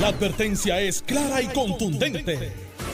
La 0.00 0.08
advertencia 0.08 0.80
es 0.80 1.02
clara 1.02 1.40
y 1.40 1.46
contundente. 1.48 2.52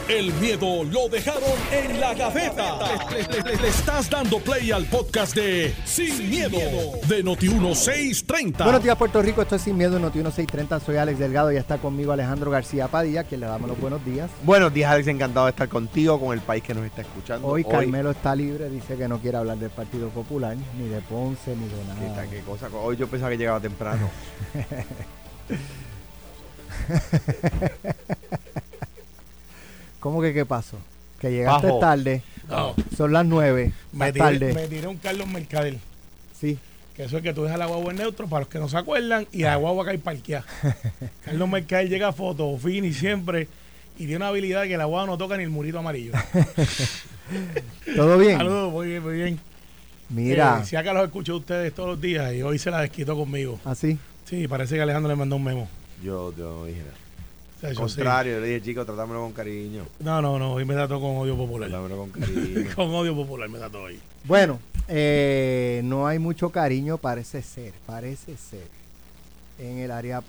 El 0.08 0.32
miedo 0.34 0.82
lo 0.84 1.08
dejaron 1.08 1.42
en 1.72 2.00
la 2.00 2.14
gaveta. 2.14 2.78
Le, 3.10 3.22
le- 3.22 3.42
le- 3.52 3.62
le 3.62 3.68
estás 3.68 4.10
dando 4.10 4.38
play 4.40 4.72
al 4.72 4.84
podcast 4.86 5.34
de 5.36 5.72
Sin, 5.84 6.28
miedo, 6.28 6.58
de 7.06 7.24
Noti1630. 7.24 8.64
Buenos 8.64 8.82
días, 8.82 8.96
Puerto 8.96 9.22
Rico. 9.22 9.40
Esto 9.40 9.54
es 9.56 9.62
Sin 9.62 9.76
Miedo 9.78 9.96
en 9.96 10.02
Noti 10.02 10.18
1630. 10.18 10.80
Soy 10.80 10.96
Alex 10.96 11.18
Delgado 11.20 11.52
y 11.52 11.56
está 11.56 11.78
conmigo 11.78 12.10
Alejandro 12.12 12.50
García 12.50 12.88
Padilla, 12.88 13.22
quien 13.24 13.40
le 13.40 13.46
damos 13.46 13.68
los 13.68 13.80
buenos 13.80 14.04
días. 14.04 14.28
Buenos 14.42 14.74
días, 14.74 14.90
Alex. 14.90 15.06
Encantado 15.06 15.46
de 15.46 15.50
estar 15.50 15.68
contigo, 15.68 16.18
con 16.18 16.32
el 16.34 16.40
país 16.40 16.62
que 16.64 16.74
nos 16.74 16.84
está 16.84 17.02
escuchando. 17.02 17.46
Hoy 17.46 17.62
Carmelo 17.64 18.10
está 18.10 18.34
libre, 18.34 18.68
dice 18.68 18.96
que 18.96 19.06
no 19.06 19.18
quiere 19.20 19.36
hablar 19.38 19.58
del 19.58 19.70
Partido 19.70 20.08
Popular, 20.08 20.56
ni 20.76 20.88
de 20.88 21.00
Ponce, 21.02 21.54
ni 21.56 21.64
de 21.66 22.00
¿Qué, 22.00 22.08
nada. 22.10 22.26
qué 22.28 22.40
cosa? 22.40 22.68
Hoy 22.82 22.96
yo 22.96 23.06
pensaba 23.06 23.30
que 23.30 23.38
llegaba 23.38 23.60
temprano. 23.60 24.10
¿Cómo 30.00 30.22
que 30.22 30.32
qué 30.32 30.46
pasó? 30.46 30.78
Que 31.20 31.30
llegaste 31.30 31.66
Bajo. 31.66 31.78
tarde, 31.78 32.22
No, 32.48 32.74
son 32.96 33.12
las 33.12 33.26
nueve, 33.26 33.72
me 33.92 33.98
más 33.98 34.12
tiré, 34.12 34.24
tarde. 34.24 34.54
me 34.54 34.66
tiré 34.68 34.86
un 34.86 34.96
Carlos 34.96 35.28
Mercader. 35.28 35.76
Sí, 36.38 36.58
Que 36.96 37.04
eso 37.04 37.18
es 37.18 37.22
que 37.22 37.34
tú 37.34 37.42
dejas 37.44 37.58
la 37.58 37.66
guagua 37.66 37.90
en 37.92 37.98
neutro 37.98 38.26
para 38.26 38.40
los 38.40 38.48
que 38.48 38.58
no 38.58 38.68
se 38.68 38.78
acuerdan 38.78 39.26
y 39.32 39.42
la 39.42 39.56
guagua 39.56 39.84
cae 39.84 39.98
parqueada. 39.98 40.44
Carlos 41.24 41.48
Mercader 41.48 41.88
llega 41.90 42.08
a 42.08 42.12
foto, 42.12 42.56
fini 42.58 42.94
siempre 42.94 43.46
y 43.96 44.04
tiene 44.06 44.16
una 44.16 44.28
habilidad 44.28 44.62
que 44.64 44.78
la 44.78 44.86
guagua 44.86 45.06
no 45.06 45.18
toca 45.18 45.36
ni 45.36 45.42
el 45.44 45.50
murito 45.50 45.78
amarillo. 45.78 46.12
¿todo 47.96 48.16
bien? 48.18 48.38
Saludos, 48.38 48.72
muy 48.72 48.86
bien, 48.88 49.02
muy 49.02 49.14
bien. 49.14 49.40
Mira, 50.08 50.60
Eh, 50.62 50.66
si 50.66 50.76
acá 50.76 50.94
los 50.94 51.04
escucho 51.04 51.34
a 51.34 51.36
ustedes 51.36 51.74
todos 51.74 51.90
los 51.90 52.00
días 52.00 52.32
y 52.32 52.42
hoy 52.42 52.58
se 52.58 52.70
la 52.70 52.80
desquitó 52.80 53.14
conmigo. 53.16 53.60
así. 53.66 53.98
Sí, 54.24 54.48
parece 54.48 54.76
que 54.76 54.80
Alejandro 54.82 55.10
le 55.10 55.16
mandó 55.16 55.36
un 55.36 55.44
memo. 55.44 55.68
Yo, 56.02 56.34
yo 56.36 56.50
no 56.50 56.64
dije 56.64 56.80
nada. 56.80 56.94
O 57.56 57.60
sea, 57.60 57.68
Al 57.70 57.76
yo 57.76 57.88
sí. 57.88 57.94
contrario, 57.96 58.34
yo 58.34 58.40
le 58.40 58.46
dije, 58.46 58.62
chicos, 58.62 58.86
tratámelo 58.86 59.20
con 59.20 59.32
cariño. 59.32 59.84
No, 59.98 60.22
no, 60.22 60.38
no, 60.38 60.54
hoy 60.54 60.64
me 60.64 60.74
trató 60.74 61.00
con 61.00 61.16
odio 61.16 61.36
popular. 61.36 61.68
Tratámelo 61.68 61.96
con 61.98 62.10
cariño. 62.10 62.70
Con 62.74 62.90
odio 62.94 63.14
popular 63.14 63.48
me 63.48 63.58
trató 63.58 63.82
hoy. 63.82 63.98
Bueno, 64.24 64.58
eh, 64.88 65.82
no 65.84 66.06
hay 66.06 66.18
mucho 66.18 66.50
cariño, 66.50 66.98
parece 66.98 67.42
ser, 67.42 67.72
parece 67.86 68.36
ser, 68.36 68.66
en 69.58 69.78
el 69.78 69.90
área 69.90 70.22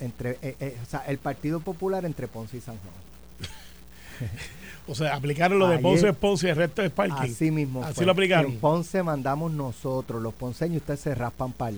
entre, 0.00 0.38
eh, 0.42 0.56
eh, 0.58 0.76
o 0.82 0.86
sea, 0.86 1.00
el 1.06 1.18
Partido 1.18 1.60
Popular 1.60 2.04
entre 2.04 2.26
Ponce 2.28 2.56
y 2.56 2.60
San 2.60 2.76
Juan. 2.78 4.30
O 4.88 4.96
sea, 4.96 5.14
aplicaron 5.14 5.60
lo 5.60 5.68
de 5.68 5.78
Ponce 5.78 6.08
es 6.08 6.16
Ponce 6.16 6.48
y 6.48 6.50
el 6.50 6.56
resto 6.56 6.82
es 6.82 6.90
parking. 6.90 7.30
Así 7.30 7.52
mismo. 7.52 7.84
Así 7.84 7.94
fue. 7.94 8.04
lo 8.04 8.10
aplicaron. 8.10 8.50
En 8.50 8.58
Ponce 8.58 9.00
mandamos 9.04 9.52
nosotros, 9.52 10.20
los 10.20 10.34
ponceños, 10.34 10.78
ustedes 10.78 10.98
se 10.98 11.14
raspan 11.14 11.52
para 11.52 11.76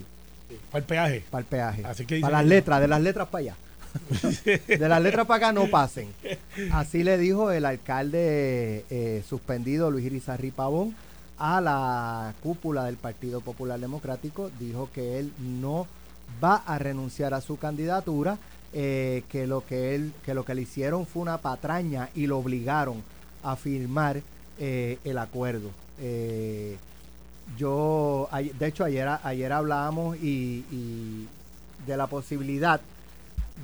Para 0.71 0.79
el 0.79 0.85
peaje. 0.85 1.25
para 1.31 1.41
el 1.41 1.47
peaje. 1.47 1.85
Así 1.85 2.07
que 2.07 2.21
para 2.21 2.39
las 2.39 2.47
letras, 2.47 2.81
de 2.81 2.89
las 2.89 3.01
letras 3.01 3.29
para 3.29 3.41
allá. 3.41 3.57
de 4.67 4.89
las 4.89 5.03
letras 5.03 5.27
para 5.27 5.37
acá 5.49 5.53
no 5.53 5.69
pasen. 5.69 6.09
Así 6.73 7.05
le 7.05 7.19
dijo 7.19 7.51
el 7.51 7.65
alcalde 7.65 8.85
eh, 8.91 9.23
suspendido 9.29 9.91
Luis 9.91 10.07
Irizarry 10.07 10.51
Pavón 10.51 10.95
a 11.39 11.61
la 11.61 12.35
cúpula 12.43 12.85
del 12.85 12.97
Partido 12.97 13.41
Popular 13.41 13.79
Democrático. 13.79 14.51
Dijo 14.59 14.91
que 14.93 15.19
él 15.19 15.33
no 15.39 15.87
va 16.43 16.57
a 16.67 16.79
renunciar 16.79 17.35
a 17.35 17.41
su 17.41 17.57
candidatura, 17.59 18.39
eh, 18.73 19.23
que 19.29 19.47
lo 19.47 19.65
que 19.65 19.95
él, 19.95 20.13
que 20.25 20.35
lo 20.35 20.45
que 20.45 20.55
le 20.55 20.63
hicieron 20.63 21.07
fue 21.07 21.23
una 21.23 21.39
patraña 21.39 22.09
y 22.15 22.27
lo 22.27 22.39
obligaron 22.39 23.03
a 23.43 23.57
firmar 23.57 24.23
eh, 24.59 24.99
el 25.05 25.19
acuerdo. 25.19 25.71
Eh, 26.01 26.77
yo, 27.57 28.29
de 28.59 28.67
hecho, 28.67 28.85
ayer, 28.85 29.09
ayer 29.23 29.53
hablábamos 29.53 30.17
y, 30.17 30.65
y 30.71 31.29
de 31.87 31.97
la 31.97 32.07
posibilidad 32.07 32.81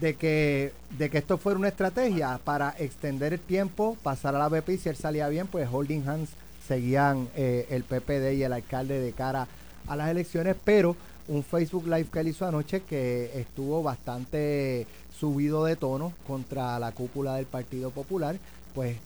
de 0.01 0.15
que, 0.15 0.73
de 0.99 1.11
que 1.11 1.19
esto 1.19 1.39
fuera 1.39 1.59
una 1.59 1.69
estrategia 1.69 2.39
para 2.45 2.75
extender 2.79 3.33
el 3.33 3.41
tiempo, 3.41 3.97
pasar 4.03 4.35
a 4.35 4.39
la 4.39 4.49
BP 4.49 4.71
y 4.71 4.79
si 4.79 4.89
él 4.89 4.97
salía 4.97 5.29
bien, 5.29 5.47
pues 5.47 5.69
Holding 5.71 6.09
Hands 6.09 6.31
seguían 6.67 7.29
eh, 7.35 7.67
el 7.71 7.83
PPD 7.83 8.35
y 8.35 8.45
el 8.45 8.53
alcalde 8.53 9.01
de 9.01 9.13
cara 9.13 9.49
a 9.89 9.97
las 9.97 10.09
elecciones, 10.09 10.57
pero 10.65 10.97
un 11.27 11.43
Facebook 11.43 11.87
Live 11.87 12.07
que 12.13 12.21
él 12.21 12.29
hizo 12.29 12.47
anoche 12.47 12.83
que 12.83 13.31
estuvo 13.35 13.83
bastante 13.83 14.87
subido 15.19 15.65
de 15.65 15.77
tono 15.77 16.13
contra 16.27 16.79
la 16.79 16.93
cúpula 16.93 17.37
del 17.37 17.47
Partido 17.47 17.91
Popular, 17.91 18.37
pues 18.75 18.97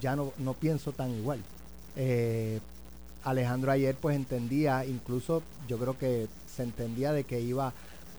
ya 0.00 0.16
no, 0.16 0.32
no 0.38 0.54
pienso 0.54 0.92
tan 0.92 1.10
igual. 1.10 1.40
Eh, 1.96 2.60
Alejandro 3.24 3.72
ayer 3.72 3.96
pues 4.00 4.16
entendía, 4.16 4.84
incluso 4.84 5.42
yo 5.68 5.78
creo 5.78 5.98
que 5.98 6.28
se 6.54 6.62
entendía 6.62 7.12
de 7.12 7.24
que 7.24 7.40
iba 7.40 7.72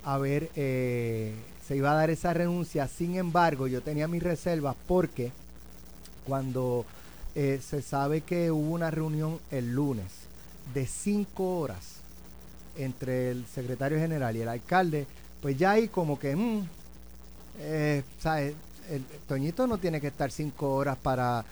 a 0.04 0.14
haber, 0.14 0.50
eh, 0.56 1.34
se 1.68 1.76
iba 1.76 1.92
a 1.92 1.96
dar 1.96 2.10
esa 2.10 2.34
renuncia, 2.34 2.88
sin 2.88 3.16
embargo 3.16 3.68
yo 3.68 3.82
tenía 3.82 4.08
mis 4.08 4.24
reservas 4.24 4.76
porque 4.88 5.32
cuando 6.26 6.86
eh, 7.36 7.60
se 7.66 7.82
sabe 7.82 8.22
que 8.22 8.52
hubo 8.52 8.72
una 8.72 8.92
reunión 8.92 9.40
el 9.52 9.74
lunes 9.74 10.08
de 10.74 10.86
cinco 10.86 11.60
horas 11.60 12.02
entre 12.78 13.32
el 13.32 13.46
secretario 13.46 13.98
general 13.98 14.36
y 14.36 14.42
el 14.42 14.50
alcalde, 14.50 15.06
pues 15.42 15.58
ya 15.58 15.72
ahí 15.72 15.88
como 15.88 16.20
que, 16.20 16.36
mm, 16.36 16.68
eh, 17.60 18.04
¿sabes? 18.20 18.54
El, 18.90 19.04
Toñito 19.28 19.68
no 19.68 19.78
tiene 19.78 20.02
que 20.02 20.08
estar 20.08 20.32
cinco 20.32 20.76
horas 20.76 20.98
para 20.98 21.46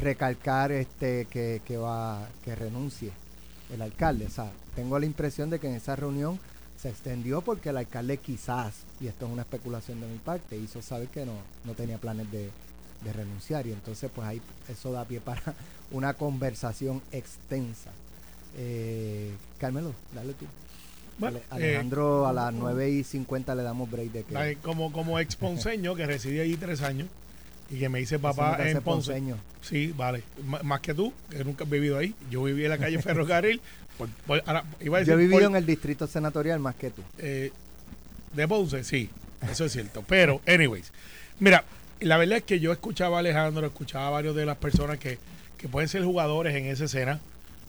recalcar 0.00 0.72
este 0.72 1.26
que, 1.26 1.62
que 1.64 1.76
va 1.76 2.28
que 2.44 2.54
renuncie 2.54 3.12
el 3.72 3.82
alcalde. 3.82 4.26
O 4.26 4.30
sea, 4.30 4.50
tengo 4.74 4.98
la 4.98 5.06
impresión 5.06 5.50
de 5.50 5.58
que 5.58 5.68
en 5.68 5.74
esa 5.74 5.96
reunión 5.96 6.38
se 6.76 6.88
extendió 6.88 7.42
porque 7.42 7.68
el 7.68 7.76
alcalde 7.76 8.16
quizás, 8.16 8.74
y 9.00 9.06
esto 9.06 9.26
es 9.26 9.32
una 9.32 9.42
especulación 9.42 10.00
de 10.00 10.08
mi 10.08 10.18
parte, 10.18 10.56
hizo 10.56 10.80
saber 10.80 11.08
que 11.08 11.26
no, 11.26 11.34
no 11.64 11.74
tenía 11.74 11.98
planes 11.98 12.30
de, 12.32 12.50
de 13.04 13.12
renunciar. 13.12 13.66
Y 13.66 13.72
entonces 13.72 14.10
pues 14.14 14.26
ahí 14.26 14.40
eso 14.68 14.92
da 14.92 15.04
pie 15.04 15.20
para 15.20 15.54
una 15.90 16.14
conversación 16.14 17.02
extensa. 17.12 17.90
Eh, 18.56 19.32
Carmelo, 19.58 19.94
dale 20.14 20.32
tú. 20.34 20.46
Bueno, 21.18 21.36
eh, 21.36 21.42
Alejandro, 21.50 22.26
a 22.26 22.32
las 22.32 22.52
9 22.54 22.90
y 22.90 23.04
50 23.04 23.54
le 23.54 23.62
damos 23.62 23.90
break 23.90 24.10
de 24.10 24.22
que... 24.24 24.56
Como, 24.62 24.90
como 24.90 25.18
ex 25.18 25.36
ponceño 25.36 25.94
que 25.94 26.06
residí 26.06 26.40
allí 26.40 26.56
tres 26.56 26.80
años 26.80 27.08
y 27.70 27.78
que 27.78 27.88
me 27.88 27.98
dice 28.00 28.18
papá 28.18 28.56
en 28.60 28.80
Ponce. 28.80 29.12
ponceño. 29.12 29.36
Sí, 29.62 29.94
vale. 29.96 30.22
M- 30.38 30.58
más 30.64 30.80
que 30.80 30.92
tú, 30.94 31.12
que 31.30 31.44
nunca 31.44 31.64
has 31.64 31.70
vivido 31.70 31.96
ahí. 31.98 32.14
Yo 32.30 32.42
viví 32.42 32.64
en 32.64 32.70
la 32.70 32.78
calle 32.78 32.98
Ferrocarril. 33.02 33.60
por- 33.96 34.08
por- 34.26 34.42
ahora, 34.46 34.64
iba 34.80 34.96
a 34.96 35.00
decir 35.00 35.12
Yo 35.14 35.18
he 35.18 35.22
vivido 35.22 35.40
por- 35.40 35.50
en 35.50 35.56
el 35.56 35.66
distrito 35.66 36.06
senatorial 36.06 36.58
más 36.60 36.74
que 36.74 36.90
tú. 36.90 37.02
eh, 37.18 37.52
de 38.34 38.48
Ponce, 38.48 38.84
sí, 38.84 39.10
eso 39.50 39.64
es 39.64 39.72
cierto. 39.72 40.04
Pero, 40.08 40.40
anyways, 40.46 40.92
mira, 41.38 41.64
la 42.00 42.16
verdad 42.16 42.38
es 42.38 42.44
que 42.44 42.60
yo 42.60 42.72
escuchaba 42.72 43.16
a 43.18 43.20
Alejandro, 43.20 43.66
escuchaba 43.66 44.06
a 44.08 44.10
varios 44.10 44.34
de 44.36 44.46
las 44.46 44.56
personas 44.56 44.98
que, 44.98 45.18
que 45.58 45.68
pueden 45.68 45.88
ser 45.88 46.02
jugadores 46.04 46.54
en 46.54 46.66
esa 46.66 46.84
escena, 46.84 47.20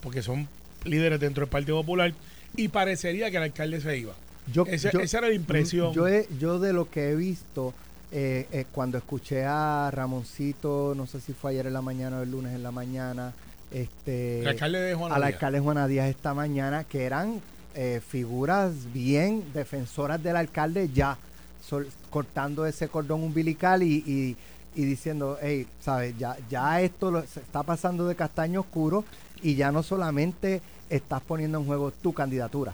porque 0.01 0.21
son 0.21 0.47
líderes 0.85 1.19
dentro 1.19 1.41
del 1.41 1.49
Partido 1.49 1.77
Popular, 1.81 2.13
y 2.55 2.67
parecería 2.69 3.29
que 3.31 3.37
el 3.37 3.43
alcalde 3.43 3.81
se 3.81 3.97
iba. 3.97 4.13
Yo, 4.51 4.65
Esa- 4.67 4.91
yo- 4.91 4.99
esa 5.01 5.17
era 5.19 5.27
la 5.29 5.33
impresión. 5.35 5.93
Yo, 5.93 6.07
he- 6.07 6.27
yo 6.39 6.59
de 6.59 6.73
lo 6.73 6.89
que 6.89 7.09
he 7.11 7.15
visto, 7.15 7.73
eh, 8.11 8.47
eh, 8.51 8.65
cuando 8.71 8.97
escuché 8.97 9.45
a 9.45 9.89
Ramoncito, 9.91 10.93
no 10.95 11.07
sé 11.07 11.19
si 11.21 11.33
fue 11.33 11.51
ayer 11.51 11.67
en 11.67 11.73
la 11.73 11.81
mañana 11.81 12.19
o 12.19 12.21
el 12.23 12.31
lunes 12.31 12.53
en 12.53 12.63
la 12.63 12.71
mañana, 12.71 13.33
este, 13.71 14.41
alcalde 14.47 14.81
de 14.81 14.93
al 15.15 15.23
alcalde 15.23 15.59
Juana 15.61 15.87
Díaz 15.87 16.09
esta 16.09 16.33
mañana, 16.33 16.83
que 16.83 17.05
eran 17.05 17.41
eh, 17.73 18.01
figuras 18.05 18.73
bien 18.93 19.45
defensoras 19.53 20.21
del 20.21 20.35
alcalde 20.35 20.89
ya, 20.93 21.17
sol- 21.65 21.87
cortando 22.09 22.65
ese 22.65 22.89
cordón 22.89 23.23
umbilical 23.23 23.81
y, 23.83 24.03
y- 24.05 24.35
y 24.75 24.85
diciendo, 24.85 25.37
hey, 25.41 25.67
¿sabes? 25.81 26.17
Ya, 26.17 26.35
ya 26.49 26.81
esto 26.81 27.11
lo- 27.11 27.25
se 27.25 27.39
está 27.39 27.63
pasando 27.63 28.05
de 28.07 28.15
castaño 28.15 28.61
oscuro 28.61 29.05
y 29.41 29.55
ya 29.55 29.71
no 29.71 29.83
solamente 29.83 30.61
estás 30.89 31.21
poniendo 31.21 31.59
en 31.59 31.65
juego 31.65 31.91
tu 31.91 32.13
candidatura, 32.13 32.73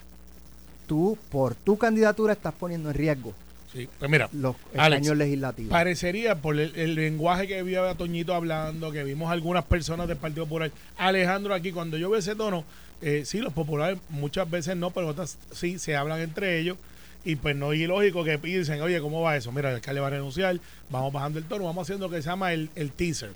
tú 0.88 1.16
por 1.30 1.54
tu 1.54 1.78
candidatura 1.78 2.34
estás 2.34 2.54
poniendo 2.56 2.90
en 2.90 2.96
riesgo 2.96 3.34
Sí, 3.78 3.88
pues 4.00 4.10
mira, 4.10 4.28
los 4.34 4.56
Alex, 4.76 5.08
legislativos. 5.10 5.70
Parecería 5.70 6.42
por 6.42 6.60
el, 6.60 6.76
el 6.76 6.96
lenguaje 6.96 7.46
que 7.46 7.62
vio 7.62 7.88
a 7.88 7.94
Toñito 7.94 8.34
hablando, 8.34 8.92
que 8.92 9.04
vimos 9.04 9.32
algunas 9.32 9.66
personas 9.66 10.08
del 10.08 10.18
Partido 10.18 10.46
Popular. 10.46 10.72
Alejandro 10.98 11.54
aquí, 11.54 11.72
cuando 11.72 11.96
yo 11.96 12.10
veo 12.10 12.20
ese 12.20 12.36
tono, 12.36 12.66
eh, 13.04 13.22
sí, 13.24 13.38
los 13.38 13.54
populares 13.54 14.00
muchas 14.10 14.50
veces 14.50 14.76
no, 14.76 14.90
pero 14.90 15.10
otras 15.10 15.38
sí 15.52 15.78
se 15.78 15.96
hablan 15.96 16.22
entre 16.22 16.58
ellos. 16.58 16.76
Y 17.24 17.36
pues 17.36 17.56
no 17.56 17.72
es 17.72 17.80
ilógico 17.80 18.24
que 18.24 18.38
dicen, 18.38 18.82
oye, 18.82 19.00
¿cómo 19.00 19.22
va 19.22 19.38
eso? 19.38 19.52
Mira, 19.52 19.70
el 19.70 19.76
alcalde 19.76 20.02
va 20.02 20.08
a 20.08 20.10
renunciar, 20.10 20.60
vamos 20.90 21.14
bajando 21.14 21.38
el 21.38 21.46
tono, 21.46 21.66
vamos 21.66 21.84
haciendo 21.84 22.08
lo 22.08 22.16
que 22.16 22.24
se 22.24 22.30
llama 22.30 22.54
el, 22.54 22.72
el 22.74 22.92
teaser. 22.92 23.30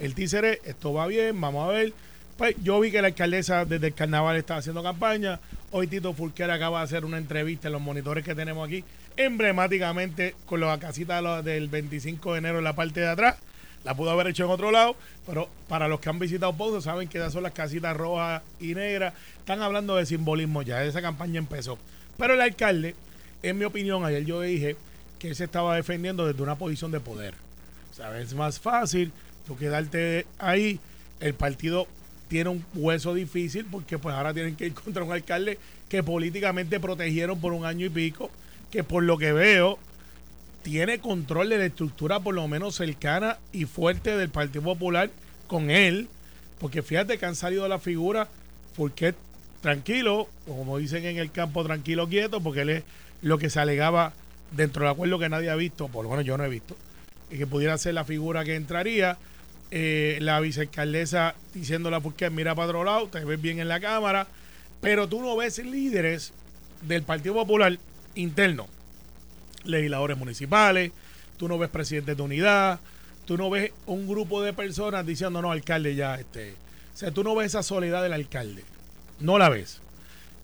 El 0.00 0.16
teaser 0.16 0.44
es, 0.44 0.58
esto 0.64 0.92
va 0.92 1.06
bien, 1.06 1.40
vamos 1.40 1.68
a 1.68 1.72
ver. 1.72 1.92
Pues 2.36 2.56
yo 2.64 2.80
vi 2.80 2.90
que 2.90 3.00
la 3.00 3.08
alcaldesa 3.08 3.64
desde 3.64 3.86
el 3.86 3.94
carnaval 3.94 4.36
estaba 4.36 4.58
haciendo 4.58 4.82
campaña. 4.82 5.38
Hoy 5.70 5.86
Tito 5.86 6.12
Fulquer 6.14 6.50
acaba 6.50 6.78
de 6.78 6.84
hacer 6.84 7.04
una 7.04 7.18
entrevista 7.18 7.68
en 7.68 7.74
los 7.74 7.82
monitores 7.82 8.24
que 8.24 8.34
tenemos 8.34 8.66
aquí, 8.66 8.82
emblemáticamente 9.16 10.34
con 10.46 10.60
la 10.60 10.78
casita 10.78 11.42
del 11.42 11.68
25 11.68 12.32
de 12.32 12.38
enero 12.38 12.58
en 12.58 12.64
la 12.64 12.74
parte 12.74 13.00
de 13.00 13.08
atrás. 13.08 13.36
La 13.84 13.94
pudo 13.94 14.10
haber 14.10 14.28
hecho 14.28 14.44
en 14.44 14.50
otro 14.50 14.70
lado, 14.70 14.96
pero 15.26 15.48
para 15.68 15.88
los 15.88 16.00
que 16.00 16.08
han 16.08 16.18
visitado 16.18 16.56
Ponce 16.56 16.82
saben 16.82 17.06
que 17.06 17.30
son 17.30 17.42
las 17.42 17.52
casitas 17.52 17.94
rojas 17.94 18.42
y 18.58 18.74
negras. 18.74 19.12
Están 19.38 19.60
hablando 19.60 19.96
de 19.96 20.06
simbolismo 20.06 20.62
ya, 20.62 20.82
esa 20.84 21.02
campaña 21.02 21.38
empezó. 21.38 21.78
Pero 22.16 22.34
el 22.34 22.40
alcalde, 22.40 22.94
en 23.42 23.58
mi 23.58 23.64
opinión, 23.64 24.04
ayer 24.04 24.24
yo 24.24 24.40
dije 24.40 24.76
que 25.18 25.34
se 25.34 25.44
estaba 25.44 25.76
defendiendo 25.76 26.26
desde 26.26 26.42
una 26.42 26.56
posición 26.56 26.90
de 26.90 27.00
poder. 27.00 27.34
O 27.92 27.94
sea, 27.94 28.18
es 28.18 28.34
más 28.34 28.58
fácil 28.58 29.12
tú 29.46 29.56
quedarte 29.56 30.26
ahí. 30.38 30.80
El 31.20 31.34
partido 31.34 31.86
tiene 32.28 32.50
un 32.50 32.64
hueso 32.74 33.14
difícil 33.14 33.66
porque 33.70 33.98
pues 33.98 34.14
ahora 34.14 34.34
tienen 34.34 34.56
que 34.56 34.66
ir 34.66 34.74
contra 34.84 35.04
un 35.04 35.12
alcalde 35.12 35.58
que 35.88 36.02
políticamente 36.02 36.80
protegieron 36.80 37.40
por 37.40 37.52
un 37.52 37.64
año 37.64 37.86
y 37.86 37.90
pico, 37.90 38.30
que 38.74 38.82
por 38.82 39.04
lo 39.04 39.18
que 39.18 39.32
veo 39.32 39.78
tiene 40.64 40.98
control 40.98 41.50
de 41.50 41.58
la 41.58 41.66
estructura 41.66 42.18
por 42.18 42.34
lo 42.34 42.48
menos 42.48 42.74
cercana 42.74 43.38
y 43.52 43.66
fuerte 43.66 44.16
del 44.16 44.30
Partido 44.30 44.64
Popular 44.64 45.10
con 45.46 45.70
él, 45.70 46.08
porque 46.58 46.82
fíjate 46.82 47.16
que 47.16 47.24
han 47.24 47.36
salido 47.36 47.68
la 47.68 47.78
figura 47.78 48.26
porque 48.74 49.14
tranquilo, 49.60 50.28
como 50.44 50.78
dicen 50.78 51.04
en 51.04 51.18
el 51.18 51.30
campo, 51.30 51.62
tranquilo, 51.62 52.08
quieto, 52.08 52.40
porque 52.40 52.62
él 52.62 52.70
es 52.70 52.82
lo 53.22 53.38
que 53.38 53.48
se 53.48 53.60
alegaba 53.60 54.12
dentro 54.50 54.82
del 54.82 54.90
acuerdo 54.90 55.20
que 55.20 55.28
nadie 55.28 55.50
ha 55.50 55.54
visto, 55.54 55.86
por 55.86 56.02
lo 56.02 56.10
menos 56.10 56.24
yo 56.24 56.36
no 56.36 56.42
he 56.44 56.48
visto, 56.48 56.76
y 57.30 57.38
que 57.38 57.46
pudiera 57.46 57.78
ser 57.78 57.94
la 57.94 58.04
figura 58.04 58.44
que 58.44 58.56
entraría. 58.56 59.18
Eh, 59.70 60.18
la 60.20 60.40
vicealcaldesa 60.40 61.36
diciéndole 61.52 61.96
a 61.96 62.00
Furquet, 62.00 62.32
mira 62.32 62.56
para 62.56 62.68
otro 62.68 62.82
lado, 62.82 63.06
te 63.06 63.24
ves 63.24 63.40
bien 63.40 63.60
en 63.60 63.68
la 63.68 63.78
cámara, 63.78 64.26
pero 64.80 65.08
tú 65.08 65.22
no 65.22 65.36
ves 65.36 65.58
líderes 65.58 66.32
del 66.82 67.04
Partido 67.04 67.34
Popular 67.34 67.78
interno 68.14 68.68
legisladores 69.64 70.16
municipales, 70.16 70.92
tú 71.36 71.48
no 71.48 71.58
ves 71.58 71.70
presidentes 71.70 72.16
de 72.16 72.22
unidad, 72.22 72.80
tú 73.24 73.36
no 73.36 73.50
ves 73.50 73.72
un 73.86 74.06
grupo 74.06 74.42
de 74.42 74.52
personas 74.52 75.06
diciendo, 75.06 75.40
no, 75.42 75.50
alcalde, 75.50 75.94
ya, 75.94 76.16
este. 76.16 76.52
O 76.52 76.96
sea, 76.96 77.10
tú 77.10 77.24
no 77.24 77.34
ves 77.34 77.48
esa 77.48 77.62
soledad 77.62 78.02
del 78.02 78.12
alcalde. 78.12 78.64
No 79.20 79.38
la 79.38 79.48
ves. 79.48 79.80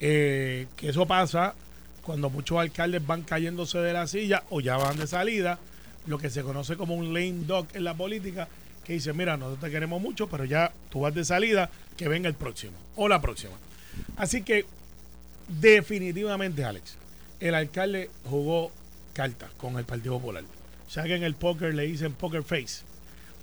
Eh, 0.01 0.67
que 0.77 0.89
eso 0.89 1.07
pasa 1.07 1.55
cuando 2.03 2.31
muchos 2.31 2.59
alcaldes 2.59 3.07
van 3.07 3.23
cayéndose 3.23 3.79
de 3.79 3.93
la 3.93 4.07
silla 4.07 4.43
o 4.51 4.61
ya 4.61 4.77
van 4.77 4.97
de 4.97 5.07
salida, 5.07 5.59
lo 6.07 6.19
que 6.19 6.31
se 6.31 6.43
conoce 6.43 6.77
como 6.77 6.95
un 6.95 7.13
lame 7.13 7.45
dog 7.47 7.67
en 7.75 7.85
la 7.85 7.95
política, 7.95 8.49
que 8.85 8.95
dice, 8.95 9.13
mira, 9.13 9.37
nosotros 9.37 9.61
te 9.61 9.71
queremos 9.71 10.01
mucho, 10.01 10.29
pero 10.29 10.45
ya 10.45 10.73
tú 10.89 11.01
vas 11.01 11.15
de 11.15 11.25
salida, 11.25 11.71
que 11.97 12.09
venga 12.09 12.29
el 12.29 12.35
próximo 12.35 12.73
o 12.97 13.07
la 13.09 13.21
próxima. 13.21 13.53
Así 14.17 14.43
que, 14.43 14.65
definitivamente, 15.49 16.65
Alex, 16.65 16.97
el 17.41 17.55
alcalde 17.55 18.11
jugó 18.29 18.71
cartas 19.13 19.51
con 19.57 19.79
el 19.79 19.85
Partido 19.85 20.19
Popular. 20.19 20.45
O 20.87 20.91
sea 20.91 21.05
que 21.05 21.15
en 21.15 21.23
el 21.23 21.35
póker 21.35 21.75
le 21.75 21.85
dicen 21.85 22.13
poker 22.13 22.43
face, 22.43 22.83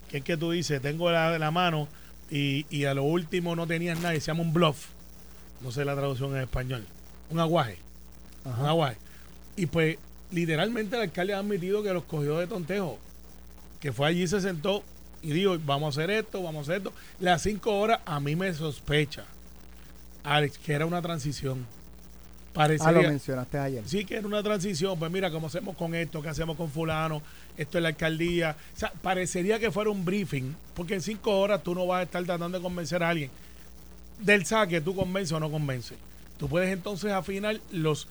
que 0.09 0.17
es 0.17 0.23
que 0.23 0.37
tú 0.37 0.51
dices, 0.51 0.81
tengo 0.81 1.11
la, 1.11 1.37
la 1.37 1.51
mano 1.51 1.87
y, 2.29 2.65
y, 2.69 2.85
a 2.85 2.93
lo 2.93 3.03
último 3.03 3.55
no 3.55 3.67
tenías 3.67 3.99
nada 3.99 4.15
y 4.15 4.19
se 4.19 4.27
llama 4.27 4.41
un 4.41 4.53
bluff. 4.53 4.87
No 5.61 5.71
sé 5.71 5.85
la 5.85 5.95
traducción 5.95 6.35
en 6.35 6.43
español. 6.43 6.85
Un 7.29 7.39
aguaje. 7.39 7.77
Un 8.45 8.65
aguaje. 8.65 8.97
Y 9.55 9.65
pues 9.65 9.97
literalmente 10.31 10.95
el 10.97 11.03
alcalde 11.03 11.33
ha 11.33 11.39
admitido 11.39 11.83
que 11.83 11.93
los 11.93 12.03
cogió 12.03 12.37
de 12.37 12.47
tontejo. 12.47 12.99
Que 13.79 13.93
fue 13.93 14.07
allí, 14.07 14.27
se 14.27 14.41
sentó 14.41 14.83
y 15.21 15.31
dijo, 15.31 15.57
vamos 15.65 15.97
a 15.97 16.01
hacer 16.01 16.11
esto, 16.11 16.43
vamos 16.43 16.67
a 16.67 16.71
hacer 16.71 16.77
esto. 16.85 16.93
Las 17.19 17.43
cinco 17.43 17.79
horas 17.79 18.01
a 18.05 18.19
mí 18.19 18.35
me 18.35 18.53
sospecha, 18.53 19.23
Alex, 20.23 20.57
que 20.57 20.73
era 20.73 20.85
una 20.85 21.01
transición 21.01 21.65
ah, 22.55 22.91
lo 22.91 23.01
mencionaste 23.01 23.57
ayer. 23.57 23.83
Sí, 23.85 24.05
que 24.05 24.15
era 24.15 24.27
una 24.27 24.41
transición. 24.41 24.97
Pues 24.97 25.11
mira, 25.11 25.29
¿cómo 25.31 25.47
hacemos 25.47 25.75
con 25.75 25.93
esto? 25.95 26.21
¿Qué 26.21 26.29
hacemos 26.29 26.57
con 26.57 26.69
fulano? 26.69 27.21
Esto 27.57 27.77
es 27.77 27.81
la 27.81 27.89
alcaldía. 27.89 28.55
O 28.75 28.79
sea, 28.79 28.91
parecería 29.01 29.59
que 29.59 29.71
fuera 29.71 29.89
un 29.89 30.05
briefing, 30.05 30.55
porque 30.73 30.95
en 30.95 31.01
cinco 31.01 31.39
horas 31.39 31.63
tú 31.63 31.75
no 31.75 31.85
vas 31.85 31.99
a 31.99 32.03
estar 32.03 32.23
tratando 32.23 32.57
de 32.57 32.63
convencer 32.63 33.03
a 33.03 33.09
alguien. 33.09 33.29
Del 34.19 34.45
saque, 34.45 34.81
tú 34.81 34.95
convences 34.95 35.33
o 35.33 35.39
no 35.39 35.51
convences. 35.51 35.97
Tú 36.37 36.47
puedes 36.47 36.71
entonces 36.71 37.11
afinar 37.11 37.59
los 37.71 38.07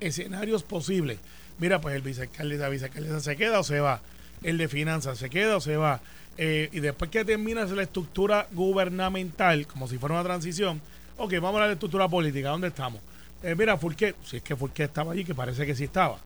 escenarios 0.00 0.62
posibles. 0.62 1.18
Mira, 1.58 1.80
pues 1.80 1.94
el 1.96 2.02
vicealcalde, 2.02 2.58
la 2.58 2.68
vicealcaldesa 2.68 3.20
se 3.20 3.36
queda 3.36 3.60
o 3.60 3.64
se 3.64 3.80
va. 3.80 4.00
El 4.42 4.58
de 4.58 4.68
finanzas 4.68 5.18
se 5.18 5.30
queda 5.30 5.56
o 5.56 5.60
se 5.60 5.76
va. 5.76 6.00
Eh, 6.38 6.68
y 6.72 6.80
después 6.80 7.10
que 7.10 7.24
terminas 7.24 7.70
la 7.70 7.82
estructura 7.82 8.46
gubernamental, 8.52 9.66
como 9.66 9.88
si 9.88 9.96
fuera 9.96 10.16
una 10.16 10.24
transición, 10.24 10.80
ok, 11.16 11.32
vamos 11.40 11.60
a 11.60 11.66
la 11.66 11.72
estructura 11.72 12.08
política. 12.08 12.50
¿Dónde 12.50 12.68
estamos? 12.68 13.00
Eh, 13.46 13.54
mira, 13.54 13.78
qué? 13.96 14.14
si 14.24 14.38
es 14.38 14.42
que 14.42 14.56
qué 14.74 14.84
estaba 14.84 15.12
allí, 15.12 15.24
que 15.24 15.34
parece 15.34 15.64
que 15.64 15.74
sí 15.74 15.84
estaba. 15.84 16.18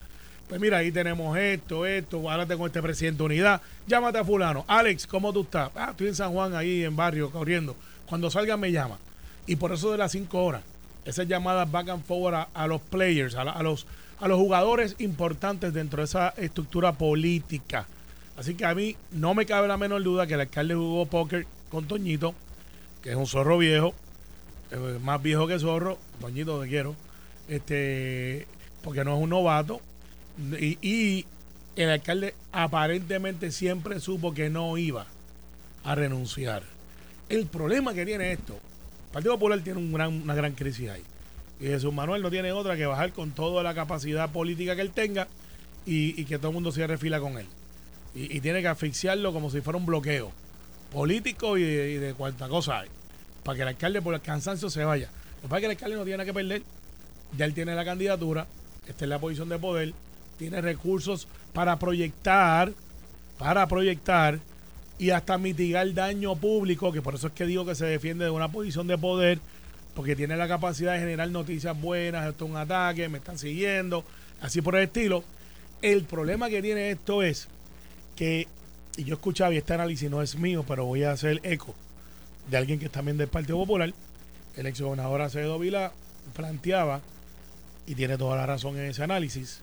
Pues 0.49 0.61
mira, 0.61 0.79
ahí 0.79 0.91
tenemos 0.91 1.37
esto, 1.39 1.87
esto, 1.87 2.29
ahora 2.31 2.47
tengo 2.47 2.67
este 2.67 2.83
presidente 2.83 3.19
de 3.19 3.25
unidad, 3.25 3.61
llámate 3.87 4.19
a 4.19 4.25
fulano. 4.25 4.65
Alex, 4.67 5.07
¿cómo 5.07 5.33
tú 5.33 5.43
estás? 5.43 5.71
Ah, 5.77 5.89
estoy 5.91 6.09
en 6.09 6.15
San 6.15 6.33
Juan, 6.33 6.57
ahí 6.57 6.83
en 6.83 6.97
barrio, 6.97 7.31
corriendo. 7.31 7.77
Cuando 8.07 8.31
salga 8.31 8.57
me 8.57 8.73
llama. 8.73 8.99
Y 9.47 9.57
por 9.57 9.71
eso 9.71 9.93
de 9.93 9.99
las 9.99 10.13
cinco 10.13 10.43
horas, 10.43 10.63
esas 11.05 11.29
llamadas 11.29 11.71
back 11.71 11.91
and 11.91 12.05
forward 12.05 12.49
a, 12.53 12.67
los 12.67 12.81
players, 12.81 13.35
a, 13.35 13.63
los, 13.63 13.87
a 14.19 14.27
los 14.27 14.39
jugadores 14.39 14.97
importantes 14.99 15.73
dentro 15.73 15.99
de 15.99 16.07
esa 16.07 16.31
estructura 16.37 16.93
política. 16.95 17.87
Así 18.37 18.55
que 18.55 18.65
a 18.65 18.75
mí 18.75 18.97
no 19.13 19.35
me 19.35 19.45
cabe 19.47 19.69
la 19.69 19.77
menor 19.77 20.03
duda 20.03 20.27
que 20.27 20.35
el 20.35 20.41
alcalde 20.41 20.75
jugó 20.75 21.05
póker 21.07 21.47
con 21.71 21.87
Toñito, 21.87 22.35
que 23.03 23.11
es 23.11 23.17
un 23.17 23.27
zorro 23.27 23.59
viejo, 23.59 23.95
eh, 24.73 24.99
más 25.03 25.23
viejo 25.23 25.47
que 25.47 25.59
zorro, 25.59 25.99
Toñito 26.21 26.61
te 26.61 26.69
quiero, 26.69 26.97
este, 27.51 28.47
porque 28.83 29.05
no 29.05 29.17
es 29.17 29.23
un 29.23 29.31
novato. 29.31 29.81
Y, 30.59 31.27
el 31.77 31.89
alcalde 31.89 32.35
aparentemente 32.53 33.51
siempre 33.53 34.01
supo 34.01 34.35
que 34.35 34.51
no 34.51 34.77
iba 34.77 35.07
a 35.85 35.95
renunciar. 35.95 36.63
El 37.29 37.47
problema 37.47 37.95
que 37.95 38.05
tiene 38.05 38.33
esto, 38.33 38.55
el 38.55 39.13
Partido 39.13 39.35
Popular 39.35 39.61
tiene 39.61 39.79
un 39.79 39.93
gran, 39.93 40.23
una 40.23 40.35
gran 40.35 40.53
crisis 40.53 40.91
ahí. 40.91 41.03
Y 41.61 41.67
Jesús 41.67 41.93
Manuel 41.93 42.23
no 42.23 42.31
tiene 42.31 42.53
otra 42.53 42.77
que 42.77 42.87
bajar 42.87 43.13
con 43.13 43.31
toda 43.31 43.63
la 43.63 43.73
capacidad 43.73 44.31
política 44.31 44.75
que 44.75 44.83
él 44.83 44.91
tenga 44.91 45.29
y, 45.87 46.25
que 46.25 46.39
todo 46.39 46.49
el 46.49 46.55
mundo 46.55 46.73
se 46.73 46.87
refila 46.87 47.21
con 47.21 47.39
él. 47.39 47.47
Y, 48.15 48.41
tiene 48.41 48.61
que 48.61 48.69
asfixiarlo 48.69 49.33
como 49.33 49.49
si 49.51 49.61
fuera 49.61 49.79
un 49.79 49.87
bloqueo 49.87 50.33
político 50.93 51.57
y 51.57 51.63
de, 51.63 51.91
y 51.93 51.95
de 51.95 52.15
cuanta 52.15 52.49
cosa 52.49 52.81
hay. 52.81 52.89
Para 53.45 53.57
que 53.57 53.63
el 53.63 53.69
alcalde 53.69 54.03
por 54.03 54.15
el 54.15 54.21
cansancio 54.21 54.69
se 54.69 54.85
vaya. 54.85 55.09
Lo 55.37 55.43
que 55.43 55.49
pasa 55.49 55.57
es 55.57 55.61
que 55.61 55.67
el 55.67 55.73
alcalde 55.73 55.97
no 55.97 56.05
tiene 56.05 56.19
nada 56.19 56.27
que 56.27 56.35
perder 56.35 56.63
ya 57.37 57.45
él 57.45 57.55
tiene 57.55 57.75
la 57.75 57.85
candidatura, 57.85 58.47
está 58.87 59.05
en 59.05 59.11
la 59.11 59.19
posición 59.19 59.49
de 59.49 59.59
poder, 59.59 59.95
tiene 60.39 60.61
recursos 60.61 61.29
para 61.53 61.79
proyectar, 61.79 62.73
para 63.39 63.67
proyectar 63.67 64.39
y 64.99 65.11
hasta 65.11 65.39
mitigar 65.39 65.93
daño 65.95 66.37
público, 66.37 66.93
que 66.93 67.03
por 67.03 67.15
eso 67.15 67.29
es 67.29 67.33
que 67.33 67.47
digo 67.47 67.65
que 67.65 67.75
se 67.75 67.87
defiende 67.87 68.25
de 68.25 68.31
una 68.31 68.51
posición 68.51 68.87
de 68.87 68.99
poder, 68.99 69.39
porque 69.95 70.15
tiene 70.15 70.37
la 70.37 70.49
capacidad 70.49 70.93
de 70.93 71.01
generar 71.01 71.31
noticias 71.31 71.79
buenas, 71.81 72.29
esto 72.29 72.45
es 72.45 72.51
un 72.51 72.57
ataque, 72.57 73.09
me 73.09 73.19
están 73.19 73.39
siguiendo, 73.39 74.05
así 74.41 74.61
por 74.63 74.77
el 74.77 74.85
estilo. 74.85 75.25
El 75.83 76.05
problema 76.05 76.49
que 76.49 76.61
tiene 76.61 76.91
esto 76.91 77.23
es 77.23 77.49
que, 78.15 78.47
y 78.97 79.05
yo 79.05 79.15
escuchaba, 79.15 79.55
y 79.55 79.57
este 79.57 79.73
análisis 79.73 80.11
no 80.11 80.21
es 80.21 80.37
mío, 80.37 80.65
pero 80.69 80.85
voy 80.85 81.05
a 81.05 81.13
hacer 81.13 81.41
eco 81.43 81.75
de 82.51 82.57
alguien 82.57 82.79
que 82.79 82.87
es 82.87 82.93
también 82.93 83.17
del 83.17 83.29
Partido 83.29 83.57
Popular, 83.57 83.93
el 84.57 84.67
ex 84.67 84.81
gobernador 84.81 85.23
Acevedo 85.23 85.59
Vila 85.59 85.93
planteaba 86.35 87.01
y 87.91 87.97
tiene 87.97 88.17
toda 88.17 88.37
la 88.37 88.47
razón 88.47 88.79
en 88.79 88.85
ese 88.85 89.03
análisis, 89.03 89.63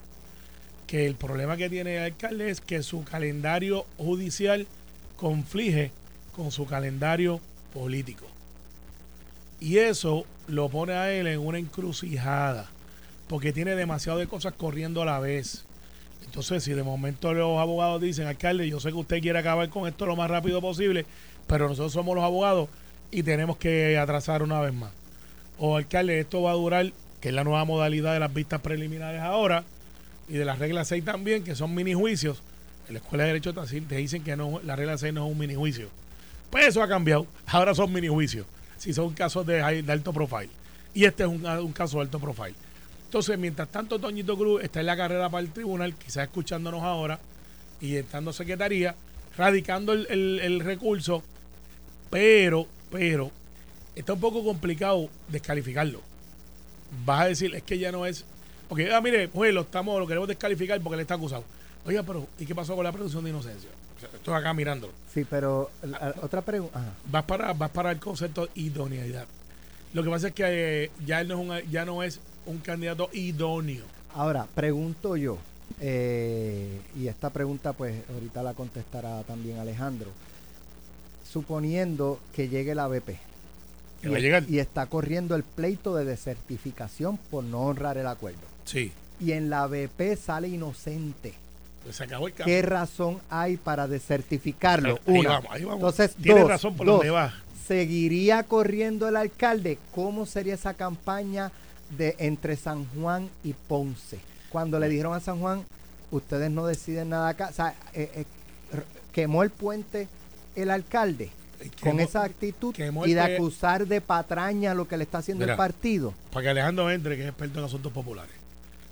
que 0.86 1.06
el 1.06 1.14
problema 1.14 1.56
que 1.56 1.70
tiene 1.70 1.96
el 1.96 2.02
alcalde 2.02 2.50
es 2.50 2.60
que 2.60 2.82
su 2.82 3.02
calendario 3.02 3.86
judicial 3.96 4.66
conflige 5.16 5.92
con 6.36 6.52
su 6.52 6.66
calendario 6.66 7.40
político. 7.72 8.26
Y 9.60 9.78
eso 9.78 10.26
lo 10.46 10.68
pone 10.68 10.92
a 10.92 11.10
él 11.10 11.26
en 11.26 11.40
una 11.40 11.56
encrucijada, 11.56 12.68
porque 13.28 13.54
tiene 13.54 13.74
demasiado 13.74 14.18
de 14.18 14.26
cosas 14.26 14.52
corriendo 14.52 15.00
a 15.00 15.06
la 15.06 15.20
vez. 15.20 15.64
Entonces, 16.26 16.62
si 16.62 16.74
de 16.74 16.82
momento 16.82 17.32
los 17.32 17.58
abogados 17.58 18.02
dicen, 18.02 18.26
alcalde, 18.26 18.68
yo 18.68 18.78
sé 18.78 18.90
que 18.90 18.96
usted 18.96 19.22
quiere 19.22 19.38
acabar 19.38 19.70
con 19.70 19.88
esto 19.88 20.04
lo 20.04 20.16
más 20.16 20.30
rápido 20.30 20.60
posible, 20.60 21.06
pero 21.46 21.66
nosotros 21.66 21.94
somos 21.94 22.14
los 22.14 22.24
abogados 22.24 22.68
y 23.10 23.22
tenemos 23.22 23.56
que 23.56 23.96
atrasar 23.96 24.42
una 24.42 24.60
vez 24.60 24.74
más. 24.74 24.90
O 25.58 25.78
alcalde, 25.78 26.20
esto 26.20 26.42
va 26.42 26.50
a 26.50 26.56
durar 26.56 26.92
que 27.20 27.28
es 27.28 27.34
la 27.34 27.44
nueva 27.44 27.64
modalidad 27.64 28.12
de 28.12 28.20
las 28.20 28.32
vistas 28.32 28.60
preliminares 28.60 29.20
ahora, 29.20 29.64
y 30.28 30.34
de 30.34 30.44
las 30.44 30.58
reglas 30.58 30.88
6 30.88 31.04
también, 31.04 31.42
que 31.42 31.54
son 31.54 31.74
mini 31.74 31.94
juicios. 31.94 32.42
En 32.86 32.94
la 32.94 33.00
Escuela 33.00 33.24
de 33.24 33.28
Derecho 33.28 33.52
te 33.52 33.96
dicen 33.96 34.22
que 34.22 34.36
no, 34.36 34.60
la 34.64 34.76
regla 34.76 34.96
6 34.96 35.12
no 35.14 35.26
es 35.26 35.32
un 35.32 35.38
mini 35.38 35.54
juicio. 35.54 35.88
Pues 36.50 36.68
eso 36.68 36.82
ha 36.82 36.88
cambiado. 36.88 37.26
Ahora 37.46 37.74
son 37.74 37.92
mini 37.92 38.08
juicios. 38.08 38.46
Si 38.76 38.92
son 38.92 39.12
casos 39.14 39.46
de, 39.46 39.60
alto 39.60 40.12
profile. 40.12 40.50
Y 40.94 41.04
este 41.04 41.24
es 41.24 41.28
un, 41.28 41.72
caso 41.72 41.98
de 41.98 42.04
alto 42.04 42.18
profile. 42.18 42.54
Entonces, 43.04 43.38
mientras 43.38 43.68
tanto, 43.68 43.98
Toñito 43.98 44.36
Cruz 44.36 44.62
está 44.62 44.80
en 44.80 44.86
la 44.86 44.96
carrera 44.96 45.30
para 45.30 45.42
el 45.42 45.50
tribunal, 45.50 45.94
quizás 45.94 46.24
escuchándonos 46.24 46.82
ahora 46.82 47.18
y 47.80 47.96
estando 47.96 48.32
secretaría, 48.32 48.94
radicando 49.36 49.94
el, 49.94 50.06
el 50.40 50.60
recurso, 50.60 51.22
pero, 52.10 52.66
pero, 52.90 53.30
está 53.94 54.12
un 54.12 54.20
poco 54.20 54.44
complicado 54.44 55.08
descalificarlo 55.28 56.02
vas 57.04 57.20
a 57.20 57.26
decir, 57.26 57.54
es 57.54 57.62
que 57.62 57.78
ya 57.78 57.92
no 57.92 58.06
es. 58.06 58.24
Porque, 58.68 58.92
ah, 58.92 59.00
mire, 59.00 59.28
pues 59.28 59.52
lo, 59.52 59.62
estamos, 59.62 59.98
lo 59.98 60.06
queremos 60.06 60.28
descalificar 60.28 60.80
porque 60.80 60.96
le 60.96 61.02
está 61.02 61.14
acusado. 61.14 61.44
Oiga, 61.86 62.02
pero 62.02 62.26
¿y 62.38 62.44
qué 62.44 62.54
pasó 62.54 62.74
con 62.74 62.84
la 62.84 62.92
presunción 62.92 63.24
de 63.24 63.30
inocencia? 63.30 63.70
estoy 64.14 64.34
acá 64.34 64.54
mirándolo. 64.54 64.92
Sí, 65.12 65.26
pero 65.28 65.70
otra 66.22 66.42
pregunta. 66.42 66.80
Vas 67.10 67.24
para, 67.24 67.52
vas 67.52 67.70
para 67.70 67.90
el 67.90 67.98
concepto 67.98 68.46
de 68.46 68.52
idoneidad. 68.54 69.26
Lo 69.92 70.04
que 70.04 70.10
pasa 70.10 70.28
es 70.28 70.34
que 70.34 70.44
eh, 70.46 70.90
ya, 71.04 71.20
él 71.20 71.28
no 71.28 71.34
es 71.34 71.64
un, 71.64 71.70
ya 71.70 71.84
no 71.84 72.02
es 72.02 72.20
un 72.46 72.58
candidato 72.58 73.08
idóneo. 73.12 73.84
Ahora, 74.14 74.46
pregunto 74.54 75.16
yo, 75.16 75.38
eh, 75.80 76.80
y 76.96 77.08
esta 77.08 77.30
pregunta 77.30 77.72
pues 77.72 78.02
ahorita 78.12 78.42
la 78.42 78.54
contestará 78.54 79.22
también 79.22 79.58
Alejandro, 79.58 80.10
suponiendo 81.30 82.20
que 82.34 82.48
llegue 82.48 82.74
la 82.74 82.86
BP 82.86 83.27
Que 84.00 84.08
y, 84.08 84.10
va 84.10 84.16
a 84.18 84.20
llegar. 84.20 84.44
y 84.48 84.58
está 84.58 84.86
corriendo 84.86 85.34
el 85.34 85.42
pleito 85.42 85.94
de 85.96 86.04
desertificación 86.04 87.16
por 87.30 87.44
no 87.44 87.62
honrar 87.62 87.98
el 87.98 88.06
acuerdo, 88.06 88.40
Sí. 88.64 88.92
y 89.20 89.32
en 89.32 89.50
la 89.50 89.66
BP 89.66 90.16
sale 90.16 90.48
inocente, 90.48 91.34
Pues 91.82 91.96
se 91.96 92.04
acabó 92.04 92.28
el. 92.28 92.34
¿qué 92.34 92.62
razón 92.62 93.18
hay 93.30 93.56
para 93.56 93.88
desertificarlo? 93.88 94.98
Ahí 95.06 95.18
Una. 95.18 95.28
vamos, 95.30 95.50
ahí 95.52 95.62
vamos. 95.64 95.76
Entonces, 95.76 96.14
Tienes 96.16 96.42
dos, 96.42 96.50
razón 96.50 96.76
por 96.76 96.86
dos. 96.86 96.96
donde 96.98 97.10
va. 97.10 97.34
¿Seguiría 97.66 98.42
corriendo 98.44 99.08
el 99.08 99.16
alcalde? 99.16 99.78
¿Cómo 99.94 100.24
sería 100.26 100.54
esa 100.54 100.74
campaña 100.74 101.52
de 101.96 102.14
entre 102.18 102.56
San 102.56 102.86
Juan 102.94 103.28
y 103.44 103.52
Ponce? 103.52 104.18
Cuando 104.48 104.78
le 104.80 104.88
dijeron 104.88 105.12
a 105.14 105.20
San 105.20 105.38
Juan, 105.40 105.64
ustedes 106.10 106.50
no 106.50 106.66
deciden 106.66 107.10
nada 107.10 107.28
acá. 107.28 107.48
O 107.50 107.52
sea, 107.52 107.74
eh, 107.92 108.10
eh, 108.14 108.24
quemó 109.12 109.42
el 109.42 109.50
puente 109.50 110.08
el 110.56 110.70
alcalde 110.70 111.30
con 111.82 112.00
esa 112.00 112.24
actitud 112.24 112.74
y 113.06 113.12
de 113.14 113.20
acusar 113.20 113.86
de 113.86 114.00
patraña 114.00 114.74
lo 114.74 114.86
que 114.88 114.96
le 114.96 115.04
está 115.04 115.18
haciendo 115.18 115.44
Mira, 115.44 115.54
el 115.54 115.56
partido. 115.58 116.14
Para 116.32 116.42
que 116.44 116.48
Alejandro 116.50 116.90
entre, 116.90 117.16
que 117.16 117.22
es 117.22 117.28
experto 117.28 117.58
en 117.58 117.64
asuntos 117.64 117.92
populares. 117.92 118.32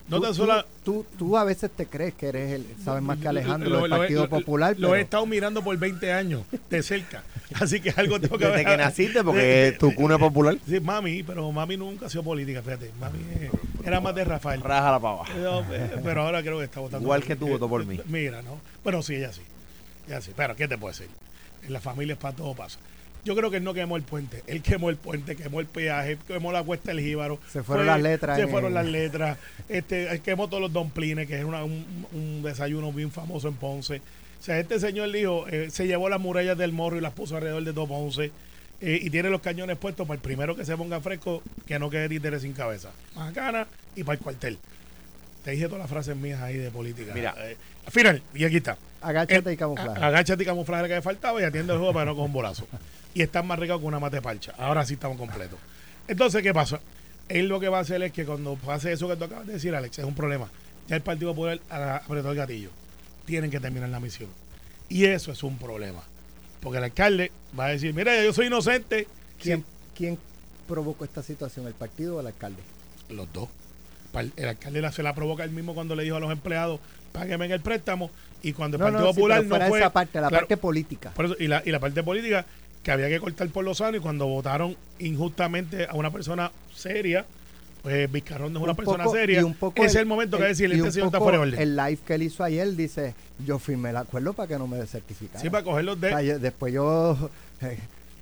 No 0.08 0.18
tú, 0.18 0.23
tan 0.23 0.30
tú- 0.32 0.37
solo. 0.37 0.64
tú, 0.85 1.06
tú 1.18 1.37
a 1.37 1.42
veces 1.42 1.68
te 1.73 1.87
crees 1.87 2.14
que 2.14 2.28
eres 2.28 2.52
el, 2.52 2.66
sabes 2.85 3.02
más 3.02 3.18
que 3.18 3.26
Alejandro 3.26 3.68
Lo- 3.70 3.80
del 3.82 3.90
lo- 3.90 3.96
Partido 3.99 4.23
lo- 4.23 4.28
Popular. 4.30 4.76
Lo 4.78 4.94
he 4.94 5.00
estado 5.00 5.26
mirando 5.26 5.62
por 5.64 5.76
20 5.76 6.12
años 6.12 6.42
de 6.70 6.82
cerca. 6.85 7.25
Así 7.61 7.80
que 7.80 7.90
algo 7.90 8.20
tengo 8.20 8.38
que 8.38 8.44
Desde 8.46 8.58
ver. 8.58 8.66
que 8.66 8.76
naciste, 8.76 9.25
porque 9.25 9.76
tu 9.80 9.92
cuna 9.96 10.14
es 10.14 10.20
popular. 10.20 10.56
Sí, 10.68 10.78
mami, 10.78 11.25
pero 11.25 11.50
mami 11.50 11.76
nunca 11.76 12.06
ha 12.06 12.08
sido 12.08 12.23
política, 12.23 12.62
fíjate. 12.62 12.92
Mami 13.00 13.18
eh, 13.40 13.50
era 13.85 14.00
más 14.00 14.14
de 14.14 14.25
Rafael. 14.25 14.61
Raja 14.62 14.92
la 14.92 15.00
pava. 15.00 15.25
No, 15.42 15.61
eh, 15.75 15.90
pero 16.04 16.23
ahora 16.23 16.40
creo 16.40 16.58
que 16.58 16.64
está 16.66 16.78
votando. 16.78 17.04
Igual 17.04 17.25
que 17.25 17.35
tú, 17.35 17.49
votó 17.49 17.68
por 17.68 17.85
mí. 17.85 18.00
Mira, 18.06 18.42
¿no? 18.42 18.61
Pero 18.85 19.02
sí, 19.02 19.16
ella 19.16 19.32
sí. 19.32 19.42
Ella 20.06 20.20
sí. 20.20 20.30
Pero, 20.37 20.54
¿qué 20.54 20.68
te 20.68 20.78
puedo 20.78 20.92
decir? 20.92 21.08
En 21.66 21.73
la 21.73 21.80
familia 21.80 22.14
es 22.14 22.18
para 22.18 22.35
todo 22.37 22.54
pasa. 22.54 22.78
Yo 23.25 23.35
creo 23.35 23.50
que 23.50 23.56
él 23.56 23.64
no 23.64 23.75
quemó 23.75 23.96
el 23.96 24.04
puente. 24.04 24.44
Él 24.46 24.62
quemó 24.62 24.88
el 24.88 24.96
puente, 24.96 25.35
quemó 25.35 25.58
el 25.58 25.66
peaje, 25.66 26.16
quemó 26.28 26.52
la 26.52 26.62
cuesta 26.62 26.92
del 26.92 27.00
jíbaro. 27.04 27.40
Se 27.52 27.62
fueron 27.64 27.87
las 27.87 28.00
letras 28.00 28.38
Se 28.38 28.46
fueron 28.46 28.73
las 28.73 28.87
letras. 28.87 29.37
Este, 29.68 30.08
él 30.12 30.20
quemó 30.20 30.46
todos 30.49 30.61
los 30.62 30.73
domplines, 30.73 31.26
que 31.26 31.37
es 31.38 31.44
una- 31.44 31.64
un, 31.64 32.06
un 32.12 32.42
desayuno 32.44 32.92
bien 32.92 33.11
famoso 33.11 33.49
en 33.49 33.54
Ponce. 33.54 33.96
O 34.40 34.42
sea, 34.44 34.61
este 34.61 34.78
señor 34.78 35.11
dijo, 35.11 35.46
eh, 35.49 35.70
se 35.70 35.88
llevó 35.88 36.08
las 36.08 36.20
murallas 36.20 36.56
del 36.56 36.70
morro 36.73 36.99
y 36.99 37.00
las 37.00 37.12
puso 37.14 37.35
alrededor 37.37 37.64
de 37.64 37.73
todo 37.73 37.88
Ponce. 37.88 38.30
eh, 38.80 39.00
y 39.02 39.08
tiene 39.11 39.30
los 39.30 39.40
cañones 39.40 39.76
puestos 39.78 40.06
para 40.06 40.16
el 40.16 40.23
primero 40.23 40.54
que 40.54 40.64
se 40.64 40.76
ponga 40.76 41.00
fresco, 41.00 41.42
que 41.66 41.78
no 41.80 41.88
quede 41.90 42.08
títere 42.11 42.38
sin 42.38 42.52
cabeza. 42.52 42.90
Macana 43.16 43.66
y 43.96 44.04
para 44.04 44.18
el 44.18 44.23
cuartel. 44.23 44.58
Te 45.46 45.52
dije 45.52 45.66
todas 45.66 45.78
las 45.78 45.88
frases 45.90 46.16
mías 46.16 46.42
ahí 46.42 46.56
de 46.56 46.72
política. 46.72 47.14
Mira. 47.14 47.32
Eh, 47.38 47.56
al 47.86 47.92
final, 47.92 48.20
y 48.34 48.42
aquí 48.44 48.56
está. 48.56 48.76
Agáchate 49.00 49.48
Eh, 49.50 49.52
y 49.52 49.56
camuflaje. 49.56 50.04
Agáchate 50.04 50.42
y 50.42 50.46
camuflaje 50.46 50.88
que 50.88 50.94
me 50.96 51.02
faltaba 51.02 51.40
y 51.40 51.44
atiende 51.44 51.72
el 51.72 51.78
juego 51.78 51.92
para 51.94 52.06
no 52.06 52.16
coger 52.16 52.26
un 52.26 52.32
bolazo. 52.32 52.66
Y 53.14 53.22
están 53.22 53.46
más 53.46 53.56
regados 53.56 53.80
que 53.80 53.86
una 53.86 54.00
mate 54.00 54.20
parcha. 54.20 54.54
Ahora 54.58 54.84
sí 54.84 54.94
estamos 54.94 55.16
completos. 55.16 55.60
Entonces, 56.08 56.42
¿qué 56.42 56.52
pasa? 56.52 56.80
Él 57.28 57.46
lo 57.46 57.60
que 57.60 57.68
va 57.68 57.78
a 57.78 57.82
hacer 57.82 58.02
es 58.02 58.10
que 58.10 58.24
cuando 58.26 58.56
pase 58.56 58.90
eso 58.90 59.06
que 59.06 59.14
tú 59.14 59.22
acabas 59.22 59.46
de 59.46 59.52
decir, 59.52 59.72
Alex, 59.72 60.00
es 60.00 60.04
un 60.04 60.16
problema. 60.16 60.50
Ya 60.88 60.96
el 60.96 61.02
Partido 61.02 61.30
Popular 61.32 61.60
apretó 61.70 62.32
el 62.32 62.36
gatillo. 62.36 62.70
Tienen 63.24 63.48
que 63.48 63.60
terminar 63.60 63.88
la 63.88 64.00
misión. 64.00 64.30
Y 64.88 65.04
eso 65.04 65.30
es 65.30 65.44
un 65.44 65.58
problema. 65.58 66.02
Porque 66.60 66.78
el 66.78 66.84
alcalde 66.84 67.30
va 67.56 67.66
a 67.66 67.68
decir, 67.68 67.94
mira, 67.94 68.20
yo 68.20 68.32
soy 68.32 68.48
inocente. 68.48 69.06
¿Quién, 69.40 69.64
¿Quién 69.94 70.18
provocó 70.66 71.04
esta 71.04 71.22
situación? 71.22 71.68
¿El 71.68 71.74
partido 71.74 72.16
o 72.16 72.20
el 72.20 72.26
alcalde? 72.26 72.62
Los 73.10 73.32
dos. 73.32 73.48
El 74.20 74.49
alcalde 74.49 74.80
la- 74.80 74.92
se 74.92 75.02
la 75.02 75.14
provoca 75.14 75.44
él 75.44 75.50
mismo 75.50 75.75
cuando 75.75 75.94
le 75.96 76.02
dijo 76.04 76.16
a 76.16 76.20
los 76.20 76.30
empleados, 76.32 76.80
páguenme 77.12 77.46
el 77.46 77.61
préstamo. 77.61 78.11
Y 78.42 78.52
cuando 78.52 78.76
el 78.76 78.82
Partido 78.82 79.08
sí, 79.11 79.14
Popular 79.14 79.44
no 79.44 79.66
fue... 79.68 79.78
esa 79.80 79.90
parte, 79.92 80.20
la 80.20 80.28
Claro, 80.28 80.42
parte 80.42 80.56
política. 80.56 81.11
Por 81.14 81.25
eso, 81.26 81.37
y, 81.38 81.49
la, 81.49 81.62
y 81.64 81.70
la 81.70 81.80
parte 81.80 82.02
política, 82.02 82.44
que 82.82 82.90
había 82.92 83.08
que 83.08 83.18
cortar 83.18 83.49
por 83.49 83.64
los 83.64 83.80
años 83.80 83.96
y 83.96 84.00
cuando 84.00 84.26
votaron 84.26 84.76
injustamente 84.99 85.87
a 85.87 85.94
una 85.94 86.11
persona 86.12 86.52
seria, 86.75 87.25
pues 87.82 88.11
Vizcarrón 88.12 88.52
no 88.52 88.58
es 88.61 88.62
una 88.64 88.73
Un 88.73 88.76
persona 88.76 89.08
seria. 89.08 89.40
y 89.40 89.42
un 89.42 89.54
poco 89.54 89.82
es 89.82 89.94
el- 89.94 90.02
el 90.02 90.06
momento 90.06 90.37
que 90.37 90.42
el- 90.42 90.42
va 90.42 90.46
a 90.46 90.49
decir, 90.50 90.70
y 90.70 90.75
este 90.78 90.92
señor 90.92 91.06
está 91.06 91.18
fuera 91.18 91.38
de 91.38 91.42
orden. 91.44 91.61
El 91.61 91.76
live 91.76 91.99
que 92.06 92.14
él 92.14 92.23
hizo 92.23 92.44
ayer 92.44 92.75
dice, 92.76 93.14
yo 93.44 93.58
firmé 93.58 93.90
el 93.90 93.96
acuerdo 93.96 94.32
para 94.35 94.46
que 94.49 94.58
no 94.58 94.66
me 94.68 94.76
desertificara. 94.76 95.40
Sí, 95.40 95.50
para 95.50 95.64
coger 95.64 95.85
los 95.85 95.96
O 95.96 96.00
sea, 96.00 96.16
de... 96.18 96.26
yo- 96.26 96.38
después 96.38 96.73
yo 96.73 97.30
eh, 97.62 97.78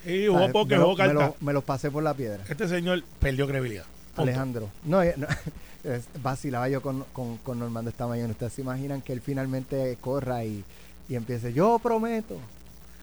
Y 0.06 0.26
lo, 0.26 0.48
jugó 0.48 0.96
carta. 0.96 1.12
lo, 1.12 1.36
me 1.40 1.52
lo 1.52 1.60
pasé 1.62 1.90
por 1.90 2.02
la 2.02 2.14
piedra. 2.14 2.42
Este 2.48 2.68
señor 2.68 3.02
perdió 3.20 3.46
credibilidad. 3.46 3.84
Punto. 4.14 4.22
Alejandro. 4.22 4.70
No, 4.84 5.02
eh, 5.02 5.14
no, 5.16 5.26
es- 5.84 6.08
vacilaba 6.22 6.68
yo 6.68 6.80
con, 6.82 7.04
con, 7.12 7.36
con 7.38 7.58
Normando 7.58 7.90
esta 7.90 8.06
mañana. 8.06 8.30
Ustedes 8.30 8.52
se 8.54 8.62
imaginan 8.62 9.02
que 9.02 9.12
él 9.12 9.20
finalmente 9.20 9.96
corra 10.00 10.44
y, 10.44 10.64
y 11.08 11.14
empiece, 11.14 11.52
yo 11.52 11.78
prometo, 11.78 12.38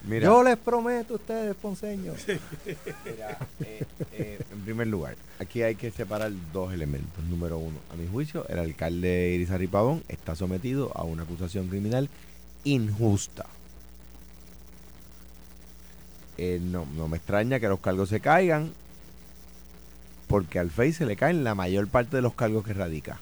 Mira, 0.03 0.25
yo 0.25 0.43
les 0.43 0.57
prometo 0.57 1.13
a 1.13 1.17
ustedes, 1.17 1.55
ponceños. 1.55 2.17
mira, 3.05 3.37
eh, 3.59 3.83
eh, 4.13 4.39
en 4.51 4.61
primer 4.61 4.87
lugar, 4.87 5.15
aquí 5.37 5.61
hay 5.61 5.75
que 5.75 5.91
separar 5.91 6.31
dos 6.51 6.73
elementos. 6.73 7.23
Número 7.25 7.59
uno, 7.59 7.77
a 7.93 7.95
mi 7.95 8.07
juicio, 8.07 8.47
el 8.47 8.57
alcalde 8.57 9.31
Irizarry 9.35 9.67
Pavón 9.67 10.03
está 10.07 10.35
sometido 10.35 10.91
a 10.97 11.03
una 11.03 11.21
acusación 11.23 11.67
criminal 11.67 12.09
injusta. 12.63 13.45
Eh, 16.37 16.59
no, 16.61 16.87
no 16.95 17.07
me 17.07 17.17
extraña 17.17 17.59
que 17.59 17.67
los 17.67 17.79
cargos 17.79 18.09
se 18.09 18.19
caigan, 18.19 18.71
porque 20.31 20.59
al 20.59 20.71
FEI 20.71 20.93
se 20.93 21.05
le 21.05 21.17
caen 21.17 21.43
la 21.43 21.55
mayor 21.55 21.87
parte 21.89 22.15
de 22.15 22.21
los 22.21 22.33
cargos 22.33 22.63
que 22.65 22.73
radica. 22.73 23.19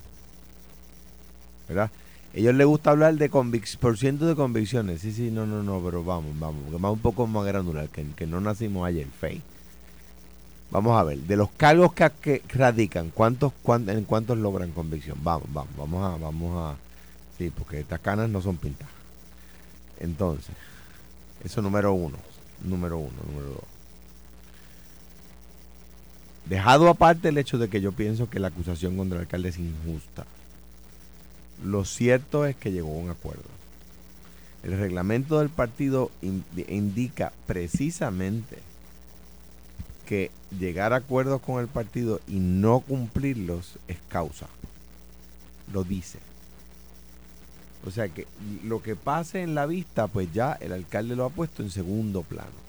¿Verdad? 1.68 1.90
Ellos 2.36 2.54
les 2.54 2.68
gusta 2.68 2.92
hablar 2.92 3.16
de 3.16 3.30
convic 3.30 3.78
por 3.78 3.98
ciento 3.98 4.28
de 4.28 4.36
convicciones. 4.36 5.02
Sí, 5.02 5.12
sí, 5.12 5.32
no, 5.32 5.48
no, 5.48 5.64
no, 5.64 5.82
pero 5.84 6.04
vamos, 6.04 6.38
vamos, 6.40 6.62
porque 6.64 6.78
más 6.80 6.94
un 6.94 7.00
poco 7.00 7.26
más 7.26 7.46
granular, 7.46 7.90
que, 7.90 8.06
que 8.16 8.28
no 8.28 8.40
nacimos 8.40 8.88
ayer, 8.88 9.08
FEI. 9.08 9.42
Vamos 10.70 11.00
a 11.00 11.04
ver, 11.04 11.18
de 11.18 11.36
los 11.36 11.50
cargos 11.50 11.94
que, 11.94 12.12
que 12.22 12.44
radican, 12.54 13.10
¿cuántos, 13.10 13.54
cuán- 13.64 13.90
¿en 13.90 14.04
cuántos 14.04 14.38
logran 14.38 14.70
convicción? 14.72 15.18
Vamos, 15.24 15.48
vamos, 15.52 15.76
vamos 15.76 16.06
a, 16.14 16.18
vamos 16.24 16.56
a, 16.58 16.76
sí, 17.40 17.50
porque 17.50 17.80
estas 17.80 18.00
canas 18.02 18.30
no 18.30 18.40
son 18.40 18.58
pintadas. 18.58 18.94
Entonces, 20.00 20.56
eso 21.44 21.64
número 21.64 21.94
uno, 21.94 22.18
número 22.64 23.00
uno, 23.00 23.18
número 23.28 23.48
dos. 23.50 23.79
Dejado 26.50 26.90
aparte 26.90 27.30
el 27.30 27.38
hecho 27.38 27.58
de 27.60 27.70
que 27.70 27.80
yo 27.80 27.92
pienso 27.92 28.30
que 28.30 28.40
la 28.40 28.48
acusación 28.48 28.98
contra 28.98 29.18
el 29.20 29.22
alcalde 29.26 29.50
es 29.50 29.60
injusta. 29.60 30.26
Lo 31.64 31.86
cierto 31.86 32.46
es 32.46 32.56
que 32.56 32.72
llegó 32.72 32.90
a 32.90 33.04
un 33.04 33.10
acuerdo. 33.12 33.44
El 34.64 34.78
reglamento 34.78 35.40
del 35.40 35.50
partido 35.50 36.10
in- 36.22 36.44
indica 36.68 37.32
precisamente 37.46 38.58
que 40.08 40.32
llegar 40.60 40.92
a 40.94 40.98
acuerdos 40.98 41.40
con 41.42 41.62
el 41.62 41.68
partido 41.68 42.20
y 42.28 42.40
no 42.40 42.80
cumplirlos 42.80 43.74
es 43.88 43.98
causa. 44.10 44.48
Lo 45.72 45.84
dice. 45.84 46.18
O 47.86 47.92
sea 47.92 48.10
que 48.10 48.26
lo 48.66 48.82
que 48.82 48.96
pase 48.96 49.44
en 49.44 49.54
la 49.54 49.66
vista, 49.68 50.08
pues 50.08 50.34
ya 50.34 50.54
el 50.54 50.74
alcalde 50.74 51.16
lo 51.16 51.26
ha 51.26 51.30
puesto 51.30 51.62
en 51.62 51.70
segundo 51.70 52.24
plano. 52.24 52.69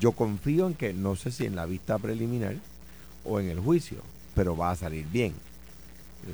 Yo 0.00 0.12
confío 0.12 0.66
en 0.66 0.74
que, 0.74 0.92
no 0.92 1.16
sé 1.16 1.30
si 1.30 1.46
en 1.46 1.56
la 1.56 1.66
vista 1.66 1.98
preliminar 1.98 2.56
o 3.24 3.40
en 3.40 3.48
el 3.48 3.60
juicio, 3.60 3.98
pero 4.34 4.56
va 4.56 4.70
a 4.70 4.76
salir 4.76 5.06
bien. 5.06 5.34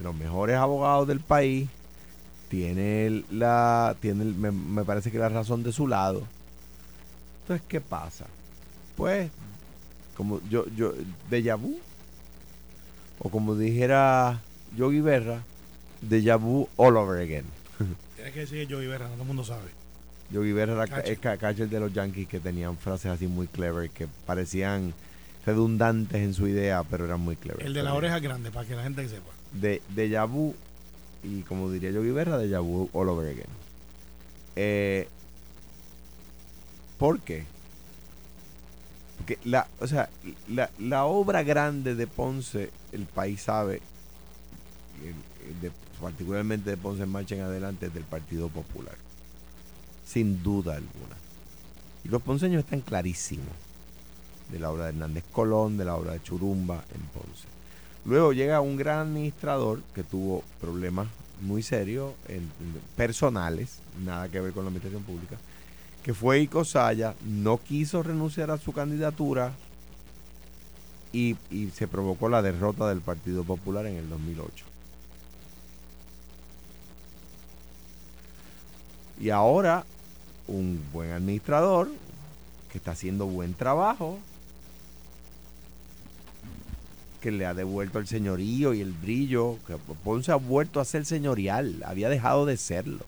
Los 0.03 0.15
mejores 0.15 0.57
abogados 0.57 1.09
del 1.09 1.21
país, 1.21 1.69
tiene 2.49 3.25
la, 3.31 3.97
tiene 4.01 4.25
me, 4.25 4.51
me 4.51 4.85
parece 4.85 5.11
que 5.11 5.19
la 5.19 5.29
razón 5.29 5.63
de 5.63 5.73
su 5.73 5.89
lado. 5.89 6.23
Entonces, 7.43 7.67
¿qué 7.69 7.81
pasa? 7.81 8.27
Pues, 8.97 9.31
como 10.17 10.41
yo, 10.49 10.67
yo, 10.77 10.95
déjà 11.31 11.57
vu, 11.57 11.79
o 13.19 13.29
como 13.29 13.55
dijera 13.55 14.41
Yogi 14.77 15.01
Berra, 15.01 15.43
déjà 16.01 16.39
vu 16.39 16.69
all 16.77 16.97
over 16.97 17.21
again. 17.21 17.45
Tienes 18.17 18.33
que 18.33 18.41
decir 18.41 18.69
Joey 18.71 18.87
Berra, 18.87 19.09
no 19.09 19.13
todo 19.13 19.23
el 19.23 19.29
mundo 19.29 19.45
sabe. 19.45 19.84
Yogi 20.35 20.53
Berra 20.53 20.85
era 20.85 21.01
el 21.01 21.19
catcher 21.39 21.69
de 21.69 21.79
los 21.81 21.93
Yankees 21.93 22.27
que 22.29 22.41
tenían 22.41 22.77
frases 22.77 23.07
así 23.13 23.29
muy 23.29 23.47
clever 23.47 23.89
que 23.91 24.09
parecían 24.27 24.93
redundantes 25.47 26.17
en 26.23 26.35
su 26.35 26.49
idea, 26.49 26.83
pero 26.83 27.05
eran 27.05 27.21
muy 27.21 27.37
clever. 27.37 27.65
El 27.65 27.73
de 27.73 27.83
la 27.85 27.95
oreja 27.95 28.19
grande, 28.19 28.51
para 28.51 28.67
que 28.67 28.75
la 28.75 28.83
gente 28.83 29.09
sepa. 29.09 29.31
De, 29.53 29.81
déjà 29.95 30.27
vu, 30.29 30.55
y 31.23 31.43
como 31.43 31.71
diría 31.71 31.91
Yogi 31.93 32.11
Berra, 32.11 32.39
déjà 32.39 32.61
vu 32.61 32.91
all 32.93 33.09
over 33.09 33.29
again. 33.31 33.47
Eh, 34.57 35.07
¿Por 36.99 37.21
qué? 37.21 37.45
Porque 39.19 39.39
la, 39.45 39.69
o 39.81 39.87
sea, 39.87 40.09
la, 40.49 40.69
la 40.81 41.05
obra 41.05 41.43
grande 41.45 41.95
de 41.95 42.07
Ponce, 42.07 42.71
el 42.93 43.07
país 43.07 43.43
sabe, 43.43 43.81
el- 45.03 45.49
el 45.55 45.61
de- 45.61 45.71
particularmente 46.01 46.71
de 46.71 46.77
Ponce 46.77 47.05
en 47.05 47.09
marcha 47.11 47.35
en 47.37 47.43
adelante, 47.43 47.87
es 47.87 47.95
del 47.95 48.03
Partido 48.05 48.49
Popular. 48.49 48.97
Sin 50.05 50.43
duda 50.43 50.75
alguna. 50.75 51.17
Y 52.05 52.09
los 52.09 52.23
ponceños 52.23 52.65
están 52.65 52.81
clarísimos 52.81 53.55
de 54.51 54.59
la 54.59 54.71
obra 54.71 54.85
de 54.85 54.91
Hernández 54.91 55.25
Colón, 55.33 55.77
de 55.77 55.85
la 55.85 55.97
obra 55.97 56.13
de 56.13 56.23
Churumba 56.23 56.85
en 56.95 57.01
Ponce. 57.09 57.49
Luego 58.05 58.33
llega 58.33 58.61
un 58.61 58.77
gran 58.77 59.09
administrador 59.09 59.81
que 59.95 60.05
tuvo 60.05 60.45
problemas 60.61 61.09
muy 61.41 61.63
serios, 61.63 62.13
personales, 62.97 63.79
nada 64.05 64.29
que 64.29 64.41
ver 64.41 64.53
con 64.53 64.65
la 64.65 64.69
administración 64.69 65.03
pública, 65.03 65.37
que 66.03 66.13
fue 66.13 66.41
Icosaya, 66.41 67.15
no 67.25 67.59
quiso 67.59 68.03
renunciar 68.03 68.51
a 68.51 68.59
su 68.59 68.73
candidatura 68.73 69.53
y, 71.13 71.37
y 71.51 71.71
se 71.71 71.89
provocó 71.89 72.29
la 72.29 72.43
derrota 72.43 72.89
del 72.89 73.01
Partido 73.01 73.43
Popular 73.45 73.87
en 73.87 73.97
el 73.97 74.09
2008. 74.11 74.65
Y 79.21 79.31
ahora 79.31 79.87
un 80.47 80.83
buen 80.93 81.13
administrador 81.13 81.89
que 82.71 82.79
está 82.79 82.93
haciendo 82.93 83.27
buen 83.27 83.55
trabajo, 83.55 84.19
que 87.21 87.31
le 87.31 87.47
ha 87.47 87.55
devuelto 87.55 87.99
el 87.99 88.07
señorío 88.07 88.75
y 88.75 88.81
el 88.81 88.93
brillo, 88.93 89.59
que 89.67 89.77
Ponce 89.77 90.33
ha 90.33 90.37
vuelto 90.37 90.81
a 90.81 90.85
ser 90.85 91.07
señorial, 91.07 91.83
había 91.87 92.09
dejado 92.09 92.45
de 92.45 92.57
serlo. 92.57 93.05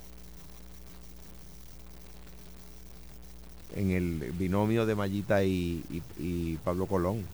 En 3.75 3.91
el 3.91 4.33
binomio 4.33 4.87
de 4.87 4.95
Mayita 4.95 5.45
y, 5.45 5.85
y 6.19 6.57
Pablo 6.65 6.87
Colón. 6.87 7.25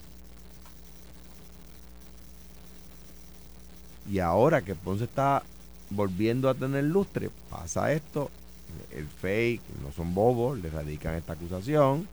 Y 4.11 4.19
ahora 4.19 4.61
que 4.61 4.75
Ponce 4.75 5.05
está 5.05 5.43
volviendo 5.89 6.49
a 6.49 6.53
tener 6.53 6.83
lustre, 6.83 7.29
pasa 7.49 7.93
esto 7.93 8.29
el 8.91 9.07
fake, 9.07 9.61
no 9.81 9.91
son 9.91 10.13
bobos, 10.13 10.59
le 10.59 10.69
radican 10.69 11.15
esta 11.15 11.33
acusación. 11.33 12.07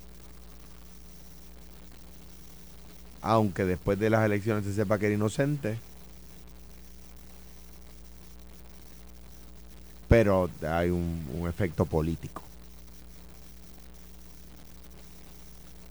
Aunque 3.23 3.65
después 3.65 3.99
de 3.99 4.11
las 4.11 4.25
elecciones 4.25 4.65
se 4.65 4.73
sepa 4.73 4.99
que 4.99 5.07
era 5.07 5.15
inocente. 5.15 5.79
Pero 10.09 10.51
hay 10.69 10.91
un, 10.91 11.47
efecto 11.49 11.85
político. 11.85 12.43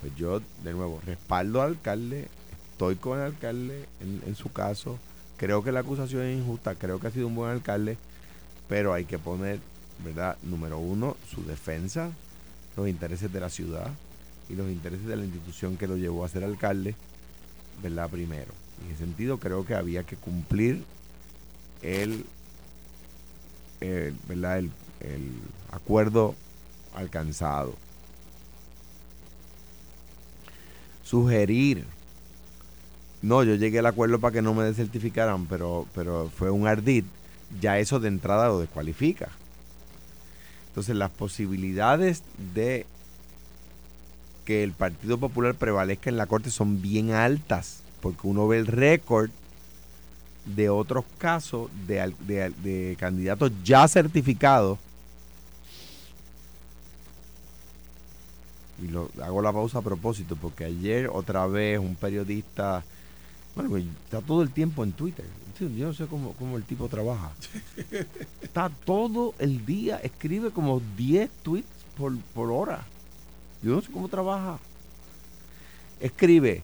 Pues 0.01 0.15
yo, 0.15 0.41
de 0.63 0.73
nuevo, 0.73 1.01
respaldo 1.05 1.61
al 1.61 1.69
alcalde, 1.69 2.27
estoy 2.71 2.95
con 2.95 3.19
el 3.19 3.25
alcalde 3.25 3.85
en 3.99 4.35
su 4.35 4.51
caso. 4.51 4.97
Creo 5.39 5.63
que 5.63 5.71
la 5.71 5.79
acusación 5.79 6.23
es 6.23 6.37
injusta, 6.37 6.75
creo 6.75 6.99
que 6.99 7.07
ha 7.07 7.11
sido 7.11 7.27
un 7.27 7.35
buen 7.35 7.51
alcalde, 7.51 7.97
pero 8.67 8.93
hay 8.93 9.05
que 9.05 9.17
poner 9.17 9.61
¿verdad? 10.03 10.37
Número 10.43 10.79
uno, 10.79 11.17
su 11.33 11.43
defensa, 11.43 12.11
los 12.75 12.87
intereses 12.87 13.31
de 13.31 13.39
la 13.39 13.49
ciudad 13.49 13.91
y 14.49 14.55
los 14.55 14.69
intereses 14.69 15.05
de 15.05 15.15
la 15.15 15.25
institución 15.25 15.77
que 15.77 15.87
lo 15.87 15.97
llevó 15.97 16.25
a 16.25 16.29
ser 16.29 16.43
alcalde, 16.43 16.95
¿verdad? 17.83 18.09
Primero. 18.09 18.53
En 18.83 18.91
ese 18.91 19.03
sentido, 19.03 19.37
creo 19.37 19.65
que 19.65 19.75
había 19.75 20.03
que 20.03 20.15
cumplir 20.15 20.83
el, 21.81 22.25
¿verdad? 24.27 24.59
El, 24.59 24.71
el 25.01 25.31
acuerdo 25.71 26.35
alcanzado. 26.95 27.75
Sugerir. 31.03 31.85
No, 33.21 33.43
yo 33.43 33.55
llegué 33.55 33.79
al 33.79 33.85
acuerdo 33.85 34.19
para 34.19 34.33
que 34.33 34.41
no 34.41 34.53
me 34.53 34.63
desertificaran, 34.63 35.45
pero, 35.47 35.85
pero 35.93 36.31
fue 36.33 36.49
un 36.51 36.67
ardid. 36.67 37.03
Ya 37.59 37.79
eso 37.79 37.99
de 37.99 38.07
entrada 38.07 38.47
lo 38.47 38.59
descualifica. 38.59 39.29
Entonces 40.69 40.95
las 40.95 41.11
posibilidades 41.11 42.23
de 42.53 42.85
que 44.45 44.63
el 44.63 44.71
Partido 44.71 45.17
Popular 45.17 45.55
prevalezca 45.55 46.09
en 46.09 46.17
la 46.17 46.25
Corte 46.25 46.49
son 46.49 46.81
bien 46.81 47.11
altas, 47.11 47.81
porque 48.01 48.27
uno 48.27 48.47
ve 48.47 48.57
el 48.57 48.67
récord 48.67 49.29
de 50.55 50.69
otros 50.69 51.05
casos 51.17 51.69
de, 51.87 52.95
candidatos 52.99 53.51
ya 53.63 53.87
certificados. 53.87 54.79
Y 58.81 58.87
lo, 58.87 59.09
hago 59.21 59.41
la 59.41 59.51
pausa 59.51 59.79
a 59.79 59.81
propósito, 59.81 60.35
porque 60.35 60.63
ayer 60.63 61.09
otra 61.11 61.45
vez 61.47 61.79
un 61.79 61.95
periodista 61.95 62.83
bueno, 63.67 63.91
está 64.05 64.21
todo 64.21 64.41
el 64.41 64.51
tiempo 64.51 64.83
en 64.83 64.91
Twitter. 64.91 65.25
Yo 65.59 65.87
no 65.87 65.93
sé 65.93 66.05
cómo, 66.05 66.33
el 66.55 66.63
tipo 66.63 66.87
trabaja. 66.87 67.31
Está 68.41 68.69
todo 68.85 69.33
el 69.39 69.65
día, 69.65 69.97
escribe 69.97 70.51
como 70.51 70.81
10 70.95 71.29
tweets 71.43 71.67
por, 71.97 72.17
por 72.33 72.49
hora. 72.51 72.85
Yo 73.61 73.75
no 73.75 73.81
sé 73.81 73.91
cómo 73.91 74.07
trabaja. 74.07 74.57
Escribe, 75.99 76.63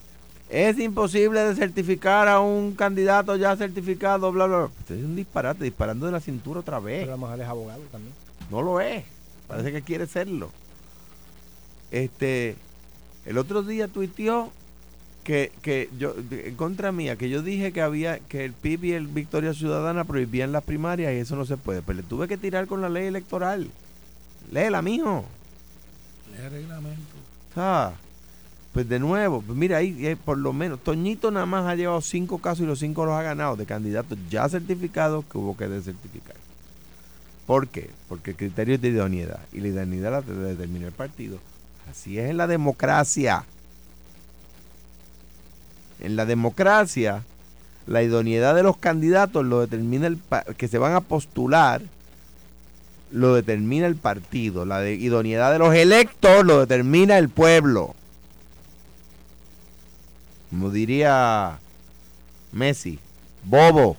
es 0.49 0.79
imposible 0.79 1.41
de 1.41 1.55
certificar 1.55 2.27
a 2.27 2.39
un 2.39 2.73
candidato 2.73 3.35
ya 3.35 3.55
certificado, 3.57 4.31
bla, 4.31 4.45
bla, 4.45 4.57
bla. 4.57 4.69
es 4.83 5.03
un 5.03 5.15
disparate, 5.15 5.65
disparando 5.65 6.05
de 6.05 6.13
la 6.13 6.21
cintura 6.21 6.61
otra 6.61 6.79
vez. 6.79 7.01
Pero 7.01 7.13
a 7.13 7.17
lo 7.17 7.21
mejor 7.21 7.41
es 7.41 7.47
abogado 7.47 7.81
también. 7.91 8.13
No 8.49 8.61
lo 8.61 8.79
es. 8.79 9.03
Parece 9.47 9.71
que 9.71 9.81
quiere 9.81 10.07
serlo. 10.07 10.51
Este, 11.91 12.55
el 13.25 13.37
otro 13.37 13.63
día 13.63 13.87
tuiteó 13.87 14.51
que, 15.25 15.51
que 15.63 15.89
yo, 15.97 16.15
en 16.29 16.55
contra 16.55 16.91
mía, 16.91 17.15
que 17.15 17.29
yo 17.29 17.41
dije 17.41 17.73
que 17.73 17.81
había, 17.81 18.19
que 18.19 18.45
el 18.45 18.53
PIB 18.53 18.85
y 18.85 18.91
el 18.93 19.07
Victoria 19.07 19.55
Ciudadana 19.55 20.03
prohibían 20.03 20.51
las 20.51 20.63
primarias 20.63 21.11
y 21.13 21.17
eso 21.17 21.35
no 21.35 21.45
se 21.45 21.57
puede. 21.57 21.81
Pues 21.81 21.97
le 21.97 22.03
tuve 22.03 22.27
que 22.27 22.37
tirar 22.37 22.67
con 22.67 22.79
la 22.79 22.89
ley 22.89 23.07
electoral. 23.07 23.67
Léela, 24.51 24.83
mijo. 24.83 25.25
Lee 26.31 26.45
el 26.45 26.51
reglamento. 26.51 27.15
Ah, 27.55 27.93
pues 28.71 28.87
de 28.87 28.99
nuevo, 28.99 29.41
pues 29.41 29.57
mira, 29.57 29.77
ahí 29.77 30.05
eh, 30.05 30.15
por 30.15 30.37
lo 30.37 30.53
menos, 30.53 30.79
Toñito 30.83 31.31
nada 31.31 31.47
más 31.47 31.65
ha 31.65 31.75
llevado 31.75 32.01
cinco 32.01 32.37
casos 32.37 32.61
y 32.61 32.67
los 32.67 32.77
cinco 32.77 33.05
los 33.05 33.15
ha 33.15 33.23
ganado 33.23 33.55
de 33.55 33.65
candidatos 33.65 34.19
ya 34.29 34.47
certificados 34.47 35.25
que 35.25 35.39
hubo 35.39 35.57
que 35.57 35.67
desertificar. 35.67 36.35
¿Por 37.47 37.67
qué? 37.67 37.89
Porque 38.07 38.31
el 38.31 38.37
criterio 38.37 38.75
es 38.75 38.81
de 38.81 38.89
idoneidad 38.89 39.39
y 39.51 39.61
la 39.61 39.69
idoneidad 39.69 40.11
la 40.11 40.21
determina 40.21 40.85
el 40.85 40.93
partido. 40.93 41.39
Así 41.89 42.19
es 42.19 42.29
en 42.29 42.37
la 42.37 42.45
democracia. 42.45 43.45
En 45.99 46.15
la 46.15 46.25
democracia, 46.25 47.23
la 47.87 48.03
idoneidad 48.03 48.55
de 48.55 48.63
los 48.63 48.77
candidatos 48.77 49.45
lo 49.45 49.61
determina 49.61 50.07
el 50.07 50.19
que 50.57 50.67
se 50.67 50.79
van 50.79 50.93
a 50.93 51.01
postular, 51.01 51.81
lo 53.11 53.35
determina 53.35 53.85
el 53.87 53.95
partido. 53.95 54.65
La 54.65 54.87
idoneidad 54.89 55.51
de 55.51 55.59
los 55.59 55.73
electos 55.73 56.43
lo 56.43 56.59
determina 56.61 57.17
el 57.17 57.29
pueblo. 57.29 57.95
Como 60.49 60.69
diría 60.69 61.59
Messi, 62.51 62.99
bobo. 63.43 63.91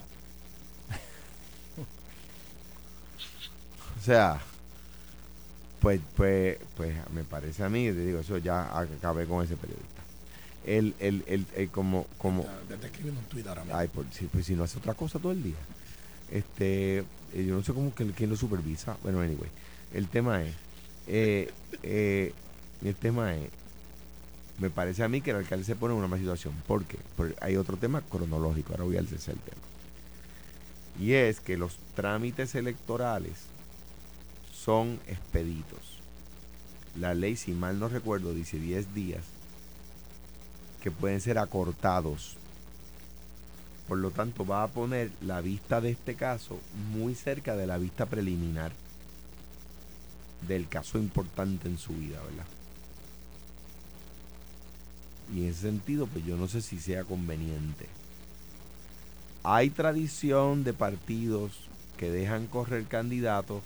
o 3.99 4.03
sea, 4.03 4.39
pues, 5.79 6.01
pues, 6.15 6.57
pues 6.75 6.95
me 7.11 7.23
parece 7.23 7.63
a 7.63 7.69
mí, 7.69 7.85
te 7.85 8.05
digo, 8.05 8.19
eso 8.19 8.37
ya 8.37 8.77
acabé 8.77 9.25
con 9.25 9.43
ese 9.43 9.55
periodista 9.55 9.96
el, 10.67 10.93
el, 10.99 11.23
el, 11.27 11.45
el 11.55 11.69
como... 11.69 12.05
como 12.17 12.45
escribiendo 12.83 13.21
un 13.21 13.25
tweet 13.27 13.47
ahora 13.47 13.63
mismo. 13.63 13.77
Ay, 13.77 13.89
pues, 13.91 14.07
si, 14.11 14.25
pues 14.25 14.45
si 14.45 14.53
no 14.53 14.65
hace 14.65 14.77
otra 14.77 14.93
cosa 14.93 15.17
todo 15.17 15.31
el 15.31 15.41
día. 15.41 15.55
Este, 16.29 16.99
eh, 16.99 17.05
yo 17.33 17.55
no 17.55 17.63
sé 17.63 17.73
cómo 17.73 17.95
que 17.95 18.05
quién 18.11 18.29
lo 18.29 18.35
supervisa. 18.35 18.97
Bueno, 19.01 19.21
anyway, 19.21 19.49
el 19.93 20.09
tema 20.09 20.43
es, 20.43 20.53
eh, 21.07 21.51
eh, 21.83 22.33
el 22.83 22.95
tema 22.95 23.33
es, 23.35 23.49
me 24.59 24.69
parece 24.69 25.03
a 25.03 25.07
mí 25.07 25.21
que 25.21 25.31
el 25.31 25.37
alcalde 25.37 25.63
se 25.63 25.75
pone 25.75 25.93
en 25.93 25.99
una 25.99 26.07
mala 26.07 26.19
situación. 26.19 26.53
¿Por 26.67 26.83
qué? 26.83 26.97
Porque 27.15 27.35
hay 27.39 27.55
otro 27.55 27.77
tema 27.77 28.01
cronológico. 28.01 28.73
Ahora 28.73 28.83
voy 28.83 28.97
al 28.97 29.07
tercer 29.07 29.35
tema. 29.35 29.61
Y 30.99 31.13
es 31.13 31.39
que 31.39 31.57
los 31.57 31.77
trámites 31.95 32.55
electorales 32.55 33.45
son 34.53 34.99
expeditos. 35.07 36.01
La 36.99 37.13
ley, 37.13 37.37
si 37.37 37.51
mal 37.51 37.79
no 37.79 37.87
recuerdo, 37.87 38.33
dice 38.33 38.59
10 38.59 38.93
días 38.95 39.36
que 40.81 40.91
pueden 40.91 41.21
ser 41.21 41.37
acortados. 41.37 42.37
Por 43.87 43.97
lo 43.99 44.11
tanto, 44.11 44.45
va 44.45 44.63
a 44.63 44.67
poner 44.67 45.11
la 45.21 45.41
vista 45.41 45.79
de 45.81 45.91
este 45.91 46.15
caso 46.15 46.59
muy 46.91 47.15
cerca 47.15 47.55
de 47.55 47.67
la 47.67 47.77
vista 47.77 48.05
preliminar 48.05 48.71
del 50.47 50.67
caso 50.67 50.97
importante 50.97 51.67
en 51.67 51.77
su 51.77 51.93
vida, 51.93 52.21
¿verdad? 52.21 52.45
Y 55.33 55.43
en 55.43 55.49
ese 55.49 55.61
sentido, 55.61 56.07
pues 56.07 56.25
yo 56.25 56.37
no 56.37 56.47
sé 56.47 56.61
si 56.61 56.79
sea 56.79 57.03
conveniente. 57.03 57.87
Hay 59.43 59.69
tradición 59.69 60.63
de 60.63 60.73
partidos 60.73 61.53
que 61.97 62.11
dejan 62.11 62.47
correr 62.47 62.85
candidatos 62.85 63.63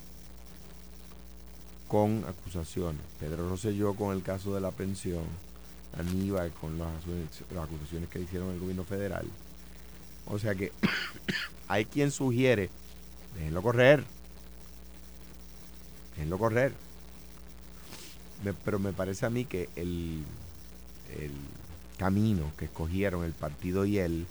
con 1.87 2.23
acusaciones. 2.27 3.01
Pedro 3.19 3.49
Rosselló 3.49 3.95
con 3.95 4.15
el 4.15 4.23
caso 4.23 4.55
de 4.55 4.61
la 4.61 4.71
pensión 4.71 5.23
Aníbal 5.97 6.51
con 6.53 6.77
las, 6.77 6.89
acusaciones 7.61 8.09
que 8.09 8.19
hicieron 8.21 8.51
el 8.51 8.59
gobierno 8.59 8.83
federal. 8.85 9.27
O 10.25 10.39
sea 10.39 10.55
que 10.55 10.71
hay 11.67 11.85
quien 11.85 12.11
sugiere, 12.11 12.69
déjenlo 13.35 13.61
correr, 13.61 14.05
déjenlo 16.15 16.37
correr. 16.37 16.73
pero 18.65 18.79
me 18.79 18.93
parece 18.93 19.25
a 19.25 19.29
mí 19.29 19.45
que 19.45 19.69
el, 19.75 20.23
el 21.19 21.31
camino 21.97 22.51
que 22.57 22.65
escogieron 22.65 23.23
el 23.23 23.33
partido 23.33 23.85
y 23.85 23.99
él, 23.99 24.27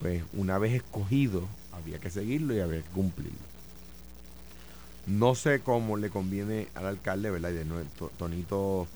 pues 0.00 0.24
una 0.32 0.58
vez 0.58 0.74
escogido, 0.74 1.48
había 1.72 1.98
que 2.00 2.10
seguirlo 2.10 2.54
y 2.54 2.60
había 2.60 2.82
que 2.82 2.90
cumplirlo. 2.90 3.38
No 5.06 5.34
sé 5.34 5.60
cómo 5.62 5.96
le 5.96 6.10
conviene 6.10 6.68
al 6.74 6.86
alcalde, 6.86 7.30
¿verdad? 7.30 7.50
Y 7.50 7.54
de 7.54 7.64
nuevo, 7.64 7.88
To- 7.98 8.10
Tonito, 8.18 8.88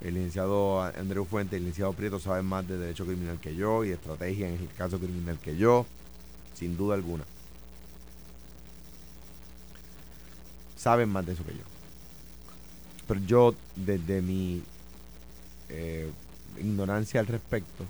el 0.00 0.14
licenciado 0.14 0.82
Andreu 0.82 1.24
Fuente 1.24 1.56
el 1.56 1.62
licenciado 1.62 1.92
Prieto 1.92 2.18
saben 2.20 2.46
más 2.46 2.66
de 2.68 2.76
derecho 2.76 3.06
criminal 3.06 3.38
que 3.40 3.54
yo 3.54 3.84
y 3.84 3.90
estrategia 3.90 4.48
en 4.48 4.54
el 4.54 4.68
caso 4.76 4.98
criminal 4.98 5.38
que 5.38 5.56
yo, 5.56 5.86
sin 6.54 6.76
duda 6.76 6.94
alguna. 6.94 7.24
Saben 10.76 11.08
más 11.08 11.24
de 11.26 11.32
eso 11.32 11.44
que 11.44 11.52
yo. 11.52 11.64
Pero 13.08 13.20
yo, 13.20 13.54
desde 13.74 14.20
mi 14.20 14.62
eh, 15.68 16.10
ignorancia 16.58 17.20
al 17.20 17.26
respecto, 17.26 17.84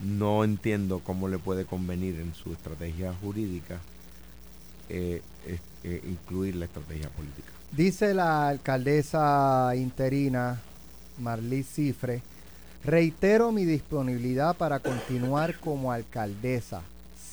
no 0.00 0.44
entiendo 0.44 1.00
cómo 1.00 1.28
le 1.28 1.38
puede 1.38 1.64
convenir 1.64 2.20
en 2.20 2.34
su 2.34 2.52
estrategia 2.52 3.14
jurídica 3.20 3.80
eh, 4.88 5.22
eh, 5.84 6.02
incluir 6.06 6.56
la 6.56 6.66
estrategia 6.66 7.08
política. 7.10 7.48
Dice 7.72 8.14
la 8.14 8.48
alcaldesa 8.48 9.72
interina 9.74 10.60
Marlis 11.18 11.66
Cifre, 11.66 12.22
reitero 12.84 13.52
mi 13.52 13.64
disponibilidad 13.64 14.56
para 14.56 14.80
continuar 14.80 15.58
como 15.58 15.92
alcaldesa, 15.92 16.82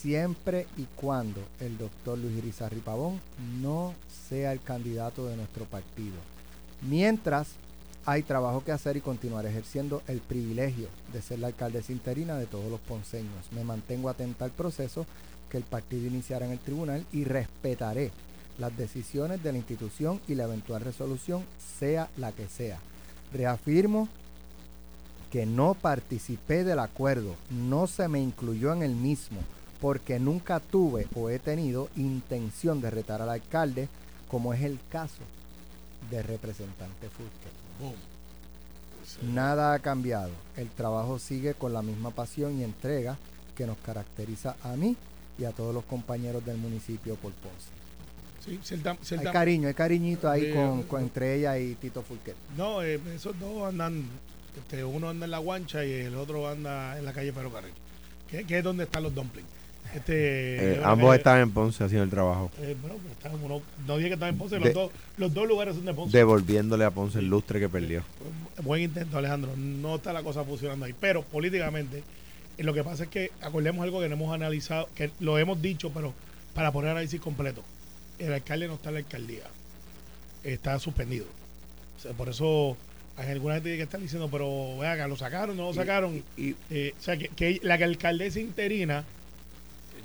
siempre 0.02 0.68
y 0.78 0.84
cuando 0.96 1.42
el 1.60 1.78
doctor 1.78 2.18
Luis 2.18 2.38
Irizarry 2.38 2.80
Pavón 2.80 3.20
no 3.62 3.94
sea 4.30 4.52
el 4.52 4.62
candidato 4.62 5.28
de 5.28 5.38
nuestro 5.38 5.66
partido. 5.66 6.16
Mientras 6.82 7.50
hay 8.06 8.24
trabajo 8.24 8.64
que 8.64 8.74
hacer 8.74 8.98
y 8.98 9.02
continuar 9.02 9.46
ejerciendo 9.46 10.02
el 10.08 10.20
privilegio 10.20 10.88
de 11.14 11.22
ser 11.22 11.40
la 11.40 11.48
alcaldesa 11.48 11.94
interina 11.94 12.38
de 12.38 12.48
todos 12.48 12.70
los 12.70 12.82
ponceños. 12.82 13.52
Me 13.52 13.64
mantengo 13.64 14.10
atenta 14.10 14.44
al 14.44 14.52
proceso 14.52 15.06
que 15.50 15.58
el 15.58 15.64
partido 15.64 16.08
iniciará 16.08 16.46
en 16.46 16.52
el 16.52 16.60
tribunal 16.60 17.06
y 17.14 17.24
respetaré 17.24 18.12
las 18.58 18.76
decisiones 18.76 19.42
de 19.42 19.52
la 19.52 19.58
institución 19.58 20.20
y 20.28 20.36
la 20.36 20.44
eventual 20.44 20.82
resolución, 20.82 21.46
sea 21.80 22.10
la 22.18 22.32
que 22.34 22.48
sea. 22.48 22.80
Reafirmo 23.34 24.08
que 25.32 25.46
no 25.48 25.74
participé 25.74 26.64
del 26.64 26.78
acuerdo, 26.78 27.36
no 27.50 27.88
se 27.88 28.08
me 28.08 28.22
incluyó 28.22 28.72
en 28.72 28.84
el 28.84 28.96
mismo, 28.96 29.40
porque 29.82 30.20
nunca 30.20 30.60
tuve 30.60 31.08
o 31.16 31.30
he 31.30 31.40
tenido 31.40 31.90
intención 31.96 32.82
de 32.82 32.92
retar 32.92 33.22
al 33.22 33.30
alcalde, 33.30 33.90
como 34.30 34.54
es 34.54 34.62
el 34.62 34.80
caso 34.92 35.24
de 36.12 36.22
representante 36.22 37.10
Fulker. 37.10 37.94
Nada 39.24 39.74
ha 39.74 39.80
cambiado. 39.80 40.32
El 40.56 40.70
trabajo 40.70 41.18
sigue 41.18 41.56
con 41.56 41.74
la 41.74 41.82
misma 41.82 42.12
pasión 42.12 42.60
y 42.60 42.64
entrega 42.64 43.18
que 43.56 43.66
nos 43.66 43.78
caracteriza 43.78 44.56
a 44.64 44.76
mí 44.76 44.96
y 45.38 45.46
a 45.46 45.52
todos 45.52 45.74
los 45.74 45.84
compañeros 45.86 46.46
del 46.46 46.58
municipio 46.58 47.16
por 47.16 47.32
Ponce. 47.34 47.83
Sí, 48.44 48.60
cierta- 48.64 48.98
Hay 49.28 49.34
cariño, 49.34 49.68
hay 49.70 49.74
cariñito 49.74 50.30
ahí 50.30 50.52
con, 50.54 50.84
con- 50.84 51.02
entre 51.04 51.36
ella 51.36 51.58
y 51.58 51.76
Tito 51.76 52.02
Fulquet. 52.02 52.36
No, 52.58 52.82
eh, 52.84 53.00
esos 53.16 53.40
dos 53.40 53.68
andan, 53.70 54.04
este, 54.58 54.84
uno 54.84 55.10
anda 55.10 55.26
en 55.26 55.32
la 55.32 55.38
guancha 55.40 55.86
y 55.86 55.92
el 55.94 56.16
otro 56.16 56.48
anda 56.50 56.98
en 56.98 57.06
la 57.06 57.14
calle 57.14 57.32
Ferrocarril, 57.32 57.72
que, 58.30 58.44
que 58.44 58.58
es 58.58 58.64
donde 58.64 58.84
están 58.84 59.04
los 59.04 59.14
dumplings. 59.16 59.48
Este, 59.94 60.74
Eh, 60.76 60.82
ambos 60.84 61.12
que- 61.12 61.18
están 61.18 61.40
en 61.42 61.52
Ponce 61.52 61.84
haciendo 61.84 62.04
el 62.04 62.10
trabajo, 62.10 62.50
eh, 62.60 62.76
bueno, 62.82 62.96
pues 62.98 63.12
está 63.14 63.30
uno- 63.30 63.62
no 63.86 63.98
dije 63.98 64.10
que 64.10 64.14
están 64.16 64.30
en 64.30 64.38
Ponce, 64.38 64.56
De- 64.56 64.62
los, 64.66 64.74
dos, 64.74 64.92
los 65.18 65.34
dos 65.34 65.48
lugares 65.48 65.76
son 65.76 65.86
de 65.86 65.94
Ponce. 65.94 66.18
devolviéndole 66.18 66.84
a 66.84 66.92
Ponce 66.92 67.20
el 67.20 67.28
lustre 67.28 67.60
que 67.60 67.70
perdió. 67.70 68.04
Buen 68.64 68.82
intento, 68.82 69.18
Alejandro. 69.18 69.52
No 69.56 69.96
está 69.96 70.12
la 70.14 70.24
cosa 70.24 70.44
funcionando 70.44 70.86
ahí. 70.86 70.94
Pero 71.00 71.22
políticamente, 71.24 72.04
eh, 72.58 72.64
lo 72.64 72.74
que 72.74 72.84
pasa 72.84 73.04
es 73.04 73.10
que 73.10 73.32
acordemos 73.42 73.84
algo 73.84 74.00
que 74.02 74.10
no 74.10 74.16
hemos 74.16 74.34
analizado, 74.34 74.90
que 74.96 75.12
lo 75.20 75.38
hemos 75.38 75.62
dicho, 75.62 75.92
pero 75.94 76.14
para 76.56 76.72
poner 76.72 76.92
análisis 76.92 77.20
completo. 77.22 77.64
El 78.20 78.34
alcalde 78.34 78.68
no 78.68 78.76
está 78.76 78.90
en 78.90 78.96
la 78.96 79.00
alcaldía. 79.00 79.44
Está 80.44 80.78
suspendido. 80.80 81.26
O 81.98 82.02
sea, 82.02 82.14
por 82.14 82.30
eso 82.30 82.76
hay 83.18 83.30
alguna 83.30 83.56
gente 83.56 83.76
que 83.78 83.84
está 83.84 83.98
diciendo, 83.98 84.30
pero 84.32 84.78
vean, 84.78 85.10
lo 85.10 85.16
sacaron, 85.16 85.56
no 85.58 85.64
lo 85.68 85.74
sacaron. 85.74 86.24
Y, 86.38 86.56
Eh, 86.70 86.94
o 87.00 87.02
sea, 87.02 87.18
que, 87.18 87.30
que 87.30 87.60
la 87.64 87.76
alcaldesa 87.76 88.40
interina, 88.40 89.04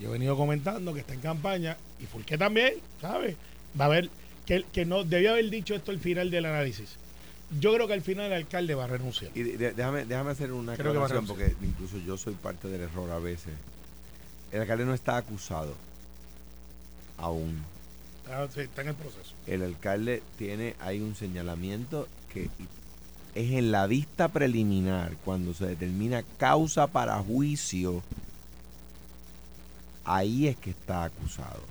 yo 0.00 0.10
he 0.10 0.12
venido 0.12 0.36
comentando 0.36 0.94
que 0.94 1.00
está 1.00 1.14
en 1.14 1.20
campaña, 1.20 1.76
y 2.00 2.06
Fulqué 2.06 2.38
también, 2.38 2.74
¿sabes? 3.00 3.36
Va 3.78 3.86
a 3.86 3.88
haber, 3.88 4.08
que, 4.46 4.64
que 4.72 4.84
no, 4.84 5.02
debía 5.04 5.30
haber 5.32 5.50
dicho 5.50 5.74
esto 5.74 5.90
al 5.90 5.98
final 5.98 6.30
del 6.30 6.46
análisis. 6.46 6.90
Yo 7.58 7.72
creo 7.74 7.86
que 7.88 7.94
al 7.94 8.02
final 8.02 8.26
el 8.26 8.32
alcalde 8.34 8.74
va 8.74 8.84
a 8.84 8.88
renunciar. 8.88 9.30
y 9.34 9.42
de- 9.42 9.72
déjame, 9.72 10.04
déjame 10.04 10.30
hacer 10.32 10.52
una 10.52 10.76
Creo 10.76 10.92
que 10.92 10.98
va 10.98 11.04
a 11.04 11.06
aclaración 11.06 11.26
porque 11.36 11.54
incluso 11.66 11.96
yo 11.98 12.16
soy 12.18 12.34
parte 12.34 12.68
del 12.68 12.82
error 12.82 13.10
a 13.10 13.18
veces. 13.18 13.54
El 14.52 14.60
alcalde 14.60 14.84
no 14.84 14.94
está 14.94 15.16
acusado 15.16 15.74
aún. 17.16 17.64
Ah, 18.30 18.46
está 18.54 18.82
en 18.82 18.88
el 18.88 18.94
proceso. 18.94 19.34
El 19.46 19.62
alcalde 19.62 20.22
tiene 20.36 20.74
hay 20.80 21.00
un 21.00 21.14
señalamiento 21.14 22.08
que 22.32 22.50
es 23.34 23.52
en 23.52 23.72
la 23.72 23.86
vista 23.86 24.28
preliminar 24.28 25.16
cuando 25.24 25.54
se 25.54 25.66
determina 25.66 26.22
causa 26.36 26.88
para 26.88 27.18
juicio. 27.20 28.02
Ahí 30.04 30.46
es 30.46 30.56
que 30.56 30.70
está 30.70 31.04
acusado. 31.04 31.62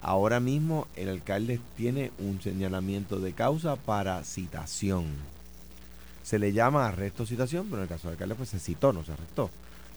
Ahora 0.00 0.38
mismo 0.38 0.86
el 0.96 1.08
alcalde 1.08 1.60
tiene 1.76 2.12
un 2.18 2.40
señalamiento 2.40 3.20
de 3.20 3.32
causa 3.32 3.76
para 3.76 4.22
citación. 4.22 5.06
Se 6.22 6.38
le 6.38 6.52
llama 6.52 6.86
arresto 6.86 7.26
citación, 7.26 7.66
pero 7.66 7.78
en 7.78 7.82
el 7.84 7.88
caso 7.88 8.08
del 8.08 8.14
alcalde 8.14 8.34
pues 8.34 8.50
se 8.50 8.58
citó, 8.58 8.92
no 8.92 9.04
se 9.04 9.12
arrestó. 9.12 9.50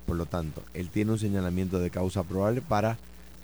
Por 0.06 0.16
lo 0.16 0.26
tanto, 0.26 0.64
él 0.74 0.90
tiene 0.90 1.12
un 1.12 1.20
señalamiento 1.20 1.80
de 1.80 1.90
causa 1.90 2.24
probable 2.24 2.62
para 2.62 2.98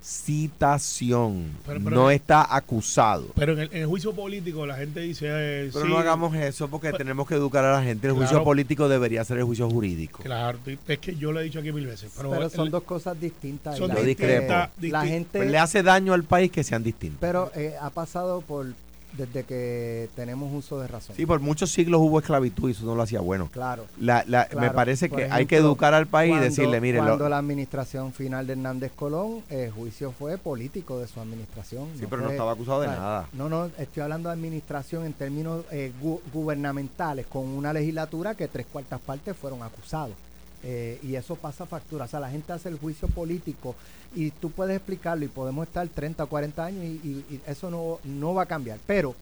citación. 0.03 1.51
Pero- 1.65 1.79
pero- 1.83 1.95
no 1.95 2.11
está 2.11 2.55
acusado. 2.55 3.27
Pero 3.35 3.53
en 3.53 3.59
el, 3.59 3.69
en 3.71 3.77
el 3.83 3.87
juicio 3.87 4.13
político 4.13 4.65
la 4.65 4.75
gente 4.75 4.99
dice... 5.01 5.25
eh, 5.29 5.69
Pero 5.73 5.85
sí, 5.85 5.91
no 5.91 5.97
hagamos 5.97 6.35
eso 6.35 6.67
porque 6.67 6.87
Pero- 6.87 6.97
tenemos 6.97 7.27
que 7.27 7.35
educar 7.35 7.63
a 7.65 7.73
la 7.73 7.83
gente. 7.83 8.07
El 8.07 8.13
juicio 8.13 8.43
político 8.43 8.87
debería 8.89 9.23
ser 9.23 9.37
el 9.37 9.43
juicio 9.45 9.69
jurídico. 9.69 10.21
Claro, 10.23 10.59
es 10.87 10.99
que 10.99 11.15
yo 11.15 11.31
lo 11.31 11.39
he 11.39 11.43
dicho 11.43 11.59
aquí 11.59 11.71
mil 11.71 11.85
veces. 11.85 12.11
Pero, 12.15 12.31
Pero 12.31 12.49
son 12.49 12.65
el- 12.65 12.71
dos 12.71 12.83
cosas 12.83 13.19
distintas. 13.19 13.77
son 13.77 13.89
la 13.89 13.95
discrepo. 14.01 14.53
La 14.81 15.05
gente, 15.05 15.39
Pues 15.39 15.51
le 15.51 15.57
hace 15.57 15.83
daño 15.83 16.13
al 16.13 16.23
país 16.23 16.51
que 16.51 16.63
sean 16.63 16.83
distintos. 16.83 17.19
pero 17.21 17.51
eh, 17.55 17.75
ha 17.79 17.89
pasado 17.89 18.41
por 18.41 18.67
desde 19.17 19.43
que 19.43 20.09
tenemos 20.15 20.51
uso 20.53 20.79
de 20.79 20.87
razón. 20.87 21.15
Sí, 21.15 21.25
por 21.25 21.39
muchos 21.39 21.71
siglos 21.71 22.01
hubo 22.01 22.19
esclavitud 22.19 22.67
y 22.69 22.71
eso 22.71 22.85
no 22.85 22.95
lo 22.95 23.03
hacía 23.03 23.19
bueno. 23.21 23.49
Claro. 23.51 23.85
La- 23.99 24.23
la- 24.27 24.47
me 24.59 24.71
parece 24.71 25.09
que 25.09 25.25
hay 25.31 25.45
que 25.45 25.57
educar 25.57 25.93
al 25.93 26.07
país 26.07 26.35
y 26.35 26.39
decirle, 26.39 26.81
mire, 26.81 26.97
lo- 26.97 27.03
cuando 27.05 27.29
la 27.29 27.37
administración 27.37 28.11
final 28.13 28.47
de 28.47 28.53
Hernández 28.53 28.91
Colón, 28.95 29.43
el 29.49 29.71
juicio 29.71 30.11
fue 30.11 30.37
político 30.37 30.99
de 30.99 31.07
su 31.07 31.19
administración. 31.19 31.87
sí, 31.97 32.05
pero 32.09 32.23
no 32.23 32.29
estaba 32.31 32.51
acusado 32.53 32.81
de 32.81 32.87
nada. 32.87 33.27
No, 33.33 33.49
no, 33.49 33.65
estoy 33.77 34.01
hablando 34.03 34.29
de 34.29 34.33
administración 34.33 35.05
en 35.05 35.13
términos 35.13 35.63
eh, 35.71 35.91
gu- 36.01 36.19
gubernamentales, 36.33 37.25
con 37.27 37.45
una 37.47 37.73
legislatura 37.73 38.35
que 38.35 38.47
tres 38.47 38.65
cuartas 38.71 38.99
partes 39.01 39.35
fueron 39.35 39.61
acusados. 39.63 40.15
Eh, 40.63 40.99
y 41.03 41.15
eso 41.15 41.35
pasa 41.35 41.65
factura. 41.65 42.05
O 42.05 42.07
sea, 42.07 42.19
la 42.21 42.29
gente 42.29 42.53
hace 42.53 42.69
el 42.69 42.77
juicio 42.79 43.07
político 43.09 43.75
y 44.15 44.31
tú 44.31 44.49
puedes 44.51 44.75
explicarlo 44.77 45.25
y 45.25 45.27
podemos 45.27 45.67
estar 45.67 45.87
30 45.87 46.23
o 46.23 46.27
40 46.27 46.63
años 46.65 46.83
y, 46.85 46.87
y- 47.03 47.25
y 47.35 47.41
eso 47.45 47.69
no, 47.69 47.99
no 48.05 48.33
va 48.33 48.43
a 48.43 48.45
cambiar. 48.45 48.79
Pero 48.87 49.13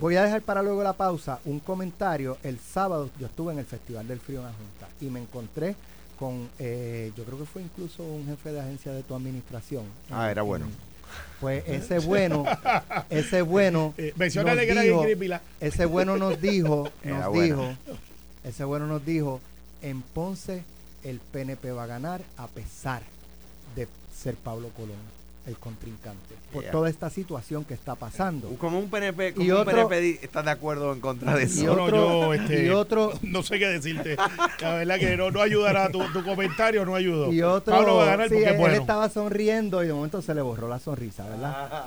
voy 0.00 0.16
a 0.16 0.24
dejar 0.24 0.40
para 0.42 0.62
luego 0.62 0.82
la 0.82 0.94
pausa 0.94 1.38
un 1.44 1.60
comentario. 1.60 2.38
El 2.42 2.58
sábado 2.58 3.10
yo 3.20 3.26
estuve 3.26 3.52
en 3.52 3.58
el 3.58 3.66
Festival 3.66 4.08
del 4.08 4.20
Frío 4.20 4.40
en 4.40 4.46
la 4.46 4.52
Junta 4.52 4.88
y 5.00 5.06
me 5.10 5.20
encontré 5.20 5.76
con, 6.18 6.48
eh, 6.58 7.12
yo 7.16 7.24
creo 7.24 7.38
que 7.38 7.44
fue 7.44 7.60
incluso 7.62 8.02
un 8.02 8.24
jefe 8.26 8.52
de 8.52 8.60
agencia 8.60 8.92
de 8.92 9.02
tu 9.02 9.14
administración. 9.14 9.84
Ah, 10.10 10.30
era 10.30 10.42
bueno. 10.42 10.66
Pues 11.40 11.62
ese 11.68 11.98
bueno, 11.98 12.44
ese 13.10 13.42
bueno, 13.42 13.92
Eh, 13.98 14.14
menciónale 14.16 14.62
nos 14.62 14.66
que 14.66 14.72
era 14.72 14.80
dijo- 15.26 15.40
ese 15.60 15.84
bueno 15.84 16.16
nos 16.16 16.40
dijo, 16.40 16.90
nos 17.04 17.32
dijo, 17.34 17.74
ese 18.44 18.64
bueno 18.64 18.86
nos 18.86 19.04
dijo, 19.04 19.40
en 19.84 20.00
Ponce 20.00 20.64
el 21.02 21.20
PNP 21.20 21.72
va 21.72 21.84
a 21.84 21.86
ganar 21.86 22.22
a 22.38 22.46
pesar 22.46 23.02
de 23.76 23.86
ser 24.16 24.34
Pablo 24.34 24.70
Colón 24.70 24.96
el 25.46 25.58
contrincante, 25.58 26.34
por 26.52 26.62
Yeah. 26.62 26.72
toda 26.72 26.88
esta 26.88 27.10
situación 27.10 27.64
que 27.64 27.74
está 27.74 27.94
pasando. 27.96 28.48
Como 28.58 28.78
un 28.78 28.88
PNP, 28.88 29.34
como 29.34 29.44
Y 29.46 29.50
un 29.50 29.58
otro- 29.58 29.88
PNP 29.88 30.24
está 30.24 30.42
de 30.42 30.50
acuerdo 30.50 30.92
en 30.94 31.00
contra 31.00 31.34
de 31.36 31.42
Y 31.42 31.46
eso. 31.46 31.64
No, 31.66 31.76
no, 31.76 31.84
otro, 31.84 31.96
yo, 31.98 32.34
este, 32.34 32.64
y 32.64 32.68
otro, 32.70 33.12
No 33.22 33.42
sé 33.42 33.58
qué 33.58 33.66
decirte. 33.68 34.16
La 34.60 34.74
verdad 34.76 34.98
que 34.98 35.16
no, 35.18 35.30
no 35.30 35.42
ayudará. 35.42 35.90
Tu, 35.90 36.02
tu 36.12 36.24
comentario 36.24 36.86
no 36.86 36.94
ayudó. 36.94 37.30
y 37.32 37.42
otro, 37.42 37.74
Pablo 37.74 37.96
va 37.96 38.04
a 38.04 38.06
ganar 38.06 38.28
sí, 38.28 38.34
porque 38.34 38.48
él, 38.48 38.54
es 38.54 38.58
bueno. 38.60 38.74
estaba 38.80 39.08
sonriendo 39.10 39.84
y 39.84 39.86
de 39.88 39.92
momento 39.92 40.22
se 40.22 40.34
le 40.34 40.40
borró 40.40 40.66
la 40.68 40.78
sonrisa, 40.78 41.28
¿verdad? 41.28 41.84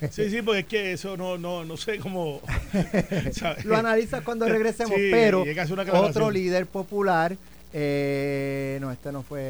Sí, 0.10 0.30
sí, 0.30 0.40
porque 0.42 0.60
es 0.60 0.66
que 0.66 0.92
eso 0.92 1.16
no, 1.18 1.36
no, 1.36 1.64
no 1.66 1.76
sé 1.76 1.98
cómo. 1.98 2.40
Lo 3.64 3.76
analizas 3.76 4.22
cuando 4.22 4.46
regresemos, 4.48 4.94
Sí, 4.96 5.08
pero 5.10 5.44
y 5.46 5.58
otro 5.58 6.30
líder 6.30 6.66
popular, 6.66 7.36
eh, 7.72 8.78
no, 8.80 8.90
este 8.90 9.12
no 9.12 9.22
fue, 9.22 9.40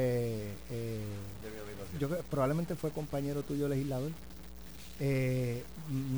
eh, 0.70 1.00
yo 1.98 2.08
probablemente 2.30 2.74
fue 2.74 2.90
compañero 2.90 3.42
tuyo 3.42 3.68
legislador, 3.68 4.10
eh, 5.00 5.62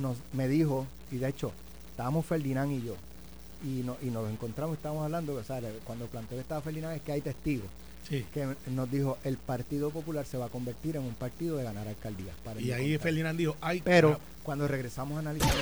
nos, 0.01 0.17
me 0.33 0.49
dijo, 0.49 0.87
y 1.11 1.17
de 1.17 1.29
hecho, 1.29 1.53
estábamos 1.91 2.27
Ferdinand 2.27 2.73
y 2.73 2.83
yo, 2.83 2.95
y, 3.64 3.83
no, 3.83 3.97
y 4.03 4.07
nos 4.07 4.31
encontramos, 4.31 4.77
estábamos 4.77 5.05
hablando, 5.05 5.35
o 5.35 5.43
sea, 5.43 5.61
cuando 5.85 6.07
planteó 6.07 6.38
esta 6.38 6.61
Felina 6.61 6.95
es 6.95 7.03
que 7.03 7.12
hay 7.12 7.21
testigos. 7.21 7.67
Sí. 8.09 8.25
que 8.33 8.47
nos 8.71 8.91
dijo 8.91 9.19
el 9.23 9.37
Partido 9.37 9.91
Popular 9.91 10.25
se 10.25 10.38
va 10.38 10.47
a 10.47 10.49
convertir 10.49 10.97
en 10.97 11.03
un 11.03 11.12
partido 11.12 11.59
de 11.59 11.64
ganar 11.64 11.87
alcaldías. 11.87 12.35
Para 12.43 12.59
Y 12.59 12.73
ahí 12.73 12.97
Ferdinand 12.97 13.38
dijo, 13.38 13.55
ay, 13.61 13.83
Pero 13.85 14.19
cuando 14.43 14.67
regresamos 14.67 15.17
a 15.17 15.19
analizar 15.19 15.53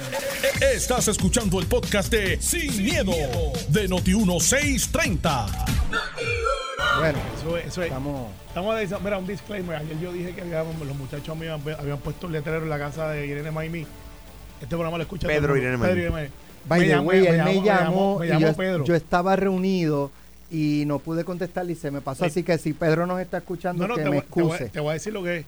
Estás 0.60 1.08
escuchando 1.08 1.58
el 1.58 1.66
podcast 1.66 2.08
de 2.08 2.40
Sin, 2.40 2.84
miedo, 2.84 3.10
de 3.70 3.88
Noti1630. 3.88 6.05
Bueno, 6.98 7.18
eso 7.38 7.56
es, 7.56 7.66
eso 7.66 7.80
es. 7.82 7.88
estamos 7.88 8.28
Estamos 8.48 8.70
analizando, 8.70 9.04
mira, 9.04 9.18
un 9.18 9.26
disclaimer. 9.26 9.76
Ayer 9.76 9.98
yo 10.00 10.12
dije 10.12 10.32
que 10.34 10.40
habíamos- 10.42 10.78
los 10.86 10.96
muchachos 10.96 11.36
míos 11.36 11.60
habían, 11.60 11.80
habían 11.80 11.98
puesto 11.98 12.26
un 12.26 12.32
letrero 12.32 12.62
en 12.62 12.70
la 12.70 12.78
casa 12.78 13.08
de 13.10 13.26
Irene 13.26 13.50
Maimí. 13.50 13.80
Este 14.60 14.66
programa 14.68 14.96
lo 14.96 15.02
escucha 15.02 15.26
Pedro 15.28 15.48
todo. 15.48 15.56
Irene 15.58 15.76
Maimí. 15.76 16.00
Pedro. 16.00 16.14
By 16.68 16.80
Me 16.80 16.86
the 16.86 16.92
llamó- 16.94 17.08
way, 17.08 17.20
me 17.20 17.28
él 17.28 17.36
llamó- 17.36 17.44
me 17.44 17.54
me 17.60 17.64
llamó, 17.64 18.24
y 18.24 18.28
llamó 18.28 18.40
yo, 18.48 18.56
Pedro. 18.56 18.84
yo 18.84 18.94
estaba 18.94 19.36
reunido 19.36 20.10
y 20.50 20.84
no 20.86 20.98
pude 20.98 21.24
contestarle 21.24 21.72
y 21.72 21.76
se 21.76 21.90
me 21.90 22.00
pasó. 22.00 22.24
Sí. 22.24 22.30
Así 22.30 22.42
que 22.42 22.58
si 22.58 22.72
Pedro 22.72 23.06
nos 23.06 23.20
está 23.20 23.38
escuchando, 23.38 23.82
No, 23.82 23.88
no, 23.88 23.94
que 23.96 24.02
te 24.02 24.10
me 24.10 24.16
voy, 24.16 24.24
te, 24.26 24.40
voy, 24.42 24.50
excuse. 24.52 24.70
te 24.70 24.80
voy 24.80 24.90
a 24.90 24.92
decir 24.94 25.12
lo 25.12 25.22
que 25.22 25.36
es. 25.38 25.46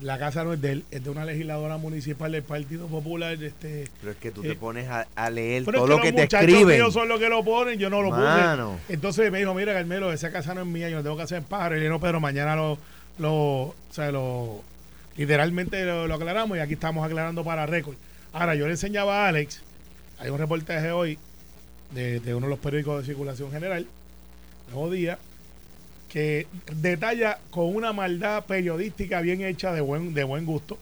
La 0.00 0.18
casa 0.18 0.44
no 0.44 0.52
es 0.54 0.60
de 0.62 0.72
él, 0.72 0.84
es 0.90 1.04
de 1.04 1.10
una 1.10 1.24
legisladora 1.24 1.76
municipal 1.76 2.32
del 2.32 2.42
Partido 2.42 2.86
Popular. 2.86 3.32
Este, 3.42 3.84
Pero 4.00 4.12
es 4.12 4.18
que 4.18 4.30
tú 4.30 4.42
Eh, 4.42 4.48
te 4.48 4.54
pones 4.54 4.88
a, 4.88 5.06
a 5.14 5.28
leer 5.30 5.58
es 5.62 5.64
todo 5.66 5.72
que 5.74 5.78
lo 5.80 5.86
los 5.88 6.00
que 6.00 6.12
te 6.12 6.22
muchachos 6.22 6.48
escriben. 6.48 6.76
míos 6.78 6.94
son 6.94 7.08
los 7.08 7.18
que 7.20 7.28
lo 7.28 7.44
ponen, 7.44 7.78
yo 7.78 7.90
no 7.90 8.00
lo 8.00 8.10
Mano. 8.10 8.78
puse. 8.82 8.94
Entonces 8.94 9.30
me 9.30 9.38
dijo, 9.40 9.52
mira, 9.54 9.72
Carmelo, 9.74 10.12
esa 10.12 10.30
casa 10.32 10.54
no 10.54 10.62
es 10.62 10.66
mía, 10.66 10.88
yo 10.88 10.96
no 10.96 11.02
tengo 11.02 11.16
que 11.16 11.22
hacer 11.24 11.42
pájaro. 11.42 11.74
Y 11.74 11.78
le 11.78 11.84
dije, 11.84 11.90
no, 11.92 12.00
pero 12.00 12.18
mañana 12.20 12.56
lo, 12.56 12.78
lo, 13.18 13.32
o 13.34 13.74
sea, 13.90 14.10
lo, 14.10 14.62
literalmente 15.16 15.84
lo, 15.84 16.06
lo 16.06 16.14
aclaramos 16.14 16.56
y 16.56 16.60
aquí 16.60 16.74
estamos 16.74 17.04
aclarando 17.04 17.44
para 17.44 17.66
récord. 17.66 17.96
Ahora, 18.32 18.54
yo 18.54 18.64
le 18.66 18.72
enseñaba 18.72 19.26
a 19.26 19.28
Alex, 19.28 19.60
hay 20.18 20.30
un 20.30 20.38
reportaje 20.38 20.90
hoy 20.92 21.18
de, 21.94 22.20
de 22.20 22.34
uno 22.34 22.46
de 22.46 22.50
los 22.50 22.58
periódicos 22.58 23.00
de 23.00 23.06
circulación 23.06 23.50
general, 23.50 23.86
Nuevo 24.72 24.90
Día, 24.90 25.18
que 26.10 26.46
detalla 26.74 27.38
con 27.50 27.74
una 27.74 27.92
maldad 27.92 28.44
periodística 28.44 29.20
bien 29.20 29.42
hecha 29.42 29.72
de 29.72 29.80
buen, 29.80 30.12
de 30.12 30.24
buen 30.24 30.44
gusto, 30.44 30.76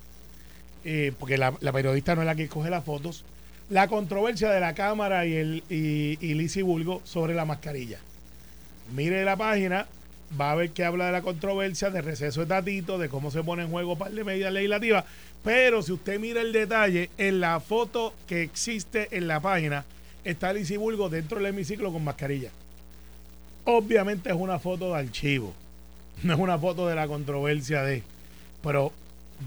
eh, 0.85 1.13
porque 1.19 1.37
la, 1.37 1.55
la 1.61 1.73
periodista 1.73 2.15
no 2.15 2.23
es 2.23 2.27
la 2.27 2.35
que 2.35 2.49
coge 2.49 2.71
las 2.71 2.85
fotos, 2.85 3.25
la 3.69 3.87
controversia 3.89 4.51
de 4.51 4.61
la 4.61 4.75
Cámara 4.75 5.27
y, 5.27 5.35
el, 5.35 5.63
y, 5.69 6.19
y 6.21 6.35
Lizzy 6.35 6.63
Bulgo 6.63 7.03
sobre 7.05 7.35
la 7.35 7.45
mascarilla. 7.45 7.99
Mire 8.95 9.23
la 9.25 9.37
página, 9.37 9.87
va 10.41 10.53
a 10.53 10.55
ver 10.55 10.71
que 10.71 10.85
habla 10.85 11.07
de 11.07 11.13
la 11.13 11.23
controversia, 11.23 11.91
de 11.91 12.01
receso 12.01 12.41
de 12.41 12.47
Tatito, 12.47 12.97
de 12.97 13.11
cómo 13.11 13.31
se 13.31 13.43
pone 13.43 13.65
en 13.65 13.71
juego 13.71 13.99
par 13.99 14.11
de 14.11 14.25
medidas 14.25 14.53
legislativas. 14.53 15.05
Pero 15.45 15.83
si 15.83 15.93
usted 15.93 16.19
mira 16.19 16.41
el 16.41 16.53
detalle, 16.53 17.11
en 17.19 17.41
la 17.41 17.61
foto 17.61 18.15
que 18.27 18.43
existe 18.43 19.09
en 19.11 19.29
la 19.29 19.41
página, 19.41 19.85
está 20.25 20.55
Lizzy 20.55 20.79
Bulgo 20.79 21.11
dentro 21.11 21.37
del 21.37 21.47
hemiciclo 21.47 21.93
con 21.93 22.03
mascarilla. 22.03 22.51
Obviamente 23.71 24.31
es 24.31 24.35
una 24.35 24.59
foto 24.59 24.95
de 24.95 25.01
archivo, 25.01 25.53
no 26.23 26.33
es 26.33 26.41
una 26.41 26.59
foto 26.59 26.87
de 26.89 26.95
la 26.95 27.07
controversia 27.07 27.83
de. 27.83 28.03
Pero 28.63 28.93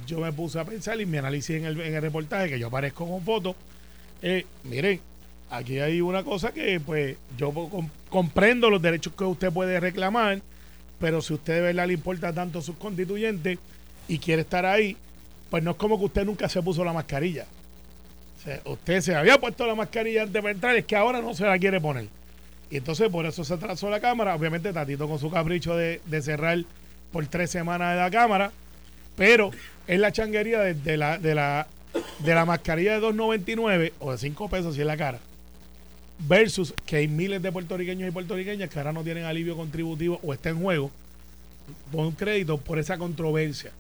yo 0.06 0.20
me 0.20 0.32
puse 0.32 0.60
a 0.60 0.64
pensar 0.64 1.02
y 1.02 1.08
mi 1.08 1.18
análisis 1.18 1.56
en 1.58 1.66
el, 1.66 1.82
en 1.82 1.96
el 1.96 2.02
reportaje, 2.04 2.50
que 2.50 2.60
yo 2.60 2.68
aparezco 2.68 3.10
con 3.10 3.24
foto, 3.24 3.56
eh, 4.22 4.46
miren, 4.64 5.00
aquí 5.50 5.80
hay 5.80 6.02
una 6.02 6.24
cosa 6.24 6.52
que 6.54 6.80
pues 6.80 7.18
yo 7.36 7.52
com- 7.52 7.90
comprendo 8.10 8.70
los 8.70 8.80
derechos 8.80 9.12
que 9.18 9.24
usted 9.24 9.52
puede 9.52 9.80
reclamar, 9.80 10.40
pero 11.00 11.20
si 11.24 11.34
usted 11.34 11.56
de 11.56 11.62
verdad 11.62 11.88
le 11.88 11.94
importa 11.94 12.32
tanto 12.32 12.60
a 12.60 12.62
sus 12.62 12.76
constituyentes 12.76 13.58
y 14.08 14.20
quiere 14.20 14.44
estar 14.44 14.68
ahí, 14.68 14.96
pues 15.50 15.64
no 15.64 15.72
es 15.72 15.78
como 15.78 15.98
que 15.98 16.06
usted 16.06 16.26
nunca 16.26 16.48
se 16.48 16.62
puso 16.62 16.84
la 16.86 16.94
mascarilla. 16.94 17.48
Usted 18.66 19.02
se 19.02 19.16
había 19.16 19.40
puesto 19.40 19.66
la 19.66 19.74
mascarilla 19.74 20.22
antes 20.22 20.44
de 20.44 20.52
entrar, 20.52 20.76
es 20.76 20.86
que 20.86 20.96
ahora 20.96 21.22
no 21.22 21.34
se 21.34 21.44
la 21.44 21.58
quiere 21.58 21.82
poner. 21.82 22.06
Y 22.72 22.78
entonces 22.78 23.10
por 23.10 23.26
eso 23.26 23.44
se 23.44 23.54
atrasó 23.54 23.90
la 23.90 24.00
cámara. 24.00 24.34
Obviamente 24.34 24.72
Tatito 24.72 25.08
con 25.08 25.20
su 25.20 25.30
capricho 25.30 25.76
de, 25.76 26.02
de 26.06 26.22
cerrar 26.22 26.58
por 27.12 27.28
tres 27.28 27.52
semanas 27.52 27.96
de 27.96 28.02
la 28.02 28.10
cámara. 28.10 28.52
Pero 29.18 29.52
es 29.88 30.00
la 30.00 30.14
changuería 30.14 30.62
de, 30.62 30.98
la, 30.98 31.18
de, 31.18 31.36
la, 31.36 31.68
de 32.20 32.34
la 32.34 32.46
mascarilla 32.46 32.94
de 33.00 33.06
2.99 33.06 33.92
o 34.00 34.14
de 34.14 34.18
5 34.18 34.50
pesos 34.50 34.76
si 34.76 34.82
es 34.82 34.88
la 34.88 34.96
cara. 34.96 35.20
Versus 36.20 36.74
que 36.86 36.98
hay 36.98 37.08
miles 37.08 37.42
de 37.42 37.52
puertorriqueños 37.52 38.08
y 38.08 38.12
puertorriqueñas 38.12 38.70
que 38.70 38.80
ahora 38.80 38.94
no 38.94 39.04
tienen 39.04 39.26
alivio 39.26 39.58
contributivo 39.58 40.20
o 40.24 40.34
está 40.34 40.50
en 40.50 40.62
juego. 40.62 40.92
Un 41.92 42.14
crédito 42.14 42.58
por 42.58 42.80
esa 42.80 42.98
controversia. 42.98 43.72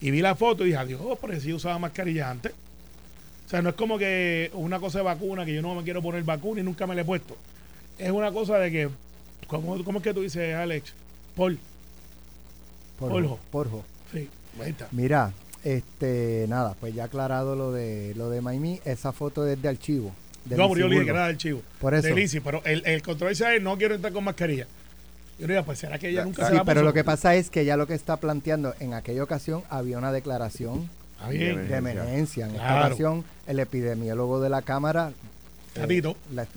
Y 0.00 0.10
vi 0.10 0.22
la 0.22 0.34
foto 0.34 0.64
y 0.64 0.68
dije, 0.68 0.78
adiós, 0.78 1.18
por 1.20 1.32
eso 1.32 1.46
yo 1.46 1.56
usaba 1.56 1.78
mascarilla 1.78 2.30
antes. 2.30 2.52
O 3.46 3.48
sea, 3.50 3.62
no 3.62 3.68
es 3.68 3.74
como 3.74 3.98
que 3.98 4.50
una 4.54 4.80
cosa 4.80 4.98
de 4.98 5.04
vacuna, 5.04 5.44
que 5.44 5.54
yo 5.54 5.62
no 5.62 5.74
me 5.74 5.82
quiero 5.82 6.02
poner 6.02 6.22
vacuna 6.24 6.62
y 6.62 6.64
nunca 6.64 6.86
me 6.86 6.94
la 6.94 7.02
he 7.02 7.04
puesto. 7.04 7.36
Es 8.00 8.10
una 8.10 8.32
cosa 8.32 8.58
de 8.58 8.70
que, 8.70 8.88
¿cómo, 9.46 9.82
cómo 9.84 9.98
es 9.98 10.04
que 10.04 10.14
tú 10.14 10.20
dices, 10.22 10.54
Alex? 10.54 10.92
Paul, 11.36 11.58
Porjo, 12.98 13.14
Porjo. 13.14 13.38
Porjo. 13.50 13.84
sí, 14.12 14.28
ahí 14.62 14.70
está. 14.70 14.88
Mira, 14.92 15.32
este, 15.64 16.46
nada, 16.48 16.74
pues 16.80 16.94
ya 16.94 17.04
aclarado 17.04 17.54
lo 17.56 17.72
de 17.72 18.14
lo 18.16 18.30
de 18.30 18.40
Maimí, 18.40 18.80
esa 18.84 19.12
foto 19.12 19.46
es 19.46 19.60
de 19.60 19.68
archivo. 19.68 20.12
de 20.44 20.56
No, 20.56 20.68
yo 20.76 20.88
le 20.88 20.94
dije 20.94 21.04
que 21.04 21.10
era 21.10 21.26
del 21.26 21.36
chivo. 21.36 21.62
Por 21.80 21.94
eso. 21.94 22.08
De 22.14 22.40
pero 22.42 22.62
el, 22.64 22.82
el 22.86 23.02
controversia 23.02 23.54
es 23.54 23.62
no 23.62 23.76
quiero 23.76 23.94
entrar 23.94 24.12
con 24.12 24.24
mascarilla. 24.24 24.66
Yo 25.38 25.46
le 25.46 25.54
dije, 25.54 25.64
pues 25.64 25.78
será 25.78 25.98
que 25.98 26.08
ella 26.10 26.20
La- 26.20 26.24
nunca 26.26 26.42
Sí, 26.44 26.48
se 26.50 26.54
la 26.56 26.64
pero 26.64 26.80
puso? 26.80 26.84
lo 26.86 26.92
que 26.92 27.04
pasa 27.04 27.34
es 27.34 27.48
que 27.50 27.64
ya 27.64 27.76
lo 27.76 27.86
que 27.86 27.94
está 27.94 28.16
planteando, 28.18 28.74
en 28.80 28.92
aquella 28.94 29.22
ocasión 29.22 29.62
había 29.70 29.96
una 29.96 30.12
declaración 30.12 30.88
bien. 31.30 31.66
de 31.68 31.76
emergencia. 31.76 32.46
En 32.46 32.52
esta 32.56 32.86
ocasión, 32.86 33.24
el 33.46 33.58
epidemiólogo 33.60 34.40
de 34.40 34.50
la 34.50 34.60
Cámara 34.62 35.12
Tatito. 35.72 36.16
la, 36.34 36.44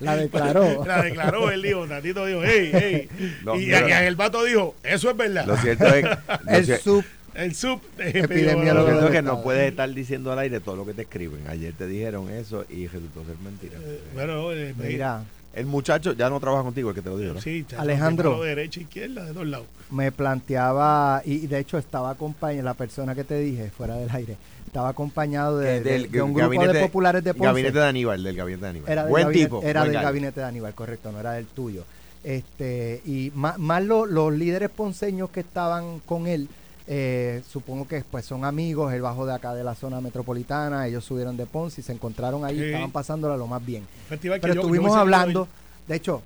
la 0.00 0.16
declaró. 0.16 0.84
La 0.86 1.02
declaró, 1.02 1.50
él 1.50 1.62
dijo, 1.62 1.86
Tatito 1.86 2.26
dijo, 2.26 2.40
hey, 2.44 2.70
hey. 2.72 3.08
No, 3.44 3.56
y, 3.56 3.66
mira. 3.66 4.04
y 4.04 4.06
el 4.06 4.16
vato 4.16 4.44
dijo, 4.44 4.74
eso 4.82 5.10
es 5.10 5.16
verdad. 5.16 5.46
Lo 5.46 5.56
cierto 5.56 5.86
es, 5.86 6.04
lo 6.44 6.50
el 6.52 6.66
cier- 6.66 6.78
sub 6.80 7.04
el 7.34 7.54
sub 7.54 7.80
Epidemiólogo 7.98 8.86
lo 8.86 8.88
cierto 8.92 9.06
es 9.06 9.12
que 9.12 9.22
no 9.22 9.42
puedes 9.42 9.68
estar 9.70 9.92
diciendo 9.92 10.32
al 10.32 10.38
aire 10.38 10.60
todo 10.60 10.76
lo 10.76 10.86
que 10.86 10.94
te 10.94 11.02
escriben. 11.02 11.46
Ayer 11.48 11.72
te 11.74 11.86
dijeron 11.86 12.30
eso 12.30 12.64
y 12.70 12.86
resultó 12.86 13.24
ser 13.26 13.36
mentira. 13.44 13.78
Eh, 13.82 14.00
Bueno, 14.14 14.52
eh, 14.52 14.74
Mira, 14.78 15.22
El 15.54 15.66
muchacho 15.66 16.12
ya 16.14 16.30
no 16.30 16.40
trabaja 16.40 16.62
contigo, 16.62 16.90
el 16.90 16.94
que 16.94 17.02
te 17.02 17.08
lo 17.10 17.18
dijo, 17.18 17.34
¿no? 17.34 17.40
sí, 17.42 17.64
chacho, 17.68 17.80
Alejandro. 17.82 18.32
palo 18.32 18.44
Derecha, 18.44 18.80
izquierda, 18.80 19.24
de 19.24 19.32
dos 19.34 19.46
lados. 19.46 19.66
me 19.90 20.12
planteaba, 20.12 21.20
y 21.26 21.46
de 21.46 21.58
hecho 21.58 21.76
estaba 21.78 22.10
acompañado, 22.10 22.64
la 22.64 22.74
persona 22.74 23.14
que 23.14 23.24
te 23.24 23.38
dije 23.38 23.70
fuera 23.70 23.96
del 23.96 24.10
aire, 24.10 24.36
estaba 24.76 24.90
acompañado 24.90 25.58
de, 25.58 25.76
Eh, 25.78 25.80
de- 25.80 26.08
de 26.08 26.22
un 26.22 26.34
grupo 26.34 26.66
de 26.66 26.80
populares 26.80 27.24
de 27.24 27.32
Ponce. 27.32 27.46
Gabinete 27.46 27.78
de 27.78 27.84
Aníbal, 27.86 28.22
del 28.22 28.36
gabinete 28.36 28.62
de 28.64 28.68
Aníbal. 28.70 28.92
Era 28.92 29.02
del 29.04 29.10
Buen 29.10 29.22
gabinete, 29.24 29.44
tipo. 29.46 29.62
Era 29.62 29.80
buen 29.80 29.92
del 29.92 30.02
gabinete 30.02 30.40
de 30.40 30.46
Aníbal, 30.46 30.74
correcto, 30.74 31.12
no 31.12 31.20
era 31.20 31.32
del 31.32 31.46
tuyo. 31.46 31.84
Este, 32.22 33.00
y 33.06 33.32
más, 33.34 33.56
más 33.58 33.82
lo- 33.82 34.04
los 34.04 34.34
líderes 34.34 34.68
ponceños 34.68 35.30
que 35.30 35.40
estaban 35.40 36.00
con 36.00 36.26
él, 36.26 36.48
eh, 36.88 37.42
supongo 37.50 37.88
que 37.88 38.04
pues 38.10 38.26
son 38.26 38.44
amigos, 38.44 38.92
él 38.92 39.00
bajó 39.00 39.24
de 39.24 39.34
acá 39.34 39.54
de 39.54 39.64
la 39.64 39.74
zona 39.74 40.00
metropolitana, 40.02 40.86
ellos 40.86 41.04
subieron 41.04 41.36
de 41.38 41.46
Ponce 41.46 41.80
y 41.80 41.84
se 41.84 41.92
encontraron 41.92 42.44
ahí, 42.44 42.58
Sí. 42.58 42.64
estaban 42.64 42.90
pasándola 42.90 43.36
lo 43.38 43.46
más 43.46 43.64
bien. 43.64 43.84
Festival 44.10 44.40
Pero 44.40 44.54
yo- 44.54 44.60
yo 44.60 44.66
estuvimos 44.66 44.94
hablando, 44.96 45.48
de 45.88 45.96
hecho, 45.96 46.22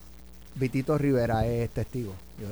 Vitito 0.57 0.99
Vitito 0.99 1.47
es 1.47 1.71
testigo. 1.71 2.15
Yo- 2.41 2.47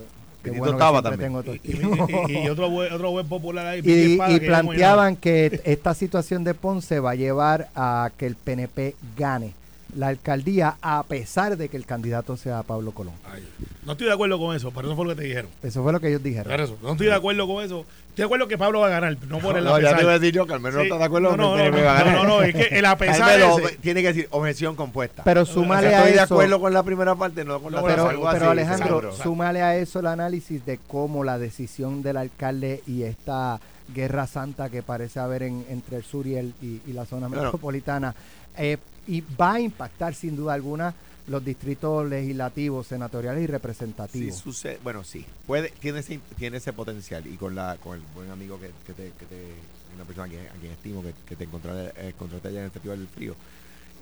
bueno 0.44 0.79
siempre 0.79 1.03
también. 1.03 1.42
tengo. 1.42 1.55
Y, 1.55 2.33
y- 2.33 2.33
y- 2.33 2.44
y 2.44 2.48
otro, 2.48 2.70
buen, 2.70 2.92
otro 2.92 3.11
buen 3.11 3.29
popular 3.29 3.66
ahí. 3.66 3.81
Y, 3.81 3.83
que 4.18 4.46
planteaban 4.46 5.16
que 5.16 5.61
esta 5.64 5.94
situación 5.94 6.44
de 6.44 6.55
Ponce 6.55 7.01
va 7.01 7.11
a 7.12 7.14
llevar 7.14 7.68
a 7.74 8.11
que 8.16 8.27
el 8.27 8.35
PNP 8.37 8.94
gane 9.16 9.53
la 9.96 10.09
alcaldía 10.09 10.77
a 10.83 11.03
pesar 11.03 11.57
de 11.57 11.68
que 11.68 11.77
el 11.77 11.87
candidato 11.87 12.37
sea 12.37 12.62
Pablo 12.62 12.92
Colón. 12.92 13.14
Ay, 13.33 13.42
no 13.85 13.92
estoy 13.92 14.07
de 14.07 14.12
acuerdo 14.12 14.38
con 14.38 14.55
eso, 14.55 14.70
pero 14.70 14.88
eso 14.88 14.96
fue 14.96 15.05
lo 15.07 15.11
que 15.12 15.16
te 15.22 15.29
dijeron. 15.29 15.51
Eso 15.62 15.83
fue 15.83 15.92
lo 15.92 16.01
que 16.01 16.09
ellos 16.09 16.22
dijeron. 16.22 16.46
Pero 16.46 16.64
eso, 16.64 16.77
no 16.83 16.92
estoy 16.92 17.07
de 17.07 17.14
acuerdo 17.14 17.46
con 17.46 17.64
eso. 17.64 17.81
Estoy 18.11 18.22
de 18.22 18.24
acuerdo 18.24 18.48
que 18.48 18.59
Pablo 18.59 18.81
va 18.81 18.88
a 18.88 18.90
ganar, 18.90 19.16
no 19.29 19.38
por 19.38 19.57
el 19.57 19.64
No, 19.64 19.70
ya 19.70 19.77
apesar. 19.90 19.96
te 19.96 20.03
iba 20.03 20.12
a 20.12 20.18
decir 20.18 20.35
yo 20.35 20.46
que 20.46 20.53
al 20.53 20.61
menos 20.61 20.74
no 20.77 20.83
está 20.83 20.98
de 20.98 21.05
acuerdo 21.05 21.31
no, 21.37 21.37
con 21.37 21.40
no, 21.53 21.57
que 21.57 21.66
el 21.66 21.70
no, 21.72 21.85
va 21.85 21.96
a 21.96 21.98
no, 22.01 22.05
ganar. 22.05 22.22
no, 22.22 22.29
no, 22.38 22.42
es 22.42 22.55
que 22.55 22.79
el 22.79 22.85
apesar 22.87 23.40
ese- 23.40 23.77
tiene 23.79 24.03
que 24.03 24.09
decir 24.09 24.29
objeción 24.31 24.74
compuesta. 24.77 25.22
Pero 25.24 25.42
O 25.42 25.46
súmale 25.46 25.88
sea, 25.88 25.98
a 25.98 26.03
estoy 26.03 26.18
de 26.18 26.24
eso. 26.24 26.35
acuerdo 26.35 26.61
con 26.61 26.74
la 26.74 26.83
primera 26.83 27.14
parte, 27.14 27.44
no 27.44 27.61
con 27.61 27.72
la 27.72 27.81
No, 27.81 27.87
pero, 27.87 28.11
pero 28.33 28.51
Alejandro, 28.51 29.12
súmale 29.14 29.62
a 29.62 29.77
eso 29.77 30.01
el 30.01 30.07
análisis 30.09 30.66
de 30.66 30.79
cómo 30.87 31.24
la 31.24 31.38
decisión 31.38 32.03
del 32.03 32.16
alcalde 32.18 32.83
y 32.87 33.05
esta 33.05 33.61
guerra 33.94 34.27
santa 34.27 34.68
que 34.68 34.83
parece 34.83 35.18
haber 35.20 35.44
en- 35.44 35.64
entre 35.70 35.96
el 35.96 36.03
sur 36.05 36.27
y, 36.27 36.35
el, 36.37 36.53
y, 36.61 36.81
y 36.87 36.92
la 36.92 37.07
zona 37.07 37.29
Claro. 37.29 37.44
metropolitana 37.44 38.14
eh, 38.56 38.78
y 39.06 39.20
va 39.20 39.54
a 39.54 39.61
impactar 39.61 40.14
sin 40.14 40.37
duda 40.37 40.54
alguna 40.54 40.94
los 41.26 41.44
distritos 41.44 42.08
legislativos, 42.08 42.87
senatoriales 42.87 43.42
y 43.42 43.46
Sí 43.46 43.52
representativos. 43.52 44.37
sucede, 44.37 44.78
bueno, 44.82 45.04
sí, 45.04 45.26
puede, 45.46 45.70
tiene 45.70 45.98
ese, 45.98 46.20
tiene 46.38 46.56
ese 46.56 46.72
potencial 46.72 47.26
y 47.26 47.37
con 47.37 47.54
la 47.54 47.76
con 47.82 47.98
el 47.98 48.04
buen 48.14 48.30
amigo 48.30 48.58
que, 48.58 48.70
que 48.87 48.94
te, 48.94 49.12
que 49.18 49.26
te 49.26 49.52
una 49.94 50.04
persona 50.04 50.26
a 50.26 50.58
quien, 50.58 50.72
estimo 50.72 51.02
que, 51.02 51.12
que 51.26 51.37
te 51.37 51.44
encontré, 51.44 51.70
eh, 51.96 52.14
allá 52.44 52.61
en 52.61 52.64
el 52.66 52.70
Festival 52.70 52.98
del 52.98 53.08
Frío. 53.08 53.34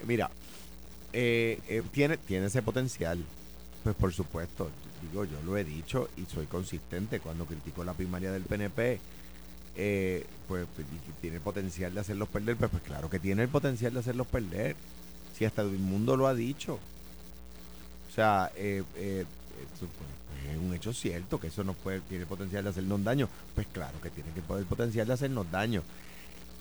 Mira, 0.06 0.30
eh, 1.12 1.59
eh, 1.68 1.82
tiene, 1.92 2.18
tiene 2.18 2.46
ese 2.46 2.62
potencial, 2.62 3.24
pues 3.82 3.96
por 3.96 4.12
supuesto, 4.12 4.70
digo, 5.02 5.24
yo 5.24 5.40
lo 5.44 5.56
he 5.56 5.64
dicho 5.64 6.11
y 6.16 6.26
soy 6.26 6.46
consistente 6.46 7.20
cuando 7.20 7.46
critico 7.46 7.82
la 7.85 7.94
primaria 7.94 8.30
del 8.30 8.42
PNP. 8.42 9.00
Eh, 9.76 10.26
pues 10.48 10.66
que 10.76 10.82
tiene 11.20 11.36
el 11.36 11.42
potencial 11.42 11.92
de 11.94 12.00
hacerlos 12.00 12.28
perder, 12.28 12.56
pues, 12.56 12.70
pues 12.70 12.82
claro 12.82 13.10
que 13.10 13.18
tiene 13.18 13.42
el 13.42 13.48
potencial 13.48 13.92
de 13.92 14.00
hacerlos 14.00 14.26
perder. 14.26 14.76
Si 15.36 15.44
hasta 15.44 15.62
el 15.62 15.78
mundo 15.78 16.16
lo 16.16 16.26
ha 16.26 16.34
dicho. 16.34 16.78
O 18.08 18.14
sea, 18.14 18.50
eh, 18.56 18.82
eh, 18.96 19.24
eso, 19.74 19.86
pues, 19.86 20.50
es 20.50 20.58
un 20.58 20.74
hecho 20.74 20.92
cierto 20.92 21.38
que 21.38 21.48
eso 21.48 21.62
no 21.64 21.74
puede, 21.74 22.00
tiene 22.00 22.24
potencial 22.24 22.64
de 22.64 22.70
hacernos 22.70 23.04
daño. 23.04 23.28
Pues 23.54 23.66
claro 23.66 24.00
que 24.00 24.10
tiene 24.10 24.30
que 24.32 24.40
poder 24.40 24.64
potencial 24.64 25.06
de 25.06 25.12
hacernos 25.12 25.50
daño. 25.50 25.82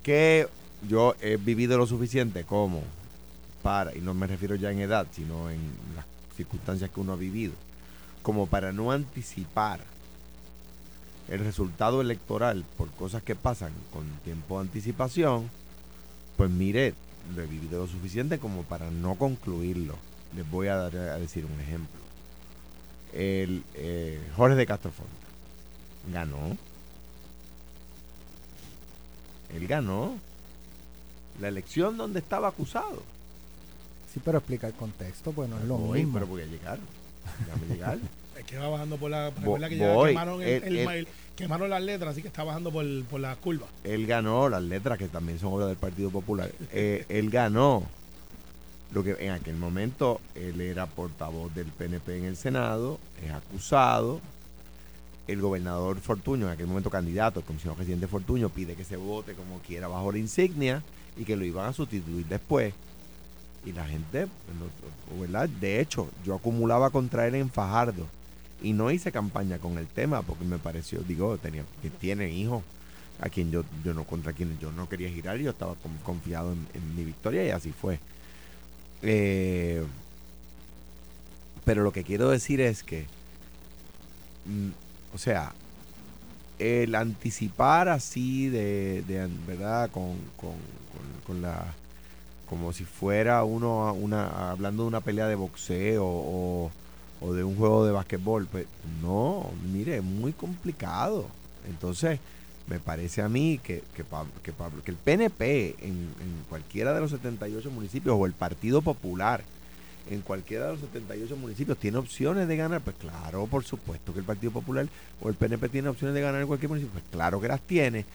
Que 0.04 0.48
yo 0.88 1.16
he 1.22 1.38
vivido 1.38 1.78
lo 1.78 1.88
suficiente 1.88 2.44
como 2.44 2.84
para, 3.64 3.96
y 3.96 4.02
no 4.02 4.14
me 4.14 4.28
refiero 4.28 4.56
ya 4.56 4.72
en 4.72 4.80
edad, 4.80 5.08
sino 5.12 5.50
en 5.50 5.60
las 5.96 6.06
circunstancias 6.36 6.90
que 6.92 7.00
uno 7.00 7.14
ha 7.14 7.18
vivido, 7.18 7.54
como 8.22 8.46
para 8.46 8.74
no 8.74 8.92
anticipar 8.92 9.80
el 11.30 11.40
resultado 11.40 12.02
electoral 12.02 12.66
por 12.78 12.90
cosas 12.92 13.24
que 13.24 13.36
pasan 13.36 13.72
con 13.92 14.06
tiempo 14.24 14.56
de 14.60 14.68
anticipación, 14.68 15.50
pues 16.38 16.50
mire, 16.50 16.94
lo 17.36 17.42
he 17.42 17.48
vivido 17.48 17.80
lo 17.80 17.88
suficiente 17.88 18.38
como 18.40 18.64
para 18.64 18.92
no 18.92 19.16
concluirlo. 19.16 19.96
Les 20.36 20.50
voy 20.50 20.68
a, 20.68 20.76
dar, 20.76 20.96
a 20.96 21.18
decir 21.18 21.46
un 21.46 21.60
ejemplo. 21.62 22.00
El 23.14 23.64
eh, 23.76 24.22
Jorge 24.36 24.56
de 24.56 24.66
Castrofón 24.66 25.08
ganó. 26.12 26.58
Él 29.54 29.68
ganó 29.68 30.16
la 31.40 31.48
elección 31.48 31.98
donde 31.98 32.20
estaba 32.20 32.50
acusado. 32.50 33.02
Sí, 34.14 34.22
pero 34.24 34.38
explica 34.40 34.68
el 34.68 34.74
contexto, 34.74 35.32
pues 35.32 35.50
no 35.50 35.58
es 35.58 35.66
lo 35.66 35.78
Voy, 35.78 36.00
mismo. 36.00 36.14
pero 36.16 36.28
voy 36.28 36.42
a 36.42 36.46
llegar. 36.46 36.80
Déjame 37.46 37.68
llegar. 37.74 37.98
Es 38.38 38.44
que 38.46 38.58
va 38.58 38.68
bajando 38.70 38.98
por 38.98 39.10
la. 39.12 39.30
Recuerda 39.30 39.70
que 39.70 39.78
ya 39.78 39.94
quemaron, 40.06 40.42
el- 40.42 40.48
El- 40.50 40.64
el 40.64 40.78
el- 40.80 40.86
mail- 40.86 41.08
quemaron 41.36 41.70
las 41.70 41.82
letras, 41.82 42.12
así 42.12 42.22
que 42.22 42.28
está 42.28 42.44
bajando 42.44 42.72
por, 42.72 42.86
por 43.06 43.20
la 43.20 43.36
curva. 43.36 43.68
él 43.84 44.06
ganó 44.08 44.50
las 44.50 44.62
letras 44.64 44.98
que 44.98 45.08
también 45.08 45.40
son 45.40 45.54
obras 45.54 45.68
del 45.70 45.78
Partido 45.78 46.10
Popular. 46.10 46.50
Eh, 46.72 47.06
él 47.10 47.30
ganó 47.30 47.84
lo 48.94 49.04
que 49.04 49.16
en 49.20 49.32
aquel 49.32 49.56
momento 49.56 50.22
él 50.36 50.60
era 50.62 50.86
portavoz 50.86 51.54
del 51.56 51.68
PNP 51.68 52.18
en 52.20 52.26
el 52.26 52.38
Senado, 52.38 53.00
es 53.26 53.32
acusado. 53.32 54.22
El 55.28 55.42
gobernador 55.42 56.00
Fortuño, 56.02 56.46
en 56.46 56.52
aquel 56.52 56.68
momento 56.68 56.92
candidato, 56.92 57.40
el 57.40 57.46
comisionado 57.48 57.78
presidente 57.78 58.06
Fortuño, 58.08 58.50
pide 58.50 58.76
que 58.76 58.84
se 58.84 58.96
vote 58.96 59.34
como 59.34 59.58
quiera 59.60 59.88
bajo 59.88 60.12
la 60.12 60.20
insignia 60.20 60.84
y 61.18 61.24
que 61.26 61.36
lo 61.36 61.44
iban 61.46 61.68
a 61.68 61.74
sustituir 61.74 62.28
después. 62.28 62.74
Y 63.66 63.72
la 63.72 63.86
gente, 63.88 64.28
¿verdad? 65.20 65.50
De 65.50 65.80
hecho, 65.80 66.08
yo 66.24 66.36
acumulaba 66.36 66.92
contra 66.92 67.26
él 67.28 67.34
en 67.34 67.50
Fajardo 67.50 68.06
y 68.66 68.74
no 68.74 68.90
hice 68.90 69.12
campaña 69.12 69.60
con 69.60 69.78
el 69.78 69.86
tema 69.86 70.24
porque 70.24 70.44
me 70.44 70.58
pareció, 70.58 71.00
digo, 71.02 71.38
tenía 71.38 71.64
que 71.84 71.92
tiene 71.92 72.32
hijos 72.32 72.64
a 73.22 73.30
quien 73.30 73.52
yo, 73.52 73.64
yo 73.84 73.94
no 73.94 74.06
contra 74.06 74.34
quienes 74.34 74.60
yo 74.60 74.72
no 74.72 74.90
quería 74.90 75.08
girar 75.10 75.38
yo 75.38 75.52
estaba 75.52 75.76
con- 75.76 75.96
confiado 76.00 76.52
en, 76.52 76.96
mi 76.96 77.04
victoria 77.04 77.46
y 77.46 77.52
así 77.52 77.72
fue. 77.72 78.00
Eh, 79.04 79.86
pero 81.64 81.84
lo 81.84 81.92
que 81.92 82.04
quiero 82.04 82.30
decir 82.32 82.60
es 82.60 82.82
que, 82.82 83.06
mm, 84.46 84.70
o 85.14 85.18
sea, 85.20 85.54
el 86.58 86.96
anticipar 86.96 87.88
así 87.90 88.50
de, 88.50 89.04
verdad, 89.48 89.92
con, 89.92 90.16
con, 90.38 90.56
con- 91.28 91.42
la, 91.44 91.66
como 92.50 92.74
si 92.74 92.84
fuera 92.84 93.44
uno 93.44 93.94
una, 93.94 94.50
hablando 94.52 94.84
de 94.84 94.88
una 94.88 95.02
pelea 95.02 95.28
de 95.28 95.36
boxeo 95.36 96.04
o, 96.04 96.72
o 97.22 97.34
de 97.34 97.44
un 97.44 97.56
juego 97.56 97.86
de 97.86 97.92
basquetbol, 97.92 98.48
pues 98.48 98.68
no, 99.02 99.50
mire, 99.72 99.98
es 99.98 100.04
muy 100.04 100.34
complicado. 100.34 101.28
Entonces, 101.68 102.20
me 102.68 102.80
parece 102.80 103.22
a 103.22 103.30
mí 103.30 103.60
que, 103.64 103.84
que, 103.96 104.04
el 104.92 104.96
PNP 104.96 105.76
en, 105.82 105.92
en 105.92 106.44
cualquiera 106.50 106.94
de 106.94 107.02
los 107.02 107.12
78 107.12 107.70
municipios 107.72 108.16
o 108.18 108.26
el 108.26 108.34
Partido 108.34 108.82
Popular 108.82 109.44
en 110.10 110.22
cualquiera 110.22 110.66
de 110.66 110.72
los 110.74 110.82
78 110.82 111.36
municipios 111.36 111.78
tiene 111.78 111.98
opciones 111.98 112.48
de 112.48 112.58
ganar, 112.58 112.82
pues 112.82 112.96
claro, 112.98 113.48
por 113.48 113.64
supuesto 113.64 114.14
que 114.14 114.20
el 114.20 114.26
Partido 114.26 114.52
Popular 114.52 114.88
o 115.22 115.30
el 115.30 115.36
PNP 115.36 115.70
tiene 115.70 115.90
opciones 115.90 116.14
de 116.14 116.22
ganar 116.22 116.42
en 116.42 116.48
cualquier 116.48 116.70
municipio, 116.70 116.94
pues 116.94 117.06
claro 117.12 117.42
que 117.42 117.48
las 117.48 117.62
tiene. 117.62 118.06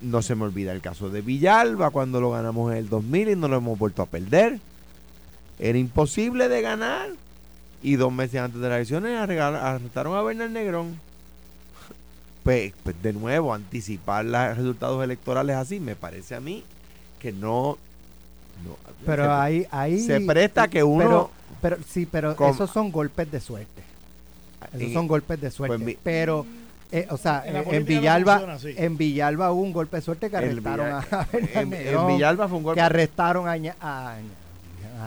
No 0.00 0.20
se 0.22 0.34
me 0.34 0.44
olvida 0.44 0.72
el 0.72 0.80
caso 0.80 1.10
de 1.10 1.20
Villalba 1.20 1.90
cuando 1.90 2.20
lo 2.20 2.30
ganamos 2.30 2.72
en 2.72 2.78
el 2.78 2.88
2000 2.88 3.30
y 3.30 3.36
no 3.36 3.48
lo 3.48 3.56
hemos 3.56 3.78
vuelto 3.78 4.02
a 4.02 4.06
perder. 4.06 4.58
Era 5.58 5.78
imposible 5.78 6.48
de 6.48 6.60
ganar. 6.60 7.10
Y 7.82 7.96
dos 7.96 8.12
meses 8.12 8.40
antes 8.40 8.60
de 8.60 8.68
las 8.68 8.76
elecciones 8.76 9.18
arrestaron 9.18 10.16
a 10.16 10.22
Bernal 10.22 10.52
Negrón. 10.52 11.00
Pues, 12.44 12.72
pues, 12.82 13.00
de 13.02 13.12
nuevo, 13.12 13.54
anticipar 13.54 14.24
los 14.24 14.56
resultados 14.56 15.02
electorales 15.04 15.56
así 15.56 15.78
me 15.78 15.94
parece 15.94 16.34
a 16.34 16.40
mí 16.40 16.64
que 17.20 17.30
no... 17.32 17.78
no 18.64 18.76
Pero 19.06 19.24
se- 19.24 19.30
ahí, 19.30 19.66
ahí 19.70 20.00
se 20.00 20.20
presta 20.20 20.66
que 20.68 20.82
uno- 20.82 21.04
Pero, 21.04 21.30
pero 21.60 21.76
sí, 21.88 22.04
pero 22.06 22.36
esos 22.50 22.70
son 22.70 22.90
golpes 22.90 23.30
de 23.30 23.40
suerte. 23.40 23.82
Esos 24.76 24.92
son 24.92 25.06
golpes 25.06 25.40
de 25.40 25.50
suerte. 25.52 25.76
pues 25.76 25.86
mi- 25.86 25.96
pero, 26.02 26.44
eh, 26.90 27.06
o 27.10 27.16
sea, 27.16 27.44
En 27.46 27.54
eh, 27.54 27.58
en, 27.60 27.64
política 27.64 27.94
no 27.94 28.00
Villalba, 28.00 28.58
en 28.64 28.96
Villalba 28.96 29.52
hubo 29.52 29.62
un 29.62 29.72
golpe 29.72 29.96
de 29.98 30.02
suerte 30.02 30.28
que 30.28 30.36
arrestaron 30.36 30.86
a 30.92 31.00
Bernal 31.32 31.52
en, 31.54 31.72
en 31.74 32.06
Villalba 32.08 32.48
fue 32.48 32.58
un 32.58 32.64
golpe. 32.64 32.78
que 32.78 32.82
arrestaron 32.82 33.48
a, 33.48 33.56
Ña- 33.56 33.76
a, 33.80 34.16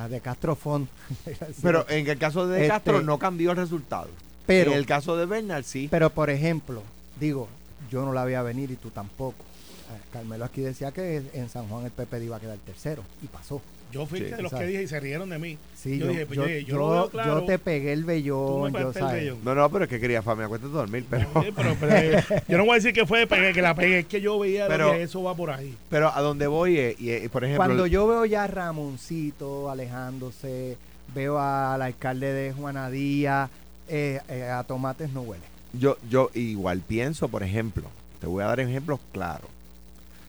a 0.04 0.08
de 0.10 0.20
Castrofón. 0.22 0.88
Pero 1.62 1.86
en 1.90 2.08
el 2.08 2.18
caso 2.18 2.48
de 2.48 2.58
Este- 2.62 2.70
Castro 2.70 3.02
no 3.02 3.18
cambió 3.20 3.52
el 3.52 3.58
resultado. 3.58 4.10
pero, 4.46 4.72
en 4.72 4.78
el 4.78 4.86
caso 4.86 5.18
de 5.18 5.26
Bernal 5.26 5.64
sí. 5.64 5.88
pero 5.90 6.10
por 6.12 6.30
ejemplo, 6.30 6.84
digo, 7.20 7.48
yo 7.90 8.06
no 8.06 8.14
la 8.14 8.24
veía 8.26 8.42
venir 8.44 8.70
y 8.72 8.76
tú 8.76 8.90
tampoco. 8.92 9.44
Eh, 9.92 10.00
Carmelo 10.14 10.46
aquí 10.46 10.62
decía 10.62 10.92
que 10.92 11.24
en 11.34 11.50
San 11.50 11.68
Juan 11.68 11.86
el 11.86 11.92
PP 11.92 12.24
iba 12.24 12.38
a 12.38 12.40
quedar 12.40 12.58
tercero 12.60 13.04
y 13.24 13.28
pasó. 13.28 13.62
Yo 13.92 14.06
fui 14.06 14.20
Sí, 14.20 14.26
de 14.26 14.42
los 14.42 14.52
que 14.54 14.66
dije 14.66 14.84
y 14.84 14.88
se 14.88 15.00
rieron 15.00 15.30
de 15.30 15.40
mí. 15.40 15.58
Sí, 15.76 15.98
Yo 16.00 16.06
yo, 16.06 16.12
dije, 16.12 16.26
pues, 16.26 16.66
yo, 16.66 16.78
lo 16.78 16.90
veo 16.90 17.10
claro. 17.10 17.40
yo 17.42 17.46
te 17.46 17.60
pegué 17.60 17.94
el 17.94 18.04
vellón, 18.04 18.74
yo 18.74 18.92
el. 18.92 19.38
No, 19.44 19.56
no, 19.56 19.70
pero 19.70 19.86
es 19.86 19.90
que 19.90 20.00
quería 20.00 20.22
fama, 20.22 20.46
acuéstate 20.46 20.74
a 20.74 20.78
dormir. 20.78 21.06
Pero, 21.10 21.28
Sí, 21.44 21.50
pero, 21.56 21.76
pero, 21.80 21.96
eh, 21.96 22.24
yo 22.48 22.58
no 22.58 22.66
voy 22.66 22.72
a 22.74 22.76
decir 22.76 22.92
que 22.94 23.06
fue 23.06 23.26
pegué, 23.28 23.54
que 23.54 23.62
la 23.62 23.74
pegué, 23.76 24.00
es 24.00 24.06
que 24.08 24.20
yo 24.20 24.38
veía 24.40 24.68
Pero- 24.68 24.92
que 24.92 25.04
eso 25.04 25.22
va 25.24 25.36
por 25.36 25.52
ahí. 25.52 25.78
pero 25.90 26.12
a 26.14 26.20
donde 26.22 26.48
voy, 26.48 26.78
es, 26.78 27.00
y, 27.00 27.12
y, 27.14 27.28
por 27.30 27.44
ejemplo, 27.44 27.64
Cuando 27.66 27.88
yo 27.88 28.08
veo 28.08 28.26
ya 28.26 28.44
a 28.44 28.48
Ramoncito 28.48 29.70
alejándose, 29.70 30.78
veo 31.14 31.40
al 31.40 31.82
alcalde 31.82 32.34
de 32.34 32.52
Juana 32.54 32.90
Díaz, 32.90 33.50
eh, 33.88 34.20
eh, 34.30 34.44
a 34.50 34.64
Tomates 34.64 35.12
no 35.12 35.22
huele. 35.22 35.44
yo, 35.74 35.98
yo 36.10 36.32
igual 36.34 36.82
pienso, 36.82 37.28
por 37.30 37.44
ejemplo, 37.44 37.84
te 38.20 38.28
voy 38.28 38.44
a 38.44 38.48
dar 38.48 38.60
ejemplos 38.60 39.00
claros. 39.12 39.48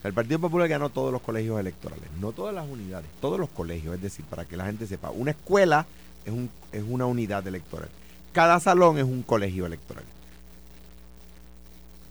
El 0.06 0.14
Partido 0.14 0.38
Popular 0.38 0.68
ganó 0.68 0.90
todos 0.90 1.12
los 1.12 1.22
colegios 1.22 1.58
electorales, 1.58 2.04
no 2.20 2.32
todas 2.32 2.54
las 2.54 2.68
unidades, 2.68 3.08
todos 3.20 3.38
los 3.38 3.48
colegios, 3.50 3.94
es 3.94 4.02
decir, 4.02 4.24
para 4.24 4.44
que 4.44 4.56
la 4.56 4.66
gente 4.66 4.86
sepa, 4.86 5.10
una 5.10 5.32
escuela 5.32 5.86
es, 6.24 6.32
un, 6.32 6.50
es 6.72 6.84
una 6.88 7.06
unidad 7.06 7.46
electoral, 7.46 7.88
cada 8.32 8.60
salón 8.60 8.98
es 8.98 9.04
un 9.04 9.22
colegio 9.22 9.66
electoral. 9.66 10.04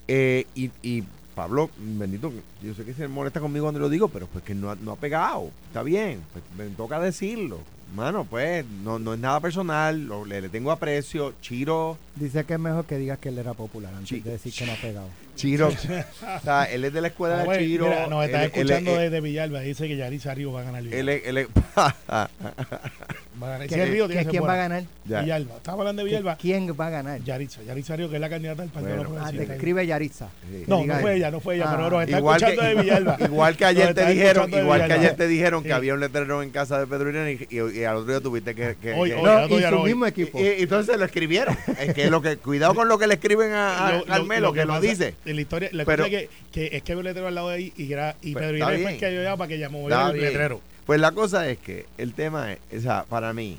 Eh, 0.07 0.45
y, 0.55 1.03
Pablo, 1.35 1.69
bendito, 1.77 2.31
yo 2.63 2.73
sé 2.73 2.85
que 2.85 2.93
se 2.93 3.07
molesta 3.09 3.41
conmigo 3.41 3.65
cuando 3.65 3.79
lo 3.79 3.89
digo, 3.89 4.07
pero 4.07 4.25
pues 4.27 4.43
que 4.43 4.55
no, 4.55 4.73
no 4.75 4.93
ha 4.93 4.95
pegado, 4.95 5.49
está 5.67 5.83
bien, 5.83 6.21
pues 6.31 6.43
me 6.57 6.73
toca 6.75 6.99
decirlo. 6.99 7.59
Mano, 7.93 8.25
pues 8.25 8.65
no, 8.83 8.99
no 8.99 9.13
es 9.13 9.19
nada 9.19 9.39
personal, 9.39 10.05
lo- 10.05 10.25
le, 10.25 10.41
le 10.41 10.49
tengo 10.49 10.71
aprecio, 10.71 11.33
Chiro, 11.41 11.97
Dice 12.15 12.43
que 12.45 12.53
es 12.53 12.59
mejor 12.59 12.85
que 12.85 12.97
digas 12.97 13.19
que 13.19 13.29
él 13.29 13.37
era 13.37 13.53
popular 13.53 13.93
antes 13.95 14.23
de 14.23 14.31
decir 14.31 14.53
que 14.53 14.65
no 14.65 14.71
ha 14.73 14.75
pegado. 14.75 15.07
Chiro, 15.35 15.67
o 16.37 16.39
sea, 16.43 16.63
él 16.65 16.83
es 16.85 16.93
de 16.93 17.01
la 17.01 17.07
escuela 17.07 17.41
Ah, 17.41 17.51
de 17.51 17.59
Chiro. 17.59 17.85
mira, 17.85 18.07
nos 18.07 18.25
está 18.25 18.43
él- 18.43 18.51
escuchando 18.53 18.91
él- 18.91 18.99
desde 19.11 19.21
Villalba. 19.21 19.59
Dice 19.61 19.87
que 19.87 19.95
Yaris 19.97 20.25
Ario 20.25 20.51
va 20.51 20.61
a 20.61 20.63
ganar. 20.63 20.81
él- 20.83 21.09
él- 21.09 21.47
va 23.41 23.47
a 23.47 23.49
ganar. 23.51 23.67
¿Qué- 23.67 23.75
Si 23.75 23.81
es 23.81 23.89
Río, 23.89 24.07
tiene 24.07 24.23
que 24.25 24.29
¿Quién 24.31 24.43
va 24.43 24.53
a 24.53 24.57
ganar? 24.57 24.83
Ya. 25.05 25.21
Villalba. 25.21 25.55
Estaba 25.57 25.79
hablando 25.79 26.01
de 26.01 26.05
Villalba. 26.07 26.35
¿Quién 26.37 26.75
va 26.79 26.87
a 26.87 26.89
ganar? 26.89 27.21
Yaritza. 27.23 27.61
Yaritza 27.63 27.93
Ario, 27.93 28.09
que 28.09 28.15
es 28.15 28.21
la 28.21 28.29
candidata 28.29 28.61
del 28.63 28.71
Partido 28.71 28.95
Bueno. 28.95 29.09
no 29.11 29.15
Ah, 29.19 29.23
Progresista. 29.23 29.53
describe 29.53 29.87
Yaritza. 29.87 30.29
Sí. 30.49 30.63
No, 30.67 30.85
no 30.85 30.95
fue 30.99 31.15
ella, 31.15 31.31
no 31.31 31.39
fue 31.39 31.55
ella, 31.55 31.65
Ah. 31.67 31.75
pero 31.75 31.89
nos 31.89 32.03
está 32.03 32.17
igual 32.17 32.39
que, 32.39 32.45
escuchando 32.45 32.75
de 32.75 32.81
Villalba. 32.83 33.17
igual 33.25 33.57
que 33.57 33.65
ayer 33.65 33.93
te 33.93 34.05
dijeron, 34.07 34.53
igual 34.53 34.87
que 34.87 34.93
ayer 34.93 35.15
te 35.15 35.27
dijeron 35.27 35.63
que 35.63 35.73
había 35.73 35.93
un 35.93 35.99
letrero 35.99 36.41
en 36.43 36.49
casa 36.49 36.79
de 36.79 36.87
Pedro 36.87 37.09
Irene 37.09 37.33
y, 37.49 37.55
y- 37.59 37.79
y 37.79 37.83
al 37.83 37.97
otro 37.97 38.11
día 38.11 38.21
tuviste 38.21 38.55
que, 38.55 38.75
que- 38.81 38.93
Hoy, 38.93 39.09
que- 39.11 39.15
hoy, 39.15 39.23
No, 39.23 39.45
y 39.57 39.61
su 39.63 39.75
hoy. 39.77 39.89
mismo 39.89 40.05
equipo. 40.05 40.39
y- 40.39 40.61
entonces 40.63 40.97
lo 40.97 41.05
escribieron. 41.05 41.55
es 41.79 41.93
que 41.93 42.09
lo 42.09 42.21
que 42.21 42.37
cuidado 42.37 42.73
con 42.73 42.87
lo 42.87 42.97
que 42.97 43.07
le 43.07 43.15
escriben 43.15 43.51
a, 43.51 43.87
a 43.87 43.91
Lo- 43.91 43.97
lo- 43.99 44.05
Carmelo, 44.05 44.53
que, 44.53 44.65
lo 44.65 44.79
dice. 44.81 45.15
En 45.25 45.35
la 45.35 45.41
historia, 45.41 45.69
la 45.71 45.85
Pero- 45.85 46.03
cosa 46.05 46.15
es 46.17 46.29
que, 46.51 46.69
que 46.69 46.77
es 46.77 46.83
que 46.83 46.91
había 46.93 46.99
un 46.99 47.05
letrero 47.05 47.27
al 47.27 47.35
lado 47.35 47.49
de 47.49 47.55
ahí 47.55 47.73
y, 47.77 47.91
era, 47.91 48.15
y 48.21 48.33
Pues, 48.33 48.43
Pedro 48.45 48.57
Irene 48.57 48.83
fue 48.83 48.97
que 48.97 49.05
ayudaba 49.05 49.37
para 49.37 49.47
que 49.49 49.59
llamó 49.59 49.87
el 49.89 50.19
letrero. 50.21 50.61
Pues 50.85 50.99
la 50.99 51.11
cosa 51.11 51.49
es 51.49 51.57
que 51.57 51.85
el 51.97 52.13
tema 52.13 52.53
es, 52.53 52.59
o 52.77 52.81
sea, 52.81 53.03
para 53.05 53.33
mí, 53.33 53.57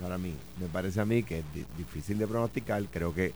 para 0.00 0.18
mí, 0.18 0.34
me 0.60 0.66
parece 0.66 1.00
a 1.00 1.04
mí 1.04 1.22
que 1.22 1.38
es 1.38 1.44
di- 1.54 1.64
difícil 1.78 2.18
de 2.18 2.26
pronosticar. 2.26 2.82
Creo 2.92 3.14
que 3.14 3.32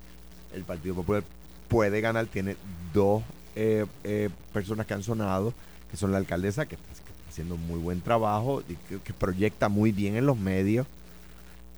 el 0.55 0.65
Partido 0.65 0.97
Popular 0.97 1.23
puede 1.69 2.01
ganar. 2.01 2.27
Tiene 2.27 2.57
dos 2.93 3.23
eh, 3.55 3.87
eh, 4.05 4.31
personas 4.53 4.87
que 4.87 4.95
han 4.95 5.03
sonado, 5.05 5.55
que 5.91 5.97
son 5.97 6.11
la 6.11 6.19
alcaldesa, 6.19 6.67
que 6.67 6.75
está, 6.75 6.87
haciendo 7.29 7.57
muy 7.57 7.79
buen 7.79 8.01
trabajo, 8.01 8.63
y 8.69 8.75
que, 8.99 9.13
proyecta 9.13 9.69
muy 9.69 9.93
bien 9.93 10.17
en 10.17 10.27
los 10.27 10.37
medios, 10.37 10.85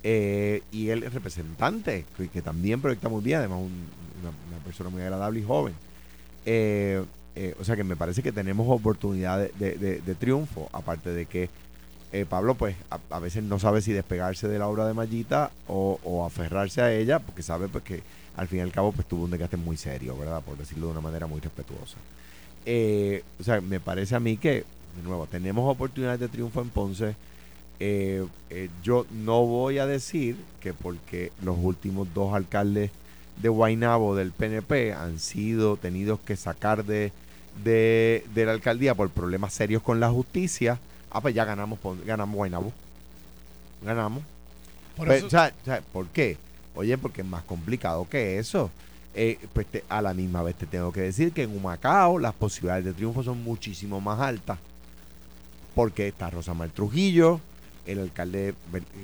eh, 0.01 0.63
y 0.71 0.89
el 0.89 1.03
representante, 1.11 2.05
que, 2.33 2.41
también 2.41 2.81
proyecta 2.81 3.07
muy 3.09 3.21
bien, 3.21 3.37
además 3.37 3.59
un- 3.59 3.85
una, 4.21 4.29
una 4.49 4.63
persona 4.65 4.89
muy 4.89 5.03
agradable 5.03 5.39
y 5.39 5.43
joven. 5.43 5.73
Eh, 7.35 7.55
o 7.59 7.63
sea 7.63 7.75
que 7.75 7.83
me 7.83 7.95
parece 7.95 8.21
que 8.21 8.31
tenemos 8.31 8.67
oportunidad 8.69 9.39
de, 9.39 9.75
de- 9.77 10.01
de- 10.01 10.15
triunfo, 10.15 10.69
aparte 10.71 11.09
de 11.11 11.25
que 11.25 11.49
eh, 12.11 12.25
Pablo 12.29 12.53
pues 12.53 12.75
a, 12.91 12.99
a 13.09 13.19
veces 13.19 13.43
no 13.43 13.57
sabe 13.57 13.81
si 13.81 13.91
despegarse 13.91 14.47
de 14.47 14.59
la 14.59 14.67
obra 14.67 14.85
de 14.85 14.93
Mallita 14.93 15.49
o, 15.67 15.99
o 16.03 16.25
aferrarse 16.25 16.81
a 16.83 16.93
ella 16.93 17.17
porque 17.17 17.41
sabe 17.41 17.67
pues 17.69 17.83
que 17.83 18.03
al 18.37 18.47
fin 18.47 18.59
y 18.59 18.61
al 18.61 18.71
cabo 18.71 18.91
pues 18.91 19.07
tuvo 19.07 19.23
un 19.23 19.31
desgaste 19.31 19.57
muy 19.57 19.77
serio, 19.77 20.15
¿verdad? 20.17 20.41
Por 20.43 20.57
decirlo 20.57 20.85
de 20.87 20.91
una 20.91 21.01
manera 21.01 21.25
muy 21.25 21.39
respetuosa. 21.39 21.97
Eh, 22.65 23.23
o 23.39 23.43
sea, 23.43 23.61
me 23.61 23.79
parece 23.79 24.15
a 24.15 24.19
mí 24.19 24.37
que, 24.37 24.63
de 24.95 25.03
nuevo, 25.03 25.25
tenemos 25.25 25.69
oportunidades 25.69 26.19
de 26.19 26.27
triunfo 26.27 26.61
en 26.61 26.69
Ponce. 26.69 27.15
Eh, 27.79 28.25
eh, 28.51 28.69
yo 28.83 29.05
no 29.11 29.45
voy 29.45 29.79
a 29.79 29.85
decir 29.87 30.35
que 30.61 30.73
porque 30.73 31.31
los 31.41 31.57
últimos 31.59 32.07
dos 32.13 32.33
alcaldes 32.33 32.91
de 33.41 33.49
Guaynabo 33.49 34.15
del 34.15 34.31
PNP 34.31 34.93
han 34.93 35.19
sido 35.19 35.77
tenidos 35.77 36.19
que 36.21 36.35
sacar 36.35 36.85
de, 36.85 37.11
de, 37.63 38.25
de 38.33 38.45
la 38.45 38.51
alcaldía 38.53 38.95
por 38.95 39.09
problemas 39.09 39.53
serios 39.53 39.81
con 39.81 39.99
la 39.99 40.09
justicia, 40.09 40.79
ah, 41.11 41.21
pues 41.21 41.33
ya 41.35 41.45
ganamos, 41.45 41.79
ganamos 42.05 42.35
Guaynabo. 42.35 42.71
Ganamos. 43.83 44.23
Por 44.95 45.07
Pero, 45.07 45.17
eso- 45.17 45.27
o 45.27 45.29
sea, 45.29 45.53
o 45.61 45.65
sea, 45.65 45.81
¿Por 45.91 46.07
qué? 46.07 46.37
Oye, 46.75 46.97
porque 46.97 47.21
es 47.21 47.27
más 47.27 47.43
complicado 47.43 48.07
que 48.09 48.39
eso. 48.39 48.71
Eh, 49.15 49.37
pues 49.53 49.67
te- 49.67 49.83
a 49.89 50.01
la 50.01 50.13
misma 50.13 50.41
vez 50.41 50.55
te 50.55 50.65
tengo 50.65 50.91
que 50.91 51.01
decir 51.01 51.31
que 51.33 51.43
en 51.43 51.55
Humacao 51.55 52.17
las 52.17 52.33
posibilidades 52.33 52.85
de 52.85 52.93
triunfo 52.93 53.21
son 53.21 53.43
muchísimo 53.43 54.01
más 54.01 54.19
altas. 54.19 54.57
Porque 55.75 56.07
está 56.07 56.29
Rosamar 56.29 56.69
Trujillo, 56.69 57.39
el 57.85 57.99
alcalde, 57.99 58.53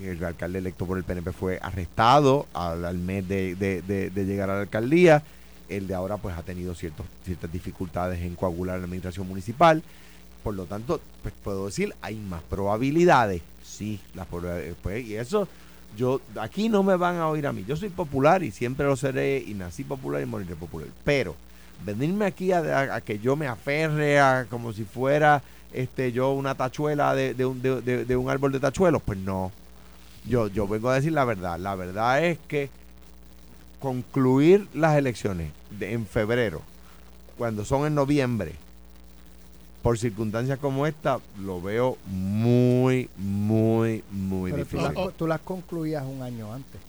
el 0.03 0.23
alcalde 0.23 0.59
electo 0.59 0.85
por 0.85 0.97
el 0.97 1.03
PNP 1.03 1.31
fue 1.31 1.59
arrestado 1.61 2.47
al, 2.53 2.97
mes 2.97 3.27
de, 3.27 3.55
de- 3.55 4.25
llegar 4.25 4.49
a 4.49 4.55
la 4.55 4.61
alcaldía. 4.61 5.23
El 5.67 5.87
de 5.87 5.93
ahora 5.93 6.17
pues 6.17 6.35
ha 6.37 6.41
tenido 6.43 6.73
ciertos, 6.73 7.05
ciertas 7.25 7.51
dificultades 7.51 8.21
en 8.21 8.35
coagular 8.35 8.77
la 8.79 8.85
administración 8.85 9.27
municipal. 9.27 9.83
Por 10.43 10.55
lo 10.55 10.65
tanto, 10.65 10.99
pues 11.21 11.33
puedo 11.43 11.65
decir, 11.67 11.93
hay 12.01 12.15
más 12.15 12.41
probabilidades. 12.43 13.41
Sí, 13.63 13.99
las 14.15 14.25
probabilidades. 14.25 14.75
Pues, 14.81 15.05
y 15.05 15.15
eso, 15.15 15.47
yo, 15.97 16.21
aquí 16.39 16.69
no 16.69 16.81
me 16.81 16.95
van 16.95 17.17
a 17.17 17.27
oír 17.27 17.45
a 17.45 17.53
mí. 17.53 17.65
Yo 17.67 17.75
soy 17.75 17.89
popular 17.89 18.41
y 18.43 18.51
siempre 18.51 18.85
lo 18.85 18.95
seré 18.95 19.43
y 19.45 19.53
nací 19.53 19.83
popular 19.83 20.21
y 20.21 20.25
moriré 20.25 20.55
popular. 20.55 20.87
Pero 21.03 21.35
venirme 21.85 22.25
aquí 22.25 22.51
a, 22.51 22.59
a- 22.59 22.95
a 22.95 23.01
que 23.01 23.19
yo 23.19 23.35
me 23.35 23.47
aferre 23.47 24.19
a 24.19 24.47
como 24.49 24.73
si 24.73 24.85
fuera 24.85 25.43
este 25.73 26.11
yo 26.11 26.31
una 26.31 26.55
tachuela 26.55 27.13
de, 27.15 27.33
de 27.33 27.45
un, 27.45 27.61
de, 27.61 27.81
de- 28.05 28.15
un 28.17 28.29
árbol 28.29 28.51
de 28.51 28.59
tachuelos, 28.59 29.01
pues 29.03 29.17
no. 29.19 29.51
Yo, 30.25 30.47
yo 30.47 30.67
vengo 30.67 30.89
a 30.89 30.95
decir 30.95 31.11
la 31.13 31.25
verdad. 31.25 31.57
La 31.59 31.75
verdad 31.75 32.23
es 32.25 32.37
que 32.47 32.69
concluir 33.79 34.67
las 34.73 34.97
elecciones 34.97 35.51
de- 35.71 35.93
en 35.93 36.05
febrero, 36.05 36.61
cuando 37.37 37.63
son 37.65 37.85
en 37.85 37.95
noviembre, 37.95 38.53
por 39.81 39.97
circunstancias 39.97 40.59
como 40.59 40.85
esta, 40.85 41.19
lo 41.39 41.61
veo 41.61 41.97
muy, 42.05 43.09
muy, 43.17 44.03
muy 44.11 44.51
Pero 44.51 44.65
tú 44.65 44.77
difícil. 44.77 44.95
las, 45.05 45.13
tú 45.15 45.27
las 45.27 45.39
concluías 45.39 46.03
un 46.05 46.21
año 46.21 46.51
antes. 46.53 46.81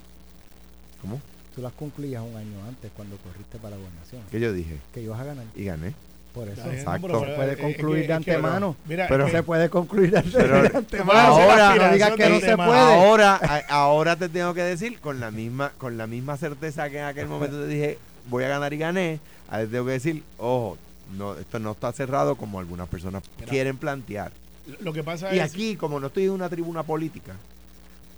¿Cómo? 1.00 1.20
Tú 1.54 1.62
las 1.62 1.72
concluías 1.72 2.22
un 2.22 2.36
año 2.36 2.56
antes 2.68 2.90
cuando 2.96 3.16
corriste 3.18 3.58
para 3.58 3.76
la 3.76 3.82
gobernación. 3.82 4.22
¿Qué 4.30 4.40
yo 4.40 4.52
dije? 4.52 4.78
Que 4.92 5.02
ibas 5.02 5.20
a 5.20 5.24
ganar. 5.24 5.44
Y 5.54 5.64
gané. 5.64 5.94
Por 6.34 6.48
eso. 6.48 6.70
Exacto. 6.70 7.06
pero- 7.08 7.20
Se 7.20 7.34
puede 7.34 7.52
eh, 7.52 7.56
concluir 7.58 8.02
es 8.02 8.08
de 8.08 8.14
que- 8.14 8.18
es 8.20 8.24
que- 8.24 8.30
antemano. 8.32 8.76
Mira, 8.86 9.06
Pero- 9.08 9.26
que- 9.26 9.32
se 9.32 9.42
puede 9.42 9.68
concluir 9.70 10.10
de, 10.12 10.22
Pero- 10.32 10.78
antemano. 10.78 11.12
ahora- 11.20 11.74
no 11.74 11.92
digas 11.92 12.12
que 12.12 12.28
no 12.28 12.34
de 12.36 12.40
se 12.40 12.56
puede. 12.56 12.68
Ahora, 12.70 13.36
ahora 13.68 14.16
te 14.16 14.28
tengo 14.28 14.54
que 14.54 14.62
decir 14.62 15.00
con 15.00 15.18
la 15.20 15.30
misma, 15.30 15.72
con 15.78 15.96
la 15.98 16.06
misma 16.06 16.36
certeza 16.36 16.88
que 16.88 16.98
en 16.98 17.04
aquel 17.04 17.26
momento 17.26 17.58
te 17.60 17.66
dije 17.66 17.98
voy 18.28 18.44
a 18.44 18.48
ganar 18.48 18.72
y 18.72 18.78
gané, 18.78 19.18
ahora 19.48 19.64
te 19.64 19.70
tengo 19.72 19.86
que 19.86 19.92
decir, 19.92 20.22
ojo, 20.38 20.78
no, 21.16 21.34
esto 21.34 21.58
no 21.58 21.72
está 21.72 21.90
cerrado 21.92 22.36
como 22.36 22.60
algunas 22.60 22.86
personas 22.88 23.24
Mira. 23.38 23.50
quieren 23.50 23.76
plantear. 23.76 24.30
lo 24.80 24.92
que 24.92 25.02
pasa 25.02 25.34
Y 25.34 25.40
es 25.40 25.44
aquí, 25.52 25.74
como 25.74 25.98
no 25.98 26.06
estoy 26.08 26.24
en 26.26 26.30
una 26.30 26.48
tribuna 26.48 26.84
política, 26.84 27.32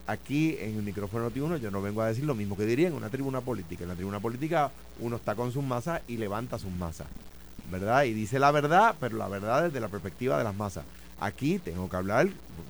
aquí 0.06 0.56
en 0.60 0.76
el 0.76 0.82
micrófono 0.82 1.24
Noti 1.24 1.40
uno 1.40 1.56
yo 1.56 1.70
no 1.70 1.80
vengo 1.80 2.02
a 2.02 2.08
decir 2.08 2.24
lo 2.24 2.34
mismo 2.34 2.56
que 2.56 2.66
diría 2.66 2.88
en 2.88 2.94
una 2.94 3.08
tribuna 3.08 3.40
política. 3.40 3.84
En 3.84 3.88
la 3.88 3.94
tribuna 3.94 4.20
política 4.20 4.70
uno 5.00 5.16
está 5.16 5.34
con 5.34 5.50
sus 5.52 5.64
masas 5.64 6.02
y 6.08 6.18
levanta 6.18 6.58
sus 6.58 6.72
masas, 6.72 7.06
¿verdad? 7.70 8.04
Y 8.04 8.12
dice 8.12 8.38
la 8.38 8.50
verdad, 8.50 8.94
pero 9.00 9.16
la 9.16 9.28
verdad 9.28 9.64
desde 9.64 9.80
la 9.80 9.88
perspectiva 9.88 10.38
de 10.38 10.44
las 10.44 10.54
masas. 10.54 10.84
Aquí 11.20 11.60
tengo 11.60 11.88
que 11.88 11.94
hablar, 11.94 12.26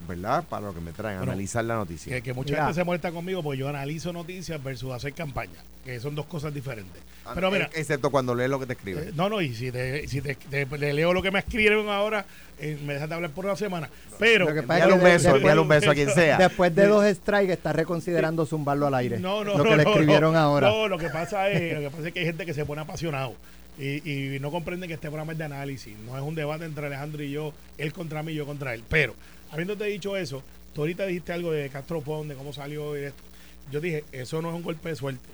¿verdad? 0.06 0.44
Para 0.46 0.66
lo 0.66 0.74
que 0.74 0.80
me 0.82 0.92
traen, 0.92 1.16
Bueno, 1.18 1.32
analizar 1.32 1.64
la 1.64 1.76
noticia. 1.76 2.14
que, 2.14 2.20
que 2.22 2.34
mucha 2.34 2.50
Mira. 2.50 2.64
gente 2.64 2.80
se 2.80 2.84
molesta 2.84 3.10
conmigo 3.10 3.42
porque 3.42 3.58
yo 3.60 3.68
analizo 3.68 4.12
noticias 4.12 4.62
versus 4.62 4.92
hacer 4.92 5.14
campaña, 5.14 5.58
que 5.86 5.98
son 6.00 6.14
dos 6.14 6.26
cosas 6.26 6.52
diferentes. 6.52 7.02
Ah, 7.24 7.30
Pero 7.34 7.50
mira, 7.50 7.70
excepto 7.72 8.10
cuando 8.10 8.34
lees 8.34 8.50
lo 8.50 8.60
que 8.60 8.66
te 8.66 8.74
escriben. 8.74 9.04
Eh, 9.08 9.12
no, 9.14 9.30
no, 9.30 9.40
y 9.40 9.54
si, 9.54 9.72
te, 9.72 10.06
si 10.06 10.20
te, 10.20 10.34
te- 10.34 10.66
le 10.66 10.92
leo 10.92 11.14
lo 11.14 11.22
que 11.22 11.30
me 11.30 11.38
escriben 11.38 11.88
ahora, 11.88 12.26
eh, 12.58 12.78
me 12.84 12.92
dejan 12.92 13.08
de 13.08 13.14
hablar 13.14 13.30
por 13.30 13.46
una 13.46 13.56
semana. 13.56 13.88
Pero, 14.18 14.44
Lo 14.44 14.54
que 14.54 14.62
pasa 14.64 14.80
es 14.80 14.84
envíale 14.84 15.00
que 15.02 15.06
un 15.08 15.12
beso, 15.14 15.36
envíale 15.36 15.60
un 15.62 15.68
beso 15.68 15.90
a 15.90 15.94
quien 15.94 16.10
sea. 16.10 16.36
Después 16.36 16.74
de 16.74 16.86
dos 16.88 17.06
strikes 17.16 17.54
está 17.54 17.72
reconsiderando 17.72 18.44
zumbarlo 18.44 18.86
al 18.86 18.94
aire. 18.96 19.18
no, 19.18 19.44
no, 19.44 19.52
lo 19.56 19.64
no, 19.64 19.70
que 19.70 19.76
le 19.78 19.82
escribieron 19.84 20.34
no, 20.34 20.38
ahora. 20.38 20.68
No, 20.68 20.88
lo 20.88 20.98
que 20.98 21.08
pasa 21.08 21.48
es, 21.48 21.72
lo 21.72 21.80
que 21.80 21.90
pasa 21.96 22.08
es 22.08 22.12
que 22.12 22.20
hay 22.20 22.26
gente 22.26 22.44
que 22.44 22.52
se 22.52 22.66
pone 22.66 22.82
apasionado 22.82 23.34
y, 23.78 24.34
y 24.34 24.38
no 24.38 24.50
comprende 24.50 24.86
que 24.86 24.94
este 24.94 25.08
programa 25.08 25.32
es 25.32 25.38
de 25.38 25.44
análisis. 25.44 25.96
No 25.98 26.16
es 26.16 26.22
un 26.22 26.34
debate 26.34 26.64
entre 26.64 26.86
Alejandro 26.86 27.22
y 27.22 27.30
yo, 27.30 27.52
él 27.78 27.92
contra 27.92 28.22
mí 28.22 28.32
y 28.32 28.36
yo 28.36 28.46
contra 28.46 28.74
él. 28.74 28.82
Pero, 28.88 29.14
habiéndote 29.50 29.84
dicho 29.84 30.16
eso, 30.16 30.42
tú 30.74 30.82
ahorita 30.82 31.06
dijiste 31.06 31.32
algo 31.32 31.52
de 31.52 31.68
Castro 31.68 32.00
Pond, 32.00 32.30
de 32.30 32.36
cómo 32.36 32.52
salió 32.52 32.98
y 32.98 33.04
esto. 33.04 33.22
Yo 33.70 33.80
dije, 33.80 34.04
eso 34.12 34.42
no 34.42 34.50
es 34.50 34.54
un 34.54 34.62
golpe 34.62 34.88
de 34.88 34.96
suerte. 34.96 35.28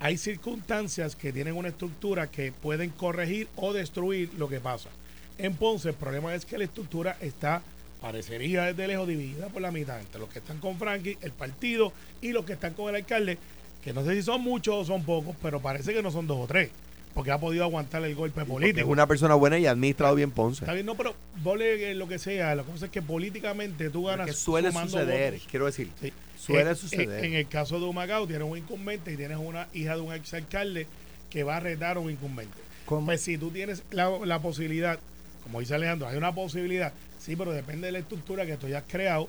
Hay 0.00 0.18
circunstancias 0.18 1.16
que 1.16 1.32
tienen 1.32 1.56
una 1.56 1.68
estructura 1.68 2.26
que 2.26 2.52
pueden 2.52 2.90
corregir 2.90 3.48
o 3.56 3.72
destruir 3.72 4.30
lo 4.36 4.48
que 4.48 4.60
pasa. 4.60 4.90
En 5.38 5.54
Ponce, 5.54 5.88
el 5.88 5.94
problema 5.94 6.34
es 6.34 6.44
que 6.44 6.58
la 6.58 6.64
estructura 6.64 7.16
está, 7.20 7.62
parecería 8.00 8.64
desde 8.64 8.86
lejos, 8.86 9.08
dividida 9.08 9.48
por 9.48 9.62
la 9.62 9.70
mitad 9.70 9.98
entre 9.98 10.20
los 10.20 10.28
que 10.28 10.38
están 10.40 10.58
con 10.58 10.78
Frankie, 10.78 11.18
el 11.22 11.32
partido, 11.32 11.92
y 12.20 12.32
los 12.32 12.44
que 12.44 12.52
están 12.52 12.74
con 12.74 12.88
el 12.88 12.96
alcalde, 12.96 13.38
que 13.82 13.92
no 13.92 14.04
sé 14.04 14.14
si 14.14 14.22
son 14.22 14.42
muchos 14.42 14.74
o 14.74 14.84
son 14.84 15.04
pocos, 15.04 15.34
pero 15.42 15.60
parece 15.60 15.92
que 15.92 16.02
no 16.02 16.10
son 16.10 16.26
dos 16.26 16.38
o 16.38 16.46
tres, 16.46 16.70
porque 17.14 17.30
ha 17.30 17.38
podido 17.38 17.64
aguantar 17.64 18.02
el 18.04 18.14
golpe 18.14 18.40
Porque 18.40 18.52
político. 18.52 18.80
es 18.80 18.86
una 18.92 19.06
persona 19.06 19.34
buena 19.34 19.58
y 19.58 19.66
ha 19.66 19.70
administrado 19.70 20.14
bien 20.16 20.30
Ponce. 20.32 20.64
Está 20.64 20.72
bien, 20.74 20.84
no, 20.84 20.96
pero 20.96 21.14
vole 21.42 21.94
lo 21.94 22.08
que 22.08 22.18
sea, 22.18 22.54
la 22.54 22.64
cosa 22.64 22.86
es 22.86 22.90
que 22.90 23.00
políticamente 23.02 23.88
tú 23.90 24.04
ganas 24.04 24.26
Que 24.26 24.32
suele 24.32 24.72
suceder, 24.72 25.34
votos. 25.34 25.48
quiero 25.50 25.66
decir. 25.66 25.90
Sí. 26.00 26.12
Suele 26.38 26.70
En- 26.70 26.76
suceder. 26.76 27.24
En, 27.24 27.32
en 27.32 27.34
el 27.38 27.46
caso 27.48 27.78
de 27.78 27.86
Humacao, 27.86 28.26
tienes 28.26 28.46
un 28.48 28.58
incumbente 28.58 29.12
y 29.12 29.16
tienes 29.16 29.38
una 29.38 29.68
hija 29.72 29.94
de 29.94 30.00
un 30.02 30.12
exalcalde 30.12 30.86
que 31.30 31.44
va 31.44 31.56
a 31.56 31.60
retar 31.60 31.96
a 31.96 32.00
un 32.00 32.10
incumbente. 32.10 32.54
¿Cómo? 32.84 33.06
Pues 33.06 33.20
si 33.22 33.38
tú 33.38 33.50
tienes 33.50 33.82
la, 33.92 34.10
la 34.24 34.40
posibilidad, 34.40 34.98
como 35.44 35.60
dice 35.60 35.74
Alejandro, 35.74 36.08
hay 36.08 36.16
una 36.16 36.34
posibilidad, 36.34 36.92
sí, 37.18 37.34
pero 37.36 37.52
depende 37.52 37.86
de 37.86 37.92
la 37.92 37.98
estructura 38.00 38.44
que 38.44 38.56
tú 38.56 38.66
hayas 38.66 38.84
creado 38.88 39.28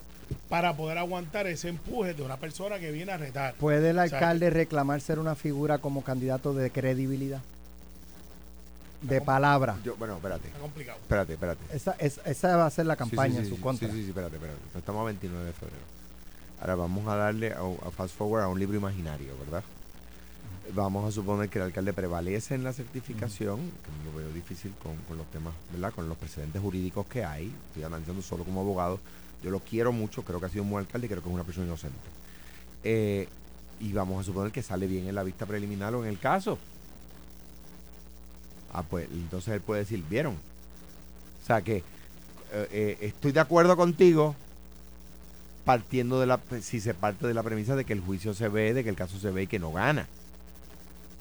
para 0.50 0.76
poder 0.76 0.98
aguantar 0.98 1.46
ese 1.48 1.70
empuje 1.70 2.16
de 2.16 2.24
una 2.24 2.38
persona 2.38 2.80
que 2.80 2.92
viene 2.92 3.12
a 3.12 3.18
retar. 3.18 3.54
¿Puede 3.56 3.92
el 3.92 4.00
O 4.00 4.08
sea, 4.08 4.18
alcalde 4.18 4.50
reclamar 4.50 5.00
ser 5.00 5.20
una 5.20 5.36
figura 5.36 5.78
como 5.78 6.04
candidato 6.04 6.54
de 6.54 6.70
credibilidad? 6.72 7.42
De 9.08 9.22
palabra. 9.22 9.78
Yo, 9.84 9.96
bueno, 9.98 10.16
espérate, 10.16 10.48
Está 10.48 10.60
complicado. 10.60 10.98
espérate, 11.02 11.34
espérate. 11.34 11.62
Esa, 12.30 12.58
va 12.58 12.66
a 12.66 12.70
ser 12.70 12.86
la 12.86 12.96
campaña 12.96 13.36
Sí, 13.36 13.38
sí, 13.38 13.44
en 13.44 13.50
su 13.50 13.56
sí, 13.56 13.62
contra. 13.62 13.88
Sí, 13.88 13.94
sí, 13.94 14.02
sí, 14.04 14.10
espérate, 14.10 14.36
espérate. 14.36 14.60
Estamos 14.78 15.02
a 15.02 15.06
29 15.06 15.46
de 15.46 15.54
febrero. 15.54 15.82
Ahora 16.62 16.76
vamos 16.76 17.08
a 17.08 17.16
darle 17.16 17.54
a, 17.54 17.60
a 17.60 17.92
fast 17.92 18.16
forward 18.16 18.44
a 18.44 18.48
un 18.48 18.60
libro 18.60 18.78
imaginario, 18.78 19.38
¿verdad? 19.40 19.64
Vamos 20.74 21.08
a 21.08 21.12
suponer 21.12 21.48
que 21.50 21.60
el 21.60 21.66
alcalde 21.66 21.94
prevalece 21.94 22.56
en 22.56 22.64
la 22.64 22.74
certificación, 22.74 23.60
que 23.60 24.10
lo 24.12 24.18
veo 24.18 24.32
difícil 24.34 24.74
con, 24.82 24.96
con 25.08 25.18
los 25.18 25.28
temas, 25.28 25.54
¿verdad? 25.72 25.94
Con 25.94 26.10
los 26.10 26.18
precedentes 26.18 26.60
jurídicos 26.62 27.06
que 27.06 27.24
hay. 27.24 27.54
Estoy 27.68 27.84
analizando 27.84 28.22
solo 28.24 28.44
como 28.44 28.62
abogado. 28.62 29.00
Yo 29.44 29.52
lo 29.52 29.60
quiero 29.60 29.92
mucho, 29.92 30.24
creo 30.24 30.40
que 30.40 30.48
ha 30.48 30.50
sido 30.50 30.64
un 30.64 30.72
buen 30.72 30.86
alcalde 30.86 31.06
y 31.06 31.10
creo 31.10 31.22
que 31.22 31.30
es 31.30 31.36
una 31.36 31.44
persona 31.44 31.68
inocente. 31.68 31.98
Eh, 32.84 33.28
y 33.80 33.92
vamos 33.94 34.22
a 34.22 34.24
suponer 34.24 34.52
que 34.52 34.64
sale 34.64 34.88
bien 34.88 35.08
en 35.08 35.14
la 35.14 35.22
vista 35.24 35.46
preliminar 35.46 35.94
o 35.94 36.04
en 36.04 36.10
el 36.10 36.18
caso. 36.18 36.58
Ah, 38.78 38.84
pues 38.84 39.08
entonces 39.10 39.54
él 39.54 39.62
puede 39.62 39.82
decir, 39.82 40.04
¿vieron? 40.10 40.34
O 40.34 41.46
sea 41.46 41.62
que 41.62 41.78
eh, 41.78 41.84
eh, 42.72 42.98
estoy 43.02 43.32
de 43.32 43.40
acuerdo 43.40 43.78
contigo 43.78 44.36
partiendo 45.64 46.20
de 46.20 46.28
la 46.28 46.40
si 46.62 46.82
se 46.82 46.94
parte 46.94 47.26
de 47.26 47.34
la 47.34 47.42
premisa 47.42 47.76
de 47.78 47.86
que 47.86 47.94
el 47.94 48.02
juicio 48.02 48.34
se 48.34 48.50
ve, 48.50 48.74
de 48.74 48.84
que 48.84 48.90
el 48.90 48.96
caso 48.98 49.18
se 49.18 49.32
ve 49.32 49.44
y 49.44 49.48
que 49.48 49.60
no 49.60 49.72
gana. 49.72 50.08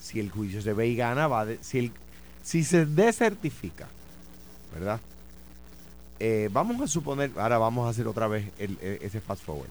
Si 0.01 0.19
el 0.19 0.31
juicio 0.31 0.61
se 0.63 0.73
ve 0.73 0.89
y 0.89 0.97
gana, 0.97 1.29
va 1.29 1.47
de- 1.47 1.59
si 1.63 1.93
si 2.43 2.65
se 2.65 2.85
desertifica, 2.87 3.87
¿verdad? 4.75 5.01
Eh, 6.19 6.49
vamos 6.53 6.81
a 6.83 6.89
suponer, 6.89 7.31
ahora 7.37 7.59
vamos 7.59 7.87
a 7.87 7.91
hacer 7.91 8.07
otra 8.09 8.27
vez 8.27 8.51
e- 8.59 8.99
ese 9.01 9.21
fast 9.21 9.45
forward. 9.45 9.69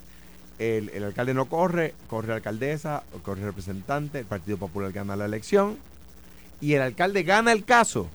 El, 0.58 0.90
el 0.90 1.04
alcalde 1.04 1.34
no 1.34 1.46
corre, 1.46 1.94
corre 2.10 2.34
alcaldesa, 2.34 3.04
corre 3.24 3.44
representante, 3.44 4.20
el 4.20 4.26
Partido 4.26 4.58
Popular 4.58 4.92
gana 4.94 5.16
la 5.18 5.26
elección 5.26 5.78
y 6.64 6.74
el 6.76 6.82
alcalde 6.82 7.24
gana 7.24 7.52
el 7.52 7.66
caso, 7.66 8.08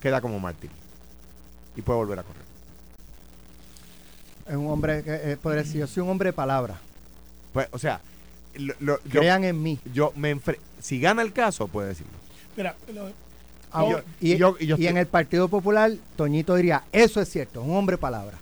queda 0.00 0.20
como 0.20 0.38
mártir 0.40 0.70
y 1.76 1.82
puede 1.82 1.98
volver 1.98 2.18
a 2.18 2.22
correr. 2.22 2.42
Es 4.48 4.56
un 4.56 4.66
hombre 4.68 5.02
que 5.02 5.14
eh, 5.32 5.36
podría 5.40 5.62
decir, 5.62 5.80
yo 5.80 5.86
soy 5.86 6.02
un 6.02 6.08
hombre 6.10 6.30
de 6.30 6.32
palabra. 6.32 6.80
Pues, 7.52 7.68
o 7.72 7.78
sea, 7.78 8.00
lo- 8.54 8.74
lo- 8.80 9.02
yo, 9.04 9.20
Crean 9.20 9.44
en 9.44 9.62
mí. 9.62 9.78
yo 9.92 10.12
me 10.16 10.34
enfre- 10.34 10.58
si 10.80 10.98
gana 11.00 11.22
el 11.22 11.32
caso, 11.32 11.68
puede 11.68 11.88
decirlo. 11.88 12.12
Mira, 12.56 12.74
lo- 12.94 13.10
Ah, 13.72 13.86
yo- 13.88 14.00
y, 14.20 14.36
yo- 14.36 14.56
y 14.58 14.66
yo 14.66 14.76
y 14.78 14.88
en 14.88 14.96
el 14.96 15.06
Partido 15.06 15.46
Popular, 15.48 15.92
Toñito 16.16 16.56
diría, 16.56 16.82
eso 16.90 17.20
es 17.20 17.28
cierto, 17.28 17.62
un 17.62 17.76
hombre 17.76 17.94
de 17.94 17.98
palabra. 17.98 18.36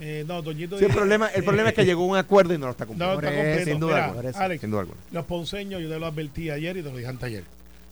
Eh, 0.00 0.24
no, 0.28 0.42
Toñito 0.42 0.78
Sí, 0.78 0.84
el 0.84 0.92
problema, 0.92 1.28
el 1.28 1.40
eh, 1.40 1.44
problema 1.44 1.70
es 1.70 1.74
que 1.74 1.84
llegó 1.86 2.02
a 2.04 2.06
un 2.06 2.16
acuerdo 2.18 2.52
y 2.52 2.58
no 2.58 2.66
lo 2.66 2.72
está 2.72 2.84
cumpliendo. 2.84 3.14
Por 3.14 3.24
está 3.24 3.34
eso, 3.34 3.42
completo. 3.48 3.70
sin 3.70 3.80
duda 3.80 3.92
Mira, 3.94 4.04
alguna. 4.04 4.38
Alex, 4.44 4.60
Sin 4.60 4.70
duda 4.70 4.80
alguna. 4.80 5.00
los 5.12 5.24
ponceños, 5.24 5.80
yo 5.82 5.88
te 5.88 5.98
lo 5.98 6.06
advertí 6.06 6.50
ayer 6.50 6.76
y 6.76 6.82
te 6.82 6.90
lo 6.90 6.96
dije 6.96 7.08
antes 7.08 7.24
ayer. 7.24 7.44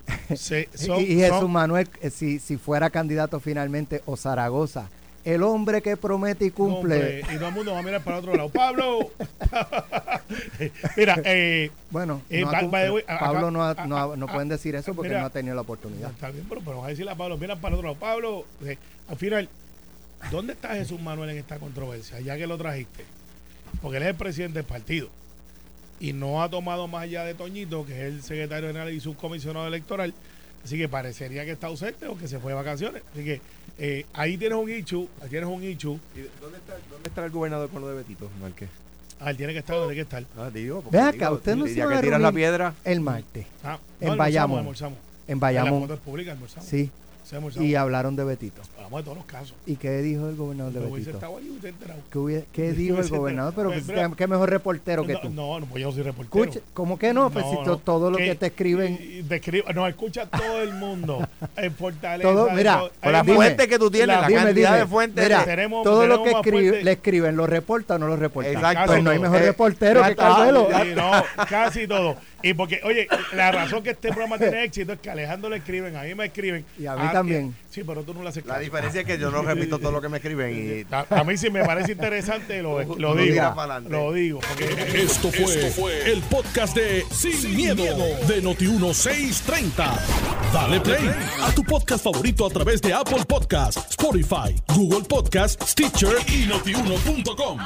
Son- 0.37 1.01
y, 1.01 1.07
Jesús 1.17 1.39
son- 1.41 1.51
Manuel, 1.53 1.89
eh, 2.01 2.11
si, 2.11 2.39
si 2.39 2.57
fuera 2.57 2.91
candidato 2.91 3.41
finalmente, 3.41 4.03
o 4.07 4.17
Zaragoza, 4.17 4.89
el 5.25 5.43
hombre 5.43 5.83
que 5.83 5.97
promete 5.97 6.45
y 6.47 6.51
cumple. 6.51 6.95
hombre, 6.97 7.21
y 7.33 7.37
todo 7.37 7.49
el 7.49 7.55
mundo 7.55 7.73
va 7.73 7.81
a 7.81 7.83
mirar 7.83 8.03
para 8.05 8.19
otro 8.19 8.35
lado. 8.37 8.49
¡Pablo! 8.49 9.11
Mira, 10.97 11.21
eh, 11.25 11.71
Bueno, 11.91 12.23
Eh, 12.31 12.41
no 12.43 12.51
Pablo 12.51 12.99
acá- 13.07 13.51
no, 13.51 13.63
ha- 13.63 13.71
a- 13.71 13.87
no, 13.87 14.13
a- 14.13 14.17
no 14.17 14.27
a- 14.27 14.33
pueden 14.33 14.49
decir 14.49 14.75
eso 14.75 14.95
porque 14.95 15.09
mira, 15.09 15.21
no 15.21 15.27
ha 15.27 15.31
tenido 15.31 15.55
la 15.55 15.61
oportunidad. 15.63 16.11
está 16.11 16.31
bien, 16.31 16.45
pero, 16.49 16.61
pero 16.61 16.73
vamos 16.73 16.87
a 16.87 16.91
decirle 16.91 17.11
a 17.11 17.15
Pablo, 17.17 17.37
miran 17.39 17.59
para 17.61 17.75
otro 17.77 17.89
lado. 17.89 17.99
Pablo, 17.99 18.45
eh, 18.65 18.79
al 19.09 19.17
final, 19.17 19.49
¿dónde 20.31 20.53
está 20.53 20.75
Jesús 20.75 21.01
Manuel 21.01 21.31
en 21.31 21.39
esta 21.39 21.59
controversia? 21.59 22.21
Ya 22.21 22.37
que 22.37 22.47
lo 22.47 22.57
trajiste. 22.59 23.05
Porque 23.83 23.97
él 23.99 24.05
es 24.05 24.09
el 24.11 24.15
presidente 24.15 24.59
del 24.61 24.65
partido. 24.67 25.09
Y 26.01 26.13
no 26.13 26.43
ha 26.43 26.51
tomado 26.51 26.87
más 26.89 27.03
allá 27.05 27.25
de 27.25 27.35
Toñito, 27.35 27.87
que 27.87 27.93
es 27.93 28.13
el 28.15 28.23
secretario 28.23 28.69
general 28.69 28.93
y 28.93 29.01
subcomisionado 29.01 29.67
electoral. 29.67 30.13
Así 30.65 30.77
que 30.77 30.89
parecería 30.89 31.45
que 31.45 31.53
está 31.53 31.69
ausente 31.69 32.07
o 32.09 32.19
que 32.19 32.27
se 32.29 32.39
fue 32.39 32.53
de 32.53 32.57
vacaciones. 32.57 33.03
Así 33.13 33.25
que 33.25 33.41
eh, 33.79 34.05
ahí 34.13 34.37
tienes 34.37 34.59
un 34.59 34.69
issue, 34.71 35.09
ahí 35.23 35.29
tienes 35.29 35.49
un. 35.49 35.63
¿Y 35.63 35.75
¿Dónde 35.75 36.59
está, 36.59 36.75
¿Dónde 36.91 37.09
está 37.09 37.25
el 37.25 37.31
gobernador 37.31 37.71
con 37.71 37.83
lo 37.83 37.89
de 37.89 37.95
Betito, 37.97 38.29
Márquez? 38.41 38.69
Ah, 39.21 39.31
él 39.31 39.37
tiene 39.37 39.53
que 39.55 39.61
estar 39.61 39.77
tiene 39.79 39.95
que 39.95 40.01
estar. 40.03 40.25
Ah, 40.37 40.51
digo, 40.53 40.85
Ve 40.91 40.99
acá, 41.01 41.13
digo, 41.27 41.33
usted 41.37 41.57
no 41.57 41.67
se 41.67 41.83
va 41.85 42.01
que 42.01 42.13
a 42.15 42.19
la 42.19 42.33
piedra. 42.33 42.75
El 42.85 43.01
martes, 43.01 43.47
Ah, 43.65 43.79
En 44.01 44.17
Bayamón. 44.17 44.67
en 44.67 44.75
En 45.29 45.35
la 45.37 45.41
Bayamón. 45.41 45.99
pública 46.05 46.33
almorzamos. 46.33 46.69
Sí. 46.69 46.91
Y 47.61 47.75
hablaron 47.75 48.15
de 48.17 48.25
Betito. 48.25 48.63
Hablamos 48.77 49.01
de 49.01 49.05
todos 49.05 49.17
los 49.17 49.27
casos. 49.27 49.55
¿Y 49.67 49.77
qué 49.77 49.99
dijo 50.03 50.29
el 50.29 50.37
gobernador 50.37 50.73
de 50.73 50.79
Betito? 50.81 50.95
hubiese. 50.95 52.47
¿Qué, 52.53 52.73
dijo 52.73 52.99
el 53.01 53.09
gobernador? 53.09 53.53
Pero 53.57 53.73
Pero- 53.87 54.17
qué 54.17 54.27
mejor 54.27 54.51
reportero 54.51 55.07
que 55.07 55.17
tú. 55.17 55.31
No, 55.31 55.61
no, 55.61 55.67
pues 55.67 55.83
yo 55.83 55.93
soy 55.93 56.03
reportero. 56.03 56.45
Escucha, 56.45 56.61
¿cómo 56.73 56.99
que 56.99 57.13
no? 57.13 57.31
Pues 57.31 57.45
No, 57.45 57.51
si 57.51 57.57
no. 57.59 57.63
to- 57.65 57.79
todo 57.79 58.11
lo 58.11 58.19
que 58.19 58.35
te 58.35 58.47
escriben. 58.47 58.99
y- 59.01 59.19
y 59.19 59.75
nos 59.75 59.89
escucha 59.89 60.27
todo 60.27 60.61
el 60.63 60.75
mundo. 60.75 61.27
En 61.57 61.73
Fortaleza. 61.75 62.29
Todo, 62.29 62.51
mira, 62.51 62.79
todo- 62.79 62.91
Con 63.03 63.13
la 63.13 63.19
Además, 63.21 63.37
fuente 63.37 63.69
que 63.69 63.79
tú 63.79 63.91
tienes, 63.91 64.09
la- 64.21 64.27
Dime, 64.29 64.41
cantidad 64.45 64.71
dime, 64.71 64.79
de 64.81 64.87
fuentes. 64.87 65.25
mira, 65.25 65.45
Tenemos- 65.45 65.83
todo 65.85 66.07
lo 66.07 66.23
que 66.23 66.31
escribe- 66.31 66.83
le 66.83 66.93
escriben, 66.93 67.37
¿lo 67.37 67.47
reporta 67.47 67.95
o 67.97 67.99
no 67.99 68.07
lo 68.09 68.17
reporta? 68.17 68.51
Exacto. 68.51 68.87
Pues 68.87 69.03
no 69.03 69.11
hay 69.11 69.19
mejor 69.19 69.39
Eh, 69.43 69.47
reportero 69.47 70.03
que. 70.05 70.17
Carmelo. 70.17 70.69
No, 70.95 71.11
casi 71.49 71.87
todo. 71.87 72.17
Y 72.47 72.55
porque, 72.55 72.81
oye, 72.85 73.09
la 73.33 73.51
razón 73.51 73.83
que 73.83 73.91
este 73.91 74.09
programa 74.09 74.39
tiene 74.39 74.63
éxito 74.63 74.93
es 74.93 75.01
que 75.01 75.09
a 75.09 75.13
Alejandro 75.13 75.51
le 75.51 75.57
escriben, 75.57 75.97
a 75.97 76.03
mí 76.03 76.15
me 76.15 76.27
escriben. 76.27 76.65
Y 76.79 76.87
a 76.87 76.95
mí 76.95 77.09
también. 77.13 77.57
Sí, 77.71 77.83
pero 77.85 78.05
tú 78.05 78.15
no 78.15 78.23
le 78.23 78.29
haces 78.29 78.47
La 78.47 78.55
caso. 78.55 78.65
diferencia 78.65 79.01
es 79.01 79.07
que 79.07 79.19
yo 79.19 79.31
no 79.31 79.43
repito 79.43 79.79
todo 79.79 79.91
lo 79.91 80.01
que 80.01 80.09
me 80.09 80.19
escriben 80.19 80.87
y 80.89 80.95
A, 80.95 81.07
a 81.11 81.25
mí 81.25 81.37
si 81.37 81.51
me 81.51 81.65
parece 81.65 81.93
interesante, 81.93 82.63
lo, 82.63 82.83
lo 82.83 82.97
Lo 82.97 83.17
digo. 83.17 83.55
Lo 83.89 84.13
digo. 84.13 84.41
Porque 84.49 85.03
Esto 85.03 85.31
fue, 85.33 86.13
el 86.13 86.21
podcast 86.23 86.77
de 86.77 87.05
Sin, 87.11 87.57
miedo, 87.57 87.83
de 88.29 88.43
Noti1630. 88.43 89.99
Dale 90.53 90.81
play 90.81 91.11
a 91.43 91.51
tu 91.53 91.65
podcast 91.65 92.05
favorito 92.05 92.47
a 92.47 92.51
través 92.51 92.81
de 92.81 92.95
Apple 92.95 93.25
Podcasts, 93.27 93.85
Spotify, 93.91 94.55
Google 94.69 95.03
Podcasts, 95.09 95.73
Stitcher 95.73 96.17
y 96.29 96.47
notiuno.com. 96.47 97.59